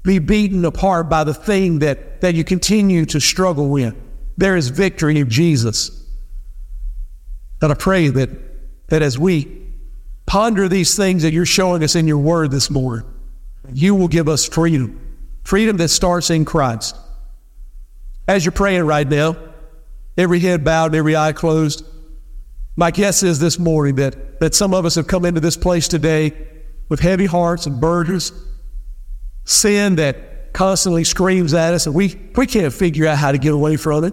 be 0.03 0.19
beaten 0.19 0.65
apart 0.65 1.09
by 1.09 1.25
the 1.25 1.35
thing 1.35 1.81
that, 1.81 2.21
that 2.21 2.35
you 2.35 2.45
continue 2.45 3.07
to 3.07 3.21
struggle 3.21 3.69
with. 3.69 3.95
There 4.37 4.57
is 4.57 4.69
victory 4.69 5.19
in 5.19 5.29
Jesus. 5.29 5.91
And 7.61 7.73
I 7.73 7.75
pray 7.75 8.09
that, 8.09 8.31
that 8.89 9.03
as 9.03 9.19
we 9.19 9.63
ponder 10.27 10.69
these 10.69 10.97
things 10.97 11.23
that 11.23 11.33
you're 11.33 11.47
showing 11.47 11.83
us 11.83 11.97
in 11.97 12.07
your 12.07 12.19
word 12.19 12.51
this 12.51 12.71
morning, 12.71 13.07
you 13.73 13.95
will 13.95 14.09
give 14.09 14.29
us 14.29 14.47
freedom. 14.47 15.19
Freedom 15.43 15.77
that 15.79 15.89
starts 15.89 16.31
in 16.31 16.45
Christ. 16.45 16.97
As 18.29 18.45
you're 18.45 18.53
praying 18.53 18.85
right 18.85 19.09
now, 19.09 19.37
every 20.17 20.41
head 20.41 20.65
bowed, 20.65 20.95
every 20.95 21.17
eye 21.17 21.33
closed, 21.33 21.85
my 22.77 22.91
guess 22.91 23.23
is 23.23 23.39
this 23.41 23.59
morning 23.59 23.97
that, 23.97 24.41
that 24.41 24.55
some 24.55 24.73
of 24.73 24.85
us 24.85 24.95
have 24.95 25.07
come 25.07 25.25
into 25.25 25.41
this 25.41 25.57
place 25.57 25.89
today 25.89 26.33
with 26.91 27.01
heavy 27.01 27.25
hearts 27.25 27.65
and 27.65 27.81
burdens, 27.81 28.33
sin 29.45 29.97
that 29.97 30.53
constantly 30.53 31.05
screams 31.05 31.55
at 31.55 31.73
us, 31.73 31.87
and 31.87 31.95
we, 31.95 32.21
we 32.37 32.47
can't 32.47 32.75
figure 32.75 33.07
out 33.07 33.17
how 33.17 33.33
to 33.33 33.39
get 33.39 33.55
away 33.55 33.77
from 33.77 34.05
it. 34.05 34.13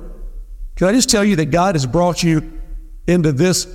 Can 0.78 0.88
I 0.88 0.94
just 0.94 1.10
tell 1.10 1.26
you 1.26 1.36
that 1.38 1.48
God 1.48 1.76
has 1.76 1.86
brought 1.86 2.24
you 2.24 2.54
into 3.08 3.34
this 3.34 3.68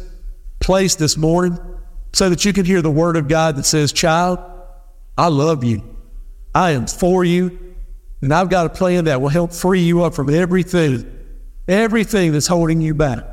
place 0.61 0.95
this 0.95 1.17
morning 1.17 1.59
so 2.13 2.31
that 2.31 2.45
you 2.45 2.53
can 2.53 2.65
hear 2.65 2.81
the 2.81 2.91
word 2.91 3.17
of 3.17 3.29
God 3.29 3.57
that 3.57 3.65
says, 3.65 3.93
Child, 3.93 4.39
I 5.19 5.27
love 5.27 5.65
you. 5.65 5.83
I 6.55 6.71
am 6.71 6.87
for 6.87 7.25
you. 7.25 7.59
And 8.21 8.33
I've 8.33 8.49
got 8.49 8.67
a 8.67 8.69
plan 8.69 9.07
that 9.07 9.21
will 9.21 9.31
help 9.31 9.53
free 9.53 9.83
you 9.83 10.05
up 10.05 10.15
from 10.15 10.33
everything, 10.33 11.11
everything 11.67 12.31
that's 12.31 12.47
holding 12.47 12.81
you 12.81 12.95
back. 12.95 13.25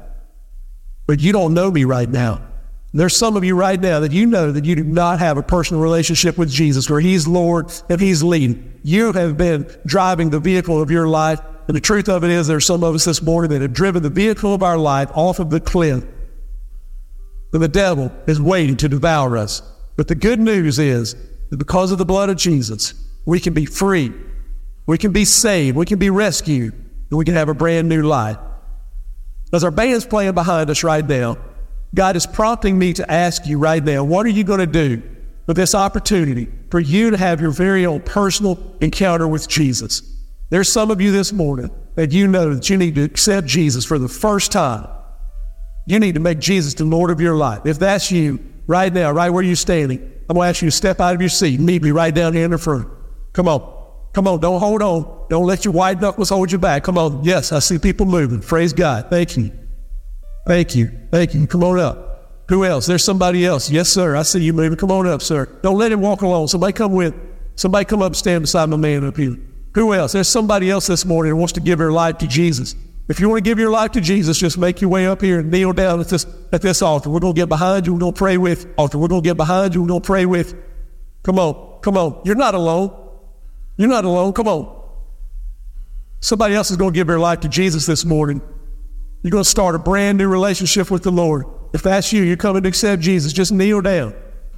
But 1.05 1.19
you 1.19 1.31
don't 1.31 1.53
know 1.53 1.69
me 1.69 1.83
right 1.83 2.09
now. 2.09 2.48
There's 2.91 3.15
some 3.15 3.37
of 3.37 3.43
you 3.43 3.55
right 3.55 3.79
now 3.79 3.99
that 3.99 4.11
you 4.11 4.25
know 4.25 4.51
that 4.51 4.65
you 4.65 4.75
do 4.75 4.83
not 4.83 5.19
have 5.19 5.37
a 5.37 5.43
personal 5.43 5.81
relationship 5.81 6.37
with 6.39 6.49
Jesus 6.49 6.89
where 6.89 6.99
He's 6.99 7.27
Lord 7.27 7.71
and 7.87 8.01
He's 8.01 8.23
leading. 8.23 8.79
You 8.83 9.13
have 9.13 9.37
been 9.37 9.69
driving 9.85 10.31
the 10.31 10.39
vehicle 10.39 10.81
of 10.81 10.89
your 10.89 11.07
life. 11.07 11.39
And 11.67 11.75
the 11.75 11.81
truth 11.81 12.09
of 12.09 12.23
it 12.23 12.31
is, 12.31 12.47
there's 12.47 12.65
some 12.65 12.83
of 12.83 12.95
us 12.95 13.05
this 13.05 13.21
morning 13.21 13.51
that 13.51 13.61
have 13.61 13.73
driven 13.73 14.01
the 14.01 14.09
vehicle 14.09 14.55
of 14.55 14.63
our 14.63 14.77
life 14.77 15.11
off 15.13 15.37
of 15.37 15.51
the 15.51 15.59
cliff. 15.59 16.03
And 17.53 17.61
the 17.61 17.67
devil 17.67 18.11
is 18.25 18.41
waiting 18.41 18.75
to 18.77 18.89
devour 18.89 19.37
us. 19.37 19.61
But 19.95 20.07
the 20.07 20.15
good 20.15 20.39
news 20.39 20.79
is 20.79 21.15
that 21.51 21.57
because 21.57 21.91
of 21.91 21.99
the 21.99 22.05
blood 22.05 22.29
of 22.29 22.37
Jesus, 22.37 22.95
we 23.25 23.39
can 23.39 23.53
be 23.53 23.65
free, 23.65 24.11
we 24.87 24.97
can 24.97 25.11
be 25.11 25.25
saved, 25.25 25.77
we 25.77 25.85
can 25.85 25.99
be 25.99 26.09
rescued, 26.09 26.73
and 26.73 27.17
we 27.17 27.25
can 27.25 27.35
have 27.35 27.49
a 27.49 27.53
brand 27.53 27.87
new 27.87 28.01
life. 28.01 28.37
As 29.53 29.63
our 29.63 29.71
band's 29.71 30.05
playing 30.05 30.33
behind 30.33 30.71
us 30.71 30.83
right 30.83 31.07
now, 31.07 31.37
God 31.93 32.15
is 32.15 32.25
prompting 32.25 32.77
me 32.77 32.93
to 32.93 33.11
ask 33.11 33.45
you 33.47 33.57
right 33.57 33.83
now, 33.83 34.03
what 34.03 34.25
are 34.25 34.29
you 34.29 34.43
going 34.43 34.59
to 34.59 34.67
do 34.67 35.01
with 35.47 35.57
this 35.57 35.73
opportunity 35.73 36.47
for 36.69 36.79
you 36.79 37.11
to 37.11 37.17
have 37.17 37.41
your 37.41 37.51
very 37.51 37.85
own 37.85 38.01
personal 38.01 38.75
encounter 38.81 39.27
with 39.27 39.47
Jesus? 39.47 40.01
There's 40.49 40.71
some 40.71 40.91
of 40.91 41.01
you 41.01 41.11
this 41.11 41.33
morning 41.33 41.71
that 41.95 42.11
you 42.11 42.27
know 42.27 42.53
that 42.53 42.69
you 42.69 42.77
need 42.77 42.95
to 42.95 43.03
accept 43.03 43.47
Jesus 43.47 43.85
for 43.85 43.99
the 43.99 44.07
first 44.07 44.51
time. 44.51 44.87
You 45.85 45.99
need 45.99 46.13
to 46.13 46.19
make 46.19 46.39
Jesus 46.39 46.75
the 46.75 46.85
Lord 46.85 47.09
of 47.09 47.19
your 47.19 47.35
life. 47.35 47.65
If 47.65 47.79
that's 47.79 48.11
you, 48.11 48.39
right 48.67 48.93
now, 48.93 49.11
right 49.11 49.31
where 49.31 49.43
you're 49.43 49.55
standing, 49.55 49.99
I'm 50.29 50.35
going 50.35 50.45
to 50.45 50.49
ask 50.49 50.61
you 50.61 50.67
to 50.67 50.75
step 50.75 50.99
out 50.99 51.15
of 51.15 51.21
your 51.21 51.29
seat 51.29 51.57
and 51.57 51.65
meet 51.65 51.81
me 51.81 51.89
right 51.89 52.13
down 52.13 52.33
here 52.33 52.45
in 52.45 52.51
the 52.51 52.59
front. 52.59 52.87
Come 53.33 53.47
on. 53.47 53.77
Come 54.13 54.27
on. 54.27 54.39
Don't 54.39 54.59
hold 54.59 54.83
on. 54.83 55.25
Don't 55.29 55.45
let 55.45 55.65
your 55.65 55.73
white 55.73 55.99
knuckles 55.99 56.29
hold 56.29 56.51
you 56.51 56.59
back. 56.59 56.83
Come 56.83 56.97
on. 56.97 57.23
Yes, 57.23 57.51
I 57.51 57.59
see 57.59 57.79
people 57.79 58.05
moving. 58.05 58.39
Praise 58.41 58.71
God. 58.71 59.09
Thank 59.09 59.37
you. 59.37 59.51
Thank 60.49 60.75
you. 60.75 60.89
Thank 61.11 61.35
you. 61.35 61.45
Come 61.45 61.63
on 61.63 61.77
up. 61.77 62.43
Who 62.49 62.65
else? 62.65 62.87
There's 62.87 63.03
somebody 63.03 63.45
else. 63.45 63.69
Yes, 63.69 63.87
sir. 63.87 64.15
I 64.15 64.23
see 64.23 64.41
you 64.41 64.51
moving. 64.51 64.79
Come 64.79 64.89
on 64.89 65.05
up, 65.05 65.21
sir. 65.21 65.45
Don't 65.61 65.77
let 65.77 65.91
him 65.91 66.01
walk 66.01 66.23
alone. 66.23 66.47
Somebody 66.47 66.73
come 66.73 66.91
with. 66.93 67.13
Somebody 67.53 67.85
come 67.85 68.01
up 68.01 68.07
and 68.07 68.17
stand 68.17 68.41
beside 68.41 68.67
my 68.67 68.75
man 68.75 69.05
up 69.05 69.15
here. 69.15 69.37
Who 69.75 69.93
else? 69.93 70.13
There's 70.13 70.27
somebody 70.27 70.71
else 70.71 70.87
this 70.87 71.05
morning 71.05 71.33
that 71.33 71.35
wants 71.35 71.53
to 71.53 71.59
give 71.59 71.77
their 71.77 71.91
life 71.91 72.17
to 72.17 72.27
Jesus. 72.27 72.75
If 73.07 73.19
you 73.19 73.29
want 73.29 73.45
to 73.45 73.47
give 73.47 73.59
your 73.59 73.69
life 73.69 73.91
to 73.91 74.01
Jesus, 74.01 74.39
just 74.39 74.57
make 74.57 74.81
your 74.81 74.89
way 74.89 75.05
up 75.05 75.21
here 75.21 75.37
and 75.37 75.51
kneel 75.51 75.71
down 75.71 75.99
at 75.99 76.07
this 76.07 76.25
at 76.51 76.63
this 76.63 76.81
altar. 76.81 77.11
We're 77.11 77.19
to 77.19 77.31
get 77.31 77.47
behind 77.47 77.85
you. 77.85 77.93
We're 77.93 78.11
to 78.11 78.11
pray 78.11 78.37
with 78.37 78.73
altar. 78.75 78.97
We're 78.97 79.09
to 79.09 79.21
get 79.21 79.37
behind 79.37 79.75
you. 79.75 79.83
We're 79.83 79.99
to 79.99 80.01
pray 80.01 80.25
with. 80.25 80.55
Come 81.21 81.37
on, 81.37 81.79
come 81.81 81.95
on. 81.95 82.23
You're 82.25 82.33
not 82.33 82.55
alone. 82.55 82.89
You're 83.77 83.87
not 83.87 84.03
alone. 84.03 84.33
Come 84.33 84.47
on. 84.47 84.81
Somebody 86.21 86.55
else 86.55 86.71
is 86.71 86.77
going 86.77 86.91
to 86.91 86.95
give 86.95 87.05
their 87.05 87.19
life 87.19 87.41
to 87.41 87.47
Jesus 87.47 87.85
this 87.85 88.03
morning. 88.03 88.41
You're 89.21 89.31
going 89.31 89.43
to 89.43 89.49
start 89.49 89.75
a 89.75 89.79
brand 89.79 90.17
new 90.17 90.27
relationship 90.27 90.89
with 90.89 91.03
the 91.03 91.11
Lord. 91.11 91.45
If 91.73 91.83
that's 91.83 92.13
you, 92.13 92.23
you're 92.23 92.37
coming 92.37 92.63
to 92.63 92.69
accept 92.69 93.01
Jesus, 93.01 93.33
just 93.33 93.51
kneel 93.51 93.81
down. 93.81 94.13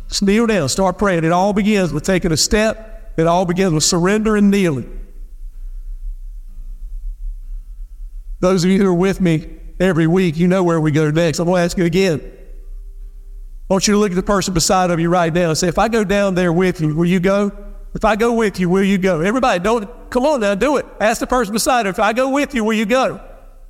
Just 0.07 0.24
kneel 0.24 0.45
down. 0.45 0.70
Start 0.70 0.97
praying. 0.97 1.24
It 1.24 1.32
all 1.32 1.53
begins 1.53 1.91
with 1.91 2.03
taking 2.03 2.32
a 2.32 2.38
step. 2.38 3.14
It 3.18 3.28
all 3.28 3.45
begins 3.45 3.74
with 3.74 3.84
surrender 3.84 4.36
and 4.36 4.51
kneeling. 4.51 4.99
Those 8.39 8.64
of 8.64 8.70
you 8.72 8.80
who 8.80 8.88
are 8.88 8.93
with 8.93 9.20
me 9.20 9.47
every 9.80 10.07
week, 10.07 10.38
you 10.38 10.47
know 10.47 10.64
where 10.64 10.80
we 10.80 10.91
go 10.91 11.12
next. 11.12 11.39
I'm 11.39 11.45
going 11.45 11.59
to 11.59 11.64
ask 11.64 11.78
you 11.78 11.86
again. 11.86 12.22
I 13.70 13.74
want 13.74 13.88
you 13.88 13.93
to 13.93 13.99
look 13.99 14.12
at 14.12 14.16
the 14.16 14.24
person 14.24 14.53
beside 14.53 14.91
of 14.91 14.99
you 14.99 15.09
right 15.09 15.34
now 15.34 15.49
and 15.49 15.57
say, 15.57 15.68
if 15.68 15.80
I 15.80 15.88
go 15.88 16.03
down 16.03 16.36
there 16.36 16.51
with 16.51 16.82
you, 16.82 16.95
will 16.95 17.05
you 17.05 17.20
go? 17.20 17.51
If 17.93 18.05
I 18.05 18.16
go 18.16 18.34
with 18.34 18.59
you, 18.59 18.70
will 18.70 18.84
you 18.84 18.97
go? 18.97 19.22
Everybody, 19.22 19.59
don't, 19.59 20.09
come 20.09 20.26
on 20.26 20.41
now, 20.41 20.55
do 20.55 20.78
it. 20.78 20.86
Ask 20.99 21.20
the 21.20 21.28
person 21.28 21.53
beside 21.53 21.86
you, 21.86 21.89
if 21.89 21.99
I 21.99 22.14
go 22.14 22.30
with 22.30 22.53
you, 22.53 22.64
will 22.64 22.74
you 22.74 22.86
go? 22.86 23.22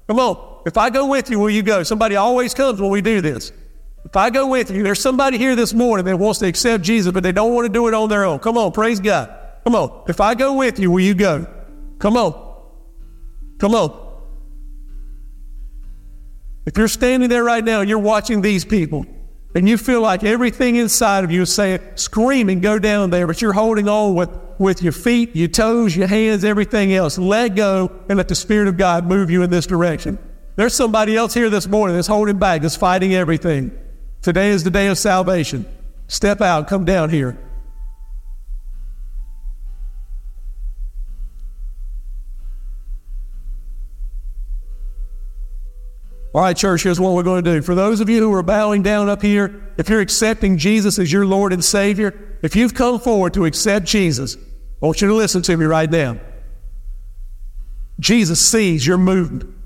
Come 0.07 0.19
on. 0.19 0.50
If 0.65 0.77
I 0.77 0.89
go 0.89 1.07
with 1.07 1.29
you, 1.29 1.39
will 1.39 1.49
you 1.49 1.63
go? 1.63 1.83
Somebody 1.83 2.15
always 2.15 2.53
comes 2.53 2.79
when 2.79 2.91
we 2.91 3.01
do 3.01 3.21
this. 3.21 3.51
If 4.05 4.15
I 4.15 4.29
go 4.29 4.47
with 4.47 4.71
you, 4.71 4.83
there's 4.83 4.99
somebody 4.99 5.37
here 5.37 5.55
this 5.55 5.73
morning 5.73 6.05
that 6.05 6.17
wants 6.17 6.39
to 6.39 6.47
accept 6.47 6.83
Jesus, 6.83 7.11
but 7.11 7.23
they 7.23 7.31
don't 7.31 7.53
want 7.53 7.65
to 7.65 7.73
do 7.73 7.87
it 7.87 7.93
on 7.93 8.09
their 8.09 8.25
own. 8.25 8.39
Come 8.39 8.57
on, 8.57 8.71
praise 8.71 8.99
God. 8.99 9.37
Come 9.63 9.75
on. 9.75 10.03
If 10.07 10.19
I 10.19 10.33
go 10.35 10.55
with 10.55 10.79
you, 10.79 10.91
will 10.91 11.01
you 11.01 11.13
go? 11.13 11.47
Come 11.99 12.17
on. 12.17 12.33
Come 13.59 13.75
on. 13.75 14.09
If 16.65 16.77
you're 16.77 16.87
standing 16.87 17.29
there 17.29 17.43
right 17.43 17.63
now 17.63 17.81
and 17.81 17.89
you're 17.89 17.99
watching 17.99 18.41
these 18.41 18.65
people, 18.65 19.05
and 19.53 19.67
you 19.67 19.77
feel 19.77 20.01
like 20.01 20.23
everything 20.23 20.77
inside 20.77 21.23
of 21.23 21.31
you 21.31 21.41
is 21.41 21.53
saying, 21.53 21.81
screaming, 21.95 22.61
go 22.61 22.79
down 22.79 23.09
there, 23.09 23.27
but 23.27 23.41
you're 23.41 23.53
holding 23.53 23.89
on 23.89 24.15
with, 24.15 24.29
with 24.57 24.81
your 24.81 24.93
feet, 24.93 25.35
your 25.35 25.49
toes, 25.49 25.95
your 25.95 26.07
hands, 26.07 26.45
everything 26.45 26.93
else. 26.93 27.17
Let 27.17 27.55
go 27.55 27.91
and 28.07 28.17
let 28.17 28.29
the 28.29 28.35
Spirit 28.35 28.69
of 28.69 28.77
God 28.77 29.05
move 29.05 29.29
you 29.29 29.43
in 29.43 29.49
this 29.49 29.65
direction. 29.65 30.17
There's 30.55 30.73
somebody 30.73 31.15
else 31.15 31.33
here 31.33 31.49
this 31.49 31.67
morning 31.67 31.95
that's 31.95 32.07
holding 32.07 32.37
back, 32.37 32.61
that's 32.61 32.75
fighting 32.75 33.13
everything. 33.13 33.77
Today 34.21 34.49
is 34.49 34.63
the 34.63 34.71
day 34.71 34.87
of 34.87 34.97
salvation. 34.97 35.65
Step 36.07 36.41
out, 36.41 36.67
come 36.67 36.85
down 36.85 37.09
here. 37.09 37.37
All 46.33 46.41
right, 46.41 46.55
church, 46.55 46.83
here's 46.83 46.99
what 46.99 47.13
we're 47.13 47.23
going 47.23 47.43
to 47.43 47.55
do. 47.55 47.61
For 47.61 47.75
those 47.75 47.99
of 47.99 48.09
you 48.09 48.19
who 48.19 48.33
are 48.33 48.43
bowing 48.43 48.83
down 48.83 49.09
up 49.09 49.21
here, 49.21 49.73
if 49.77 49.89
you're 49.89 49.99
accepting 49.99 50.57
Jesus 50.57 50.97
as 50.97 51.11
your 51.11 51.25
Lord 51.25 51.51
and 51.51 51.63
Savior, 51.63 52.37
if 52.41 52.55
you've 52.55 52.73
come 52.73 52.99
forward 52.99 53.33
to 53.33 53.45
accept 53.45 53.85
Jesus, 53.85 54.37
I 54.81 54.85
want 54.85 55.01
you 55.01 55.09
to 55.09 55.13
listen 55.13 55.41
to 55.43 55.57
me 55.57 55.65
right 55.65 55.89
now. 55.89 56.17
Jesus 57.99 58.39
sees 58.39 58.87
your 58.87 58.97
movement. 58.97 59.60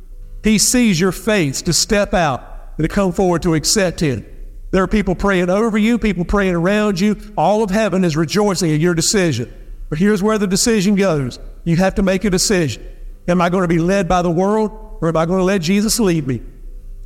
He 0.45 0.59
sees 0.59 0.99
your 0.99 1.11
faith 1.11 1.63
to 1.63 1.73
step 1.73 2.13
out 2.13 2.71
and 2.77 2.87
to 2.87 2.93
come 2.93 3.11
forward 3.11 3.41
to 3.41 3.55
accept 3.55 3.99
Him. 3.99 4.23
There 4.69 4.83
are 4.83 4.87
people 4.87 5.15
praying 5.15 5.49
over 5.49 5.75
you, 5.75 5.97
people 5.97 6.23
praying 6.23 6.53
around 6.53 6.99
you. 6.99 7.19
All 7.35 7.63
of 7.63 7.71
heaven 7.71 8.03
is 8.03 8.15
rejoicing 8.15 8.71
at 8.71 8.79
your 8.79 8.93
decision. 8.93 9.51
But 9.89 9.97
here's 9.97 10.21
where 10.21 10.37
the 10.37 10.45
decision 10.45 10.93
goes 10.93 11.39
you 11.63 11.77
have 11.77 11.95
to 11.95 12.03
make 12.03 12.25
a 12.25 12.29
decision. 12.29 12.85
Am 13.27 13.41
I 13.41 13.49
going 13.49 13.63
to 13.63 13.67
be 13.67 13.79
led 13.79 14.07
by 14.07 14.21
the 14.21 14.29
world 14.29 14.97
or 15.01 15.09
am 15.09 15.17
I 15.17 15.25
going 15.25 15.39
to 15.39 15.43
let 15.43 15.61
Jesus 15.61 15.99
lead 15.99 16.27
me? 16.27 16.43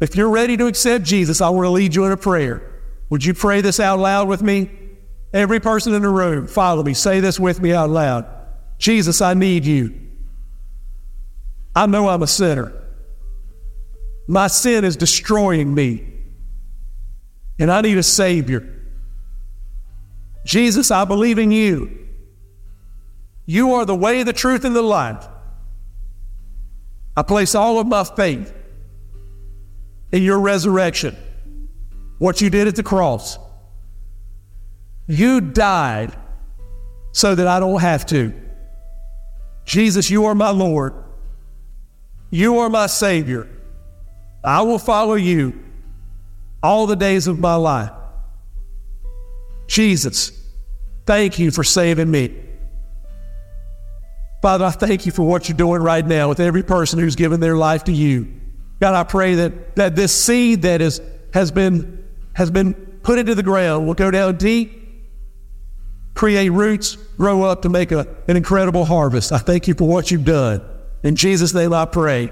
If 0.01 0.17
you're 0.17 0.29
ready 0.29 0.57
to 0.57 0.67
accept 0.67 1.05
Jesus, 1.05 1.39
I 1.39 1.47
want 1.47 1.65
to 1.65 1.69
lead 1.69 1.95
you 1.95 2.03
in 2.03 2.11
a 2.11 2.17
prayer. 2.17 2.81
Would 3.09 3.23
you 3.23 3.33
pray 3.33 3.61
this 3.61 3.79
out 3.79 3.99
loud 3.99 4.27
with 4.27 4.41
me? 4.41 4.69
Every 5.33 5.61
person 5.61 5.93
in 5.93 6.01
the 6.01 6.09
room, 6.09 6.45
follow 6.45 6.83
me. 6.83 6.93
Say 6.93 7.21
this 7.21 7.39
with 7.39 7.61
me 7.61 7.71
out 7.71 7.89
loud. 7.89 8.25
Jesus, 8.79 9.21
I 9.21 9.33
need 9.33 9.63
you. 9.63 9.97
I 11.73 11.85
know 11.85 12.09
I'm 12.09 12.21
a 12.21 12.27
sinner. 12.27 12.73
My 14.29 14.45
sin 14.45 14.85
is 14.85 14.95
destroying 14.95 15.73
me, 15.73 16.07
and 17.57 17.71
I 17.71 17.81
need 17.81 17.97
a 17.97 18.03
Savior. 18.03 18.79
Jesus, 20.45 20.91
I 20.91 21.03
believe 21.03 21.39
in 21.39 21.49
you. 21.49 22.07
You 23.47 23.73
are 23.73 23.85
the 23.85 23.95
way, 23.95 24.21
the 24.21 24.31
truth, 24.31 24.65
and 24.65 24.75
the 24.75 24.83
life. 24.83 25.27
I 27.17 27.23
place 27.23 27.55
all 27.55 27.79
of 27.79 27.87
my 27.87 28.03
faith 28.03 28.53
in 30.11 30.21
your 30.21 30.39
resurrection, 30.39 31.17
what 32.19 32.39
you 32.39 32.51
did 32.51 32.67
at 32.67 32.75
the 32.75 32.83
cross. 32.83 33.39
You 35.07 35.41
died 35.41 36.15
so 37.13 37.33
that 37.33 37.47
I 37.47 37.59
don't 37.59 37.81
have 37.81 38.05
to. 38.05 38.31
Jesus, 39.65 40.11
you 40.11 40.25
are 40.25 40.35
my 40.35 40.51
Lord. 40.51 40.93
You 42.29 42.59
are 42.59 42.69
my 42.69 42.85
Savior. 42.85 43.49
I 44.43 44.61
will 44.61 44.79
follow 44.79 45.15
you 45.15 45.59
all 46.61 46.87
the 46.87 46.95
days 46.95 47.27
of 47.27 47.39
my 47.39 47.55
life. 47.55 47.91
Jesus, 49.67 50.31
thank 51.05 51.39
you 51.39 51.51
for 51.51 51.63
saving 51.63 52.09
me. 52.09 52.35
Father, 54.41 54.65
I 54.65 54.71
thank 54.71 55.05
you 55.05 55.11
for 55.11 55.23
what 55.23 55.49
you're 55.49 55.57
doing 55.57 55.81
right 55.81 56.05
now 56.05 56.29
with 56.29 56.39
every 56.39 56.63
person 56.63 56.97
who's 56.97 57.15
given 57.15 57.39
their 57.39 57.57
life 57.57 57.83
to 57.85 57.91
you. 57.91 58.27
God, 58.79 58.95
I 58.95 59.03
pray 59.03 59.35
that, 59.35 59.75
that 59.75 59.95
this 59.95 60.13
seed 60.13 60.61
that 60.61 60.81
is, 60.81 61.01
has, 61.33 61.51
been, 61.51 62.05
has 62.33 62.49
been 62.49 62.73
put 63.03 63.19
into 63.19 63.35
the 63.35 63.43
ground 63.43 63.85
will 63.85 63.93
go 63.93 64.09
down 64.09 64.37
deep, 64.37 64.77
create 66.13 66.49
roots, 66.49 66.95
grow 67.17 67.43
up 67.43 67.63
to 67.63 67.69
make 67.69 67.91
a, 67.91 68.07
an 68.27 68.37
incredible 68.37 68.85
harvest. 68.85 69.31
I 69.31 69.37
thank 69.37 69.67
you 69.67 69.73
for 69.73 69.87
what 69.87 70.09
you've 70.11 70.25
done. 70.25 70.61
In 71.03 71.15
Jesus' 71.15 71.53
name 71.53 71.73
I 71.73 71.85
pray. 71.85 72.31